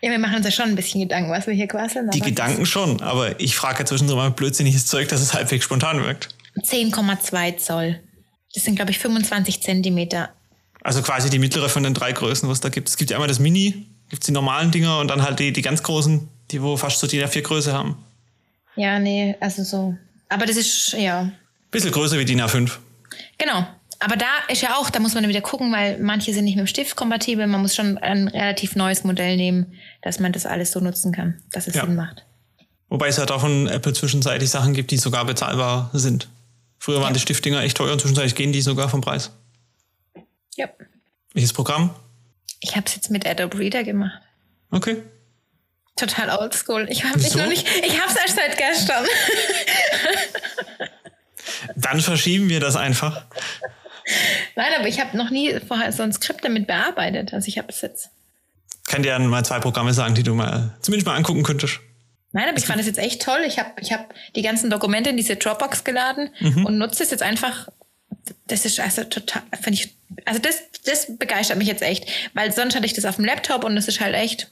Ja, 0.00 0.10
wir 0.10 0.18
machen 0.18 0.36
uns 0.36 0.46
ja 0.46 0.50
schon 0.50 0.66
ein 0.66 0.76
bisschen 0.76 1.00
Gedanken, 1.00 1.30
was 1.30 1.46
wir 1.46 1.52
hier 1.52 1.68
quasseln. 1.68 2.10
Die 2.10 2.20
Gedanken 2.20 2.64
schon, 2.64 3.02
aber 3.02 3.38
ich 3.38 3.54
frage 3.54 3.80
ja 3.80 3.84
zwischendurch 3.84 4.16
mal 4.16 4.30
blödsinniges 4.30 4.86
Zeug, 4.86 5.08
dass 5.08 5.20
es 5.20 5.34
halbwegs 5.34 5.64
spontan 5.64 6.02
wirkt. 6.02 6.28
10,2 6.58 7.58
Zoll. 7.58 8.00
Das 8.54 8.64
sind, 8.64 8.76
glaube 8.76 8.90
ich, 8.90 8.98
25 8.98 9.62
Zentimeter. 9.62 10.30
Also 10.82 11.02
quasi 11.02 11.28
die 11.28 11.38
mittlere 11.38 11.68
von 11.68 11.82
den 11.82 11.92
drei 11.92 12.12
Größen, 12.12 12.48
was 12.48 12.60
da 12.60 12.70
gibt. 12.70 12.88
Es 12.88 12.96
gibt 12.96 13.10
ja 13.10 13.18
einmal 13.18 13.28
das 13.28 13.38
Mini, 13.38 13.86
gibt 14.08 14.26
die 14.26 14.32
normalen 14.32 14.70
Dinger 14.70 14.98
und 14.98 15.08
dann 15.08 15.22
halt 15.22 15.38
die, 15.38 15.52
die 15.52 15.62
ganz 15.62 15.82
großen, 15.82 16.28
die 16.52 16.62
wo 16.62 16.76
fast 16.76 16.98
so 16.98 17.06
die 17.06 17.26
vier 17.26 17.42
Größe 17.42 17.72
haben. 17.72 17.96
Ja, 18.76 18.98
nee, 18.98 19.36
also 19.40 19.62
so. 19.64 19.96
Aber 20.28 20.46
das 20.46 20.56
ist, 20.56 20.92
ja. 20.92 21.30
Bisschen 21.70 21.92
größer 21.92 22.18
wie 22.18 22.24
DIN 22.24 22.40
A5. 22.40 22.70
Genau. 23.38 23.66
Aber 23.98 24.16
da 24.16 24.26
ist 24.48 24.62
ja 24.62 24.76
auch, 24.76 24.88
da 24.88 24.98
muss 24.98 25.14
man 25.14 25.28
wieder 25.28 25.42
gucken, 25.42 25.72
weil 25.72 25.98
manche 25.98 26.32
sind 26.32 26.44
nicht 26.44 26.56
mit 26.56 26.64
dem 26.64 26.66
Stift 26.66 26.96
kompatibel. 26.96 27.46
Man 27.46 27.60
muss 27.60 27.74
schon 27.74 27.98
ein 27.98 28.28
relativ 28.28 28.74
neues 28.74 29.04
Modell 29.04 29.36
nehmen, 29.36 29.74
dass 30.00 30.18
man 30.20 30.32
das 30.32 30.46
alles 30.46 30.72
so 30.72 30.80
nutzen 30.80 31.12
kann, 31.12 31.42
dass 31.52 31.66
es 31.66 31.74
ja. 31.74 31.84
Sinn 31.84 31.96
macht. 31.96 32.24
Wobei 32.88 33.08
es 33.08 33.18
halt 33.18 33.30
auch 33.30 33.42
von 33.42 33.68
Apple 33.68 33.92
zwischenzeitlich 33.92 34.50
Sachen 34.50 34.72
gibt, 34.72 34.90
die 34.90 34.96
sogar 34.96 35.26
bezahlbar 35.26 35.90
sind. 35.92 36.28
Früher 36.78 37.00
waren 37.00 37.08
ja. 37.08 37.14
die 37.14 37.20
Stiftdinger 37.20 37.62
echt 37.62 37.76
teuer 37.76 37.92
und 37.92 38.00
zwischenzeitlich 38.00 38.34
gehen 38.34 38.52
die 38.52 38.62
sogar 38.62 38.88
vom 38.88 39.02
Preis. 39.02 39.32
Ja. 40.56 40.68
Welches 41.34 41.52
Programm? 41.52 41.90
Ich 42.60 42.76
habe 42.76 42.86
es 42.86 42.94
jetzt 42.94 43.10
mit 43.10 43.26
Adobe 43.26 43.58
Reader 43.58 43.84
gemacht. 43.84 44.20
Okay. 44.70 45.02
Total 45.96 46.38
oldschool. 46.38 46.86
Ich 46.90 47.04
habe 47.04 47.18
nicht. 47.18 47.66
Ich 47.84 48.00
habe 48.00 48.10
es 48.10 48.16
erst 48.16 48.36
seit 48.36 48.56
gestern. 48.56 49.04
Dann 51.76 52.00
verschieben 52.00 52.48
wir 52.48 52.60
das 52.60 52.76
einfach. 52.76 53.24
Nein, 54.56 54.72
aber 54.78 54.88
ich 54.88 55.00
habe 55.00 55.16
noch 55.16 55.30
nie 55.30 55.58
vorher 55.66 55.92
so 55.92 56.02
ein 56.02 56.12
Skript 56.12 56.44
damit 56.44 56.66
bearbeitet. 56.66 57.32
Also 57.32 57.48
ich 57.48 57.58
habe 57.58 57.68
es 57.68 57.80
jetzt. 57.80 58.10
Kann 58.86 59.02
dir 59.02 59.18
mal 59.18 59.44
zwei 59.44 59.60
Programme 59.60 59.92
sagen, 59.92 60.14
die 60.14 60.22
du 60.22 60.34
mal 60.34 60.74
zumindest 60.80 61.06
mal 61.06 61.16
angucken 61.16 61.42
könntest. 61.42 61.80
Nein, 62.32 62.48
aber 62.48 62.58
ich 62.58 62.66
fand 62.66 62.80
es 62.80 62.86
jetzt 62.86 62.98
echt 62.98 63.22
toll. 63.22 63.40
Ich 63.46 63.58
habe 63.58 63.70
ich 63.80 63.92
hab 63.92 64.14
die 64.36 64.42
ganzen 64.42 64.70
Dokumente 64.70 65.10
in 65.10 65.16
diese 65.16 65.36
Dropbox 65.36 65.84
geladen 65.84 66.30
mhm. 66.40 66.66
und 66.66 66.78
nutze 66.78 67.02
es 67.02 67.10
jetzt 67.10 67.22
einfach. 67.22 67.68
Das 68.46 68.64
ist 68.64 68.80
also 68.80 69.04
total, 69.04 69.42
finde 69.60 69.80
ich, 69.80 69.94
also 70.24 70.40
das, 70.40 70.62
das 70.84 71.16
begeistert 71.16 71.58
mich 71.58 71.68
jetzt 71.68 71.82
echt, 71.82 72.06
weil 72.34 72.52
sonst 72.52 72.74
hatte 72.74 72.86
ich 72.86 72.92
das 72.92 73.04
auf 73.04 73.16
dem 73.16 73.24
Laptop 73.24 73.64
und 73.64 73.74
das 73.74 73.88
ist 73.88 74.00
halt 74.00 74.14
echt, 74.14 74.50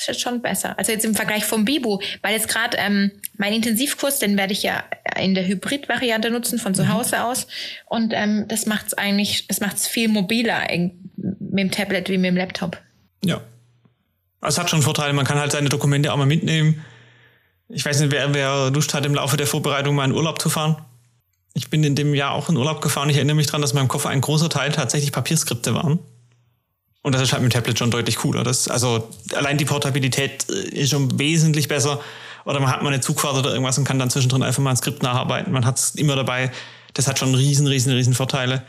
ist 0.00 0.06
jetzt 0.08 0.20
schon 0.20 0.42
besser. 0.42 0.78
Also 0.78 0.92
jetzt 0.92 1.04
im 1.04 1.14
Vergleich 1.14 1.44
vom 1.44 1.64
Bibu, 1.64 2.00
weil 2.22 2.34
jetzt 2.34 2.48
gerade 2.48 2.76
ähm, 2.78 3.12
mein 3.36 3.52
Intensivkurs, 3.52 4.18
den 4.18 4.36
werde 4.36 4.52
ich 4.52 4.62
ja 4.62 4.84
in 5.18 5.34
der 5.34 5.46
Hybrid-Variante 5.46 6.30
nutzen 6.30 6.58
von 6.58 6.74
zu 6.74 6.84
mhm. 6.84 6.92
Hause 6.92 7.24
aus 7.24 7.46
und 7.86 8.12
ähm, 8.14 8.46
das 8.48 8.66
macht 8.66 8.88
es 8.88 8.94
eigentlich, 8.94 9.46
das 9.48 9.60
macht 9.60 9.76
es 9.76 9.86
viel 9.86 10.08
mobiler 10.08 10.60
mit 11.16 11.58
dem 11.58 11.70
Tablet 11.70 12.08
wie 12.08 12.18
mit 12.18 12.28
dem 12.28 12.36
Laptop. 12.36 12.78
Ja, 13.24 13.40
es 14.40 14.58
hat 14.58 14.70
schon 14.70 14.82
Vorteile, 14.82 15.12
man 15.12 15.26
kann 15.26 15.38
halt 15.38 15.52
seine 15.52 15.68
Dokumente 15.68 16.12
auch 16.12 16.16
mal 16.16 16.26
mitnehmen. 16.26 16.84
Ich 17.68 17.84
weiß 17.84 18.00
nicht, 18.00 18.10
wer, 18.10 18.34
wer 18.34 18.70
Lust 18.70 18.94
hat, 18.94 19.06
im 19.06 19.14
Laufe 19.14 19.36
der 19.36 19.46
Vorbereitung 19.46 19.94
mal 19.94 20.06
in 20.06 20.12
Urlaub 20.12 20.40
zu 20.40 20.48
fahren. 20.48 20.76
Ich 21.52 21.68
bin 21.68 21.84
in 21.84 21.94
dem 21.94 22.14
Jahr 22.14 22.32
auch 22.32 22.48
in 22.48 22.56
Urlaub 22.56 22.80
gefahren. 22.80 23.10
Ich 23.10 23.16
erinnere 23.16 23.36
mich 23.36 23.46
daran, 23.46 23.60
dass 23.60 23.72
in 23.72 23.76
meinem 23.76 23.88
Koffer 23.88 24.08
ein 24.08 24.20
großer 24.20 24.48
Teil 24.48 24.72
tatsächlich 24.72 25.12
Papierskripte 25.12 25.74
waren. 25.74 25.98
Und 27.02 27.14
das 27.14 27.22
ist 27.22 27.32
halt 27.32 27.42
mit 27.42 27.52
dem 27.52 27.56
Tablet 27.56 27.78
schon 27.78 27.90
deutlich 27.90 28.16
cooler. 28.16 28.44
Das, 28.44 28.68
also 28.68 29.08
allein 29.34 29.56
die 29.56 29.64
Portabilität 29.64 30.46
äh, 30.50 30.80
ist 30.80 30.90
schon 30.90 31.18
wesentlich 31.18 31.68
besser. 31.68 32.00
Oder 32.44 32.60
man 32.60 32.70
hat 32.70 32.82
mal 32.82 32.92
eine 32.92 33.00
Zugfahrt 33.00 33.36
oder 33.36 33.50
irgendwas 33.50 33.78
und 33.78 33.84
kann 33.84 33.98
dann 33.98 34.10
zwischendrin 34.10 34.42
einfach 34.42 34.62
mal 34.62 34.70
ein 34.70 34.76
Skript 34.76 35.02
nacharbeiten. 35.02 35.52
Man 35.52 35.64
hat 35.64 35.78
es 35.78 35.94
immer 35.94 36.16
dabei. 36.16 36.50
Das 36.94 37.06
hat 37.06 37.18
schon 37.18 37.34
riesen, 37.34 37.66
riesen, 37.66 37.92
riesen 37.92 38.14
Vorteile. 38.14 38.64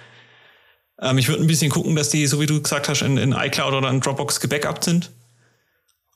Ähm, 1.01 1.17
ich 1.17 1.27
würde 1.27 1.41
ein 1.43 1.47
bisschen 1.47 1.71
gucken, 1.71 1.95
dass 1.95 2.09
die, 2.09 2.27
so 2.27 2.39
wie 2.39 2.45
du 2.45 2.61
gesagt 2.61 2.87
hast, 2.87 3.01
in, 3.01 3.17
in 3.17 3.33
iCloud 3.33 3.73
oder 3.73 3.89
in 3.89 3.99
Dropbox 3.99 4.39
gebackupt 4.39 4.83
sind. 4.83 5.11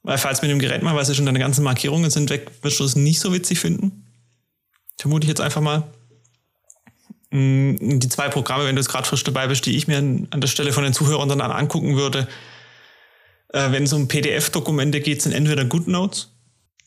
Weil 0.04 0.18
falls 0.18 0.42
mit 0.42 0.52
dem 0.52 0.60
Gerät 0.60 0.84
mal, 0.84 0.96
weil 0.96 1.02
es 1.02 1.16
schon 1.16 1.26
deine 1.26 1.40
ganzen 1.40 1.64
Markierungen 1.64 2.12
sind 2.12 2.30
weg, 2.30 2.52
wirst 2.62 2.80
du 2.80 2.84
es 2.84 2.96
nicht 2.96 3.20
so 3.20 3.34
witzig 3.34 3.60
finden. 3.60 4.06
Vermute 5.00 5.26
ich 5.26 5.30
jetzt 5.30 5.42
einfach 5.42 5.62
mal. 5.62 5.84
Mm, 7.36 8.00
die 8.00 8.08
zwei 8.08 8.30
Programme, 8.30 8.66
wenn 8.66 8.76
du 8.76 8.80
es 8.80 8.88
gerade 8.88 9.06
frisch 9.06 9.26
dabei 9.26 9.48
bist, 9.48 9.66
die 9.66 9.76
ich 9.76 9.88
mir 9.88 9.98
an 9.98 10.30
der 10.32 10.48
Stelle 10.48 10.72
von 10.72 10.86
den 10.86 10.94
Zuhörern 10.94 11.28
dann 11.28 11.42
angucken 11.42 11.98
würde, 11.98 12.30
äh, 13.50 13.72
wenn 13.72 13.84
es 13.84 13.92
um 13.92 14.08
PDF-Dokumente 14.08 15.02
geht, 15.02 15.22
sind 15.22 15.34
entweder 15.34 15.66
GoodNotes. 15.66 16.32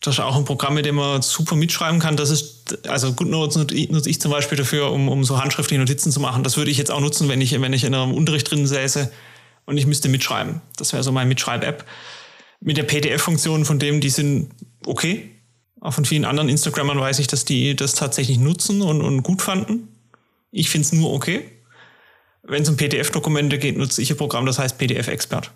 Das 0.01 0.15
ist 0.15 0.21
auch 0.21 0.37
ein 0.37 0.47
Programm, 0.47 0.75
mit 0.75 0.87
dem 0.87 0.95
man 0.95 1.21
super 1.21 1.55
mitschreiben 1.55 2.01
kann. 2.01 2.17
Das 2.17 2.31
ist, 2.31 2.79
also 2.89 3.13
GoodNotes 3.13 3.57
nutze 3.91 4.09
ich 4.09 4.21
zum 4.21 4.31
Beispiel 4.31 4.57
dafür, 4.57 4.91
um, 4.91 5.09
um 5.09 5.23
so 5.23 5.39
handschriftliche 5.39 5.81
Notizen 5.81 6.13
zu 6.13 6.21
machen. 6.21 6.45
Das 6.45 6.57
würde 6.57 6.71
ich 6.71 6.79
jetzt 6.79 6.91
auch 6.91 7.01
nutzen, 7.01 7.29
wenn 7.29 7.43
ich, 7.43 7.61
wenn 7.61 7.73
ich 7.75 7.85
in 7.85 7.95
einem 7.95 8.15
Unterricht 8.15 8.51
drin 8.51 8.67
säße 8.67 9.13
und 9.67 9.77
ich 9.77 9.87
müsste 9.87 10.09
mitschreiben. 10.09 10.63
Das 10.77 10.95
wäre 10.95 11.03
so 11.03 11.13
meine 11.13 11.29
Mitschreib-App 11.29 11.85
mit 12.61 12.79
der 12.79 12.85
PDF-Funktion 12.85 13.67
von 13.67 13.79
dem, 13.79 14.01
die 14.01 14.09
sind 14.09 14.51
okay. 14.87 15.31
Auch 15.81 15.93
von 15.93 16.07
vielen 16.07 16.25
anderen 16.25 16.49
Instagrammern 16.49 16.99
weiß 16.99 17.19
ich, 17.19 17.27
dass 17.27 17.45
die 17.45 17.77
das 17.77 17.95
tatsächlich 17.95 18.39
nutzen 18.39 18.81
und, 18.81 19.03
und 19.03 19.23
gut 19.23 19.43
fanden. 19.43 19.89
Ich 20.51 20.71
finde 20.71 20.87
es 20.87 20.93
nur 20.93 21.13
okay. 21.13 21.51
Wenn 22.43 22.63
es 22.63 22.69
um 22.69 22.77
PDF-Dokumente 22.77 23.59
geht, 23.59 23.77
nutze 23.77 24.01
ich 24.01 24.11
ein 24.11 24.17
Programm, 24.17 24.47
das 24.47 24.59
heißt 24.59 24.79
PDF-Expert. 24.79 25.51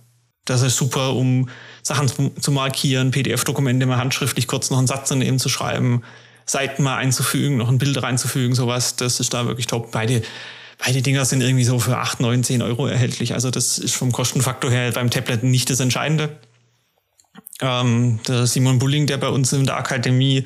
Das 0.45 0.63
ist 0.63 0.77
super, 0.77 1.15
um 1.15 1.49
Sachen 1.83 2.09
zu, 2.09 2.31
zu 2.31 2.51
markieren, 2.51 3.13
PDF-Dokumente 3.13 3.87
mal 3.87 3.99
handschriftlich 3.99 4.47
kurz 4.47 4.71
noch 4.71 4.79
einen 4.79 4.87
Satz 4.87 5.09
daneben 5.09 5.39
zu 5.39 5.49
schreiben, 5.49 6.03
Seiten 6.45 6.83
mal 6.83 6.97
einzufügen, 6.97 7.57
noch 7.57 7.69
ein 7.69 7.79
Bild 7.79 8.03
reinzufügen, 8.03 8.55
sowas. 8.55 8.97
Das 8.97 9.21
ist 9.21 9.33
da 9.33 9.47
wirklich 9.47 9.69
top. 9.69 9.93
Beide 9.93 10.23
Beide 10.85 11.01
Dinger 11.01 11.25
sind 11.25 11.43
irgendwie 11.43 11.65
so 11.65 11.79
für 11.79 11.97
8, 11.97 12.21
9, 12.21 12.43
10 12.43 12.63
Euro 12.63 12.89
erhältlich. 12.89 13.35
Also 13.35 13.51
das 13.51 13.79
ist 13.79 13.95
vom 13.95 14.11
Kostenfaktor 14.11 14.71
her 14.71 14.91
beim 14.91 15.11
Tablet 15.11 15.45
nicht 15.45 15.71
das 15.71 15.79
Entscheidende. 15.79 16.41
Ähm, 17.61 18.19
der 18.27 18.47
Simon 18.47 18.81
Bulling, 18.81 19.07
der 19.07 19.19
bei 19.19 19.29
uns 19.29 19.53
in 19.53 19.65
der 19.65 19.77
Akademie 19.77 20.45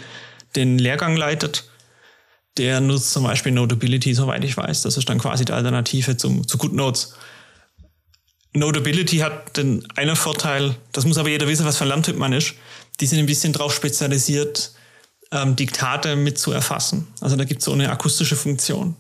den 0.55 0.79
Lehrgang 0.79 1.17
leitet, 1.17 1.71
der 2.59 2.81
nutzt 2.81 3.13
zum 3.13 3.25
Beispiel 3.25 3.53
Notability, 3.53 4.15
soweit 4.15 4.45
ich 4.45 4.57
weiß. 4.57 4.83
Das 4.83 4.97
ist 4.97 5.09
dann 5.09 5.19
quasi 5.19 5.45
die 5.45 5.53
Alternative 5.53 6.17
zum, 6.17 6.47
zu 6.47 6.59
GoodNotes. 6.59 7.15
Notability 8.55 9.19
hat 9.19 9.57
den 9.57 9.87
einen 9.97 10.17
Vorteil, 10.17 10.77
das 10.93 11.05
muss 11.05 11.19
aber 11.19 11.29
jeder 11.29 11.47
wissen, 11.47 11.67
was 11.67 11.77
für 11.77 11.85
ein 11.85 11.89
Lerntyp 11.89 12.17
man 12.17 12.33
ist. 12.33 12.55
Die 13.01 13.07
sind 13.07 13.19
ein 13.19 13.27
bisschen 13.27 13.53
darauf 13.53 13.75
spezialisiert, 13.75 14.73
ähm, 15.31 15.57
Diktate 15.57 16.17
mit 16.17 16.39
zu 16.39 16.53
erfassen. 16.53 17.07
Also 17.21 17.37
da 17.37 17.45
gibt 17.45 17.61
es 17.61 17.67
so 17.67 17.73
eine 17.73 17.91
akustische 17.91 18.37
Funktion. 18.37 18.97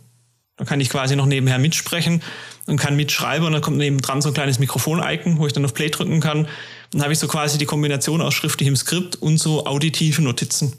Da 0.56 0.64
kann 0.64 0.80
ich 0.80 0.90
quasi 0.90 1.16
noch 1.16 1.26
nebenher 1.26 1.58
mitsprechen 1.58 2.22
und 2.66 2.78
kann 2.78 2.96
mitschreiben 2.96 3.46
und 3.46 3.52
dann 3.52 3.62
kommt 3.62 3.76
neben 3.76 4.00
dran 4.00 4.22
so 4.22 4.28
ein 4.28 4.34
kleines 4.34 4.58
Mikrofon-Icon, 4.58 5.38
wo 5.38 5.46
ich 5.46 5.52
dann 5.52 5.64
auf 5.64 5.74
Play 5.74 5.90
drücken 5.90 6.20
kann. 6.20 6.48
Dann 6.90 7.02
habe 7.02 7.12
ich 7.12 7.18
so 7.18 7.28
quasi 7.28 7.58
die 7.58 7.66
Kombination 7.66 8.20
aus 8.20 8.34
schriftlichem 8.34 8.76
Skript 8.76 9.16
und 9.16 9.38
so 9.38 9.66
auditive 9.66 10.20
Notizen. 10.22 10.74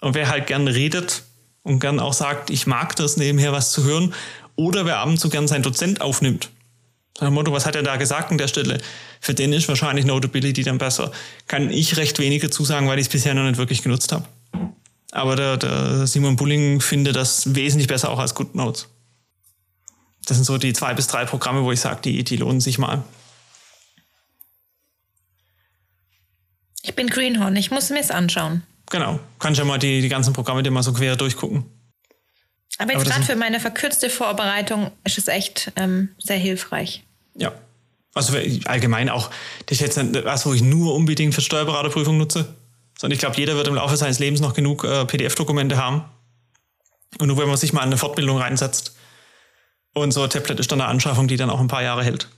Und 0.00 0.14
wer 0.14 0.28
halt 0.28 0.46
gern 0.46 0.68
redet 0.68 1.22
und 1.64 1.80
gern 1.80 1.98
auch 1.98 2.12
sagt, 2.12 2.50
ich 2.50 2.68
mag 2.68 2.94
das 2.94 3.16
nebenher 3.16 3.52
was 3.52 3.72
zu 3.72 3.82
hören, 3.82 4.14
oder 4.54 4.86
wer 4.86 4.98
abends 4.98 5.20
so 5.20 5.28
gern 5.28 5.48
sein 5.48 5.62
Dozent 5.62 6.00
aufnimmt. 6.00 6.50
Nach 7.20 7.28
dem 7.28 7.34
Motto, 7.34 7.52
was 7.52 7.66
hat 7.66 7.74
er 7.74 7.82
da 7.82 7.96
gesagt 7.96 8.30
an 8.30 8.38
der 8.38 8.48
Stelle? 8.48 8.78
Für 9.20 9.34
den 9.34 9.52
ist 9.52 9.68
wahrscheinlich 9.68 10.04
Notability 10.04 10.62
dann 10.62 10.78
besser. 10.78 11.10
Kann 11.46 11.70
ich 11.70 11.96
recht 11.96 12.18
wenige 12.18 12.50
zusagen, 12.50 12.88
weil 12.88 12.98
ich 12.98 13.06
es 13.06 13.12
bisher 13.12 13.34
noch 13.34 13.44
nicht 13.44 13.56
wirklich 13.56 13.82
genutzt 13.82 14.12
habe. 14.12 14.24
Aber 15.12 15.36
der, 15.36 15.56
der 15.56 16.06
Simon 16.06 16.36
Bulling 16.36 16.80
findet 16.80 17.14
das 17.14 17.54
wesentlich 17.54 17.86
besser 17.86 18.10
auch 18.10 18.18
als 18.18 18.34
GoodNotes. 18.34 18.88
Das 20.26 20.36
sind 20.36 20.44
so 20.44 20.58
die 20.58 20.72
zwei 20.72 20.94
bis 20.94 21.06
drei 21.06 21.24
Programme, 21.24 21.62
wo 21.62 21.70
ich 21.70 21.80
sage, 21.80 22.00
die, 22.02 22.24
die 22.24 22.36
lohnen 22.36 22.60
sich 22.60 22.78
mal. 22.78 23.04
Ich 26.82 26.94
bin 26.94 27.06
Greenhorn, 27.06 27.54
ich 27.56 27.70
muss 27.70 27.90
mir 27.90 28.00
es 28.00 28.10
anschauen. 28.10 28.62
Genau, 28.94 29.18
kannst 29.40 29.58
ja 29.58 29.64
mal 29.64 29.76
die, 29.76 30.02
die 30.02 30.08
ganzen 30.08 30.32
Programme 30.32 30.62
dir 30.62 30.70
mal 30.70 30.84
so 30.84 30.92
quer 30.92 31.16
durchgucken. 31.16 31.64
Aber 32.78 32.92
jetzt 32.92 33.06
gerade 33.06 33.24
für 33.24 33.34
meine 33.34 33.58
verkürzte 33.58 34.08
Vorbereitung 34.08 34.92
ist 35.02 35.18
es 35.18 35.26
echt 35.26 35.72
ähm, 35.74 36.10
sehr 36.18 36.36
hilfreich. 36.36 37.02
Ja. 37.34 37.50
Also 38.14 38.38
allgemein 38.66 39.08
auch, 39.08 39.30
das 39.66 39.78
ist 39.78 39.80
jetzt 39.80 39.96
nicht 39.96 40.24
was, 40.24 40.46
wo 40.46 40.54
ich 40.54 40.62
nur 40.62 40.94
unbedingt 40.94 41.34
für 41.34 41.40
Steuerberaterprüfung 41.40 42.16
nutze. 42.16 42.54
Sondern 42.96 43.14
ich 43.14 43.18
glaube, 43.18 43.36
jeder 43.36 43.56
wird 43.56 43.66
im 43.66 43.74
Laufe 43.74 43.96
seines 43.96 44.20
Lebens 44.20 44.38
noch 44.38 44.54
genug 44.54 44.84
äh, 44.84 45.04
PDF-Dokumente 45.06 45.76
haben. 45.76 46.04
Und 47.18 47.26
nur 47.26 47.38
wenn 47.38 47.48
man 47.48 47.56
sich 47.56 47.72
mal 47.72 47.80
in 47.80 47.86
eine 47.86 47.96
Fortbildung 47.96 48.38
reinsetzt. 48.38 48.94
Und 49.92 50.12
so 50.12 50.22
ein 50.22 50.30
Tablet 50.30 50.60
ist 50.60 50.70
dann 50.70 50.80
eine 50.80 50.88
Anschaffung, 50.88 51.26
die 51.26 51.36
dann 51.36 51.50
auch 51.50 51.58
ein 51.58 51.66
paar 51.66 51.82
Jahre 51.82 52.04
hält. 52.04 52.28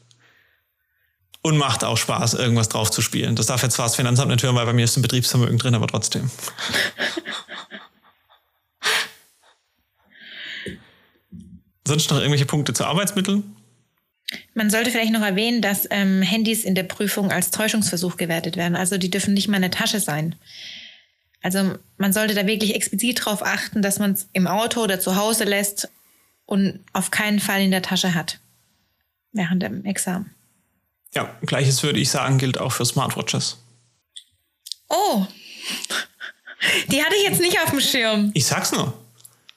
Und 1.43 1.59
macht 1.59 1.85
auch 1.85 1.97
Spaß, 1.97 2.35
irgendwas 2.35 2.69
drauf 2.69 2.91
zu 2.91 3.03
spielen. 3.03 3.37
Das 3.37 3.47
darf 3.47 3.63
jetzt 3.63 3.77
zwar 3.77 3.87
das 3.87 3.95
Finanzamt 3.95 4.31
nicht 4.31 4.43
hören, 4.43 4.57
weil 4.57 4.67
bei 4.67 4.73
mir 4.73 4.85
ist 4.85 4.97
ein 4.97 5.03
Betriebsvermögen 5.03 5.59
drin, 5.59 5.77
aber 5.77 5.87
trotzdem. 5.87 6.29
Sonst 11.87 12.11
noch 12.11 12.19
irgendwelche 12.19 12.47
Punkte 12.47 12.73
zu 12.73 12.85
Arbeitsmitteln? 12.85 13.57
Man 14.55 14.71
sollte 14.71 14.91
vielleicht 14.91 15.13
noch 15.13 15.23
erwähnen, 15.23 15.63
dass 15.63 15.87
ähm, 15.91 16.21
Handys 16.21 16.65
in 16.65 16.75
der 16.75 16.83
Prüfung 16.83 17.31
als 17.31 17.53
Täuschungsversuch 17.53 18.17
gewertet 18.17 18.57
werden. 18.57 18.75
Also 18.75 18.99
die 18.99 19.11
dürfen 19.11 19.35
nicht 19.35 19.47
mal 19.47 19.59
eine 19.59 19.71
Tasche 19.71 20.01
sein. 20.01 20.35
Also 21.43 21.77
man 21.97 22.13
sollte 22.13 22.35
da 22.35 22.45
wirklich 22.47 22.75
explizit 22.75 23.21
darauf 23.21 23.45
achten, 23.45 23.83
dass 23.83 24.01
man 24.01 24.13
es 24.13 24.29
im 24.33 24.49
Auto 24.49 24.83
oder 24.83 24.99
zu 24.99 25.15
Hause 25.15 25.45
lässt 25.45 25.89
und 26.45 26.81
auf 26.93 27.13
keinen 27.13 27.39
Fall 27.39 27.61
in 27.61 27.71
der 27.71 27.83
Tasche 27.83 28.15
hat 28.15 28.41
während 29.33 29.63
dem 29.63 29.85
Examen. 29.85 30.35
Ja, 31.15 31.35
gleiches 31.43 31.83
würde 31.83 31.99
ich 31.99 32.11
sagen, 32.11 32.39
gilt 32.39 32.59
auch 32.59 32.73
für 32.73 32.85
Smartwatches. 32.85 33.59
Oh, 34.89 35.27
die 36.89 37.03
hatte 37.03 37.15
ich 37.17 37.29
jetzt 37.29 37.41
nicht 37.41 37.59
auf 37.61 37.71
dem 37.71 37.81
Schirm. 37.81 38.31
Ich 38.35 38.47
sag's 38.47 38.73
nur. 38.73 38.93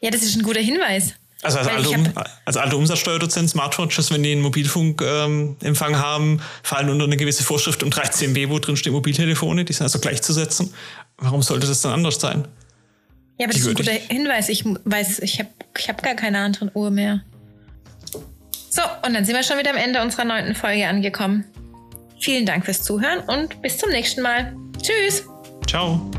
Ja, 0.02 0.12
das 0.12 0.24
ist 0.24 0.36
ein 0.36 0.44
guter 0.44 0.62
Hinweis. 0.62 1.14
Also 1.42 1.60
als, 1.60 1.68
alter, 1.68 1.90
um, 1.92 2.14
als 2.44 2.58
alter 2.58 2.76
Umsatzsteuerdozent 2.76 3.50
Smartwatches, 3.50 4.12
wenn 4.12 4.24
die 4.24 4.34
einen 4.34 4.42
Mobilfunkempfang 4.42 5.94
ähm, 5.94 6.00
haben, 6.00 6.42
fallen 6.64 6.90
unter 6.90 7.06
eine 7.06 7.16
gewisse 7.16 7.44
Vorschrift 7.44 7.82
um 7.82 7.90
13b, 7.90 8.50
wo 8.50 8.60
drin 8.60 8.76
steht 8.76 8.92
Mobiltelefone, 8.92 9.64
die 9.64 9.72
sind 9.72 9.84
also 9.84 10.00
gleichzusetzen. 10.00 10.74
Warum 11.18 11.42
sollte 11.42 11.66
das 11.66 11.82
dann 11.82 11.94
anders 11.94 12.20
sein? 12.20 12.46
Ja, 13.38 13.46
aber 13.46 13.54
das 13.54 13.62
ist 13.62 13.68
ein 13.70 13.74
guter 13.74 13.94
Hinweis. 13.94 14.50
Ich 14.50 14.66
weiß, 14.66 15.20
ich 15.20 15.40
habe 15.40 15.50
ich 15.78 15.88
hab 15.88 16.04
gar 16.04 16.16
keine 16.16 16.40
anderen 16.40 16.72
Uhr 16.74 16.92
mehr. 16.92 17.22
So, 18.70 18.82
und 19.06 19.14
dann 19.14 19.26
sind 19.26 19.36
wir 19.36 19.44
schon 19.44 19.58
wieder 19.58 19.72
am 19.72 19.78
Ende 19.78 20.02
unserer 20.02 20.26
neunten 20.26 20.56
Folge 20.56 20.88
angekommen. 20.88 21.46
Vielen 22.20 22.46
Dank 22.46 22.66
fürs 22.66 22.84
Zuhören 22.84 23.20
und 23.28 23.62
bis 23.62 23.78
zum 23.78 23.90
nächsten 23.90 24.22
Mal. 24.22 24.56
Tschüss. 24.82 25.26
Ciao. 25.68 26.10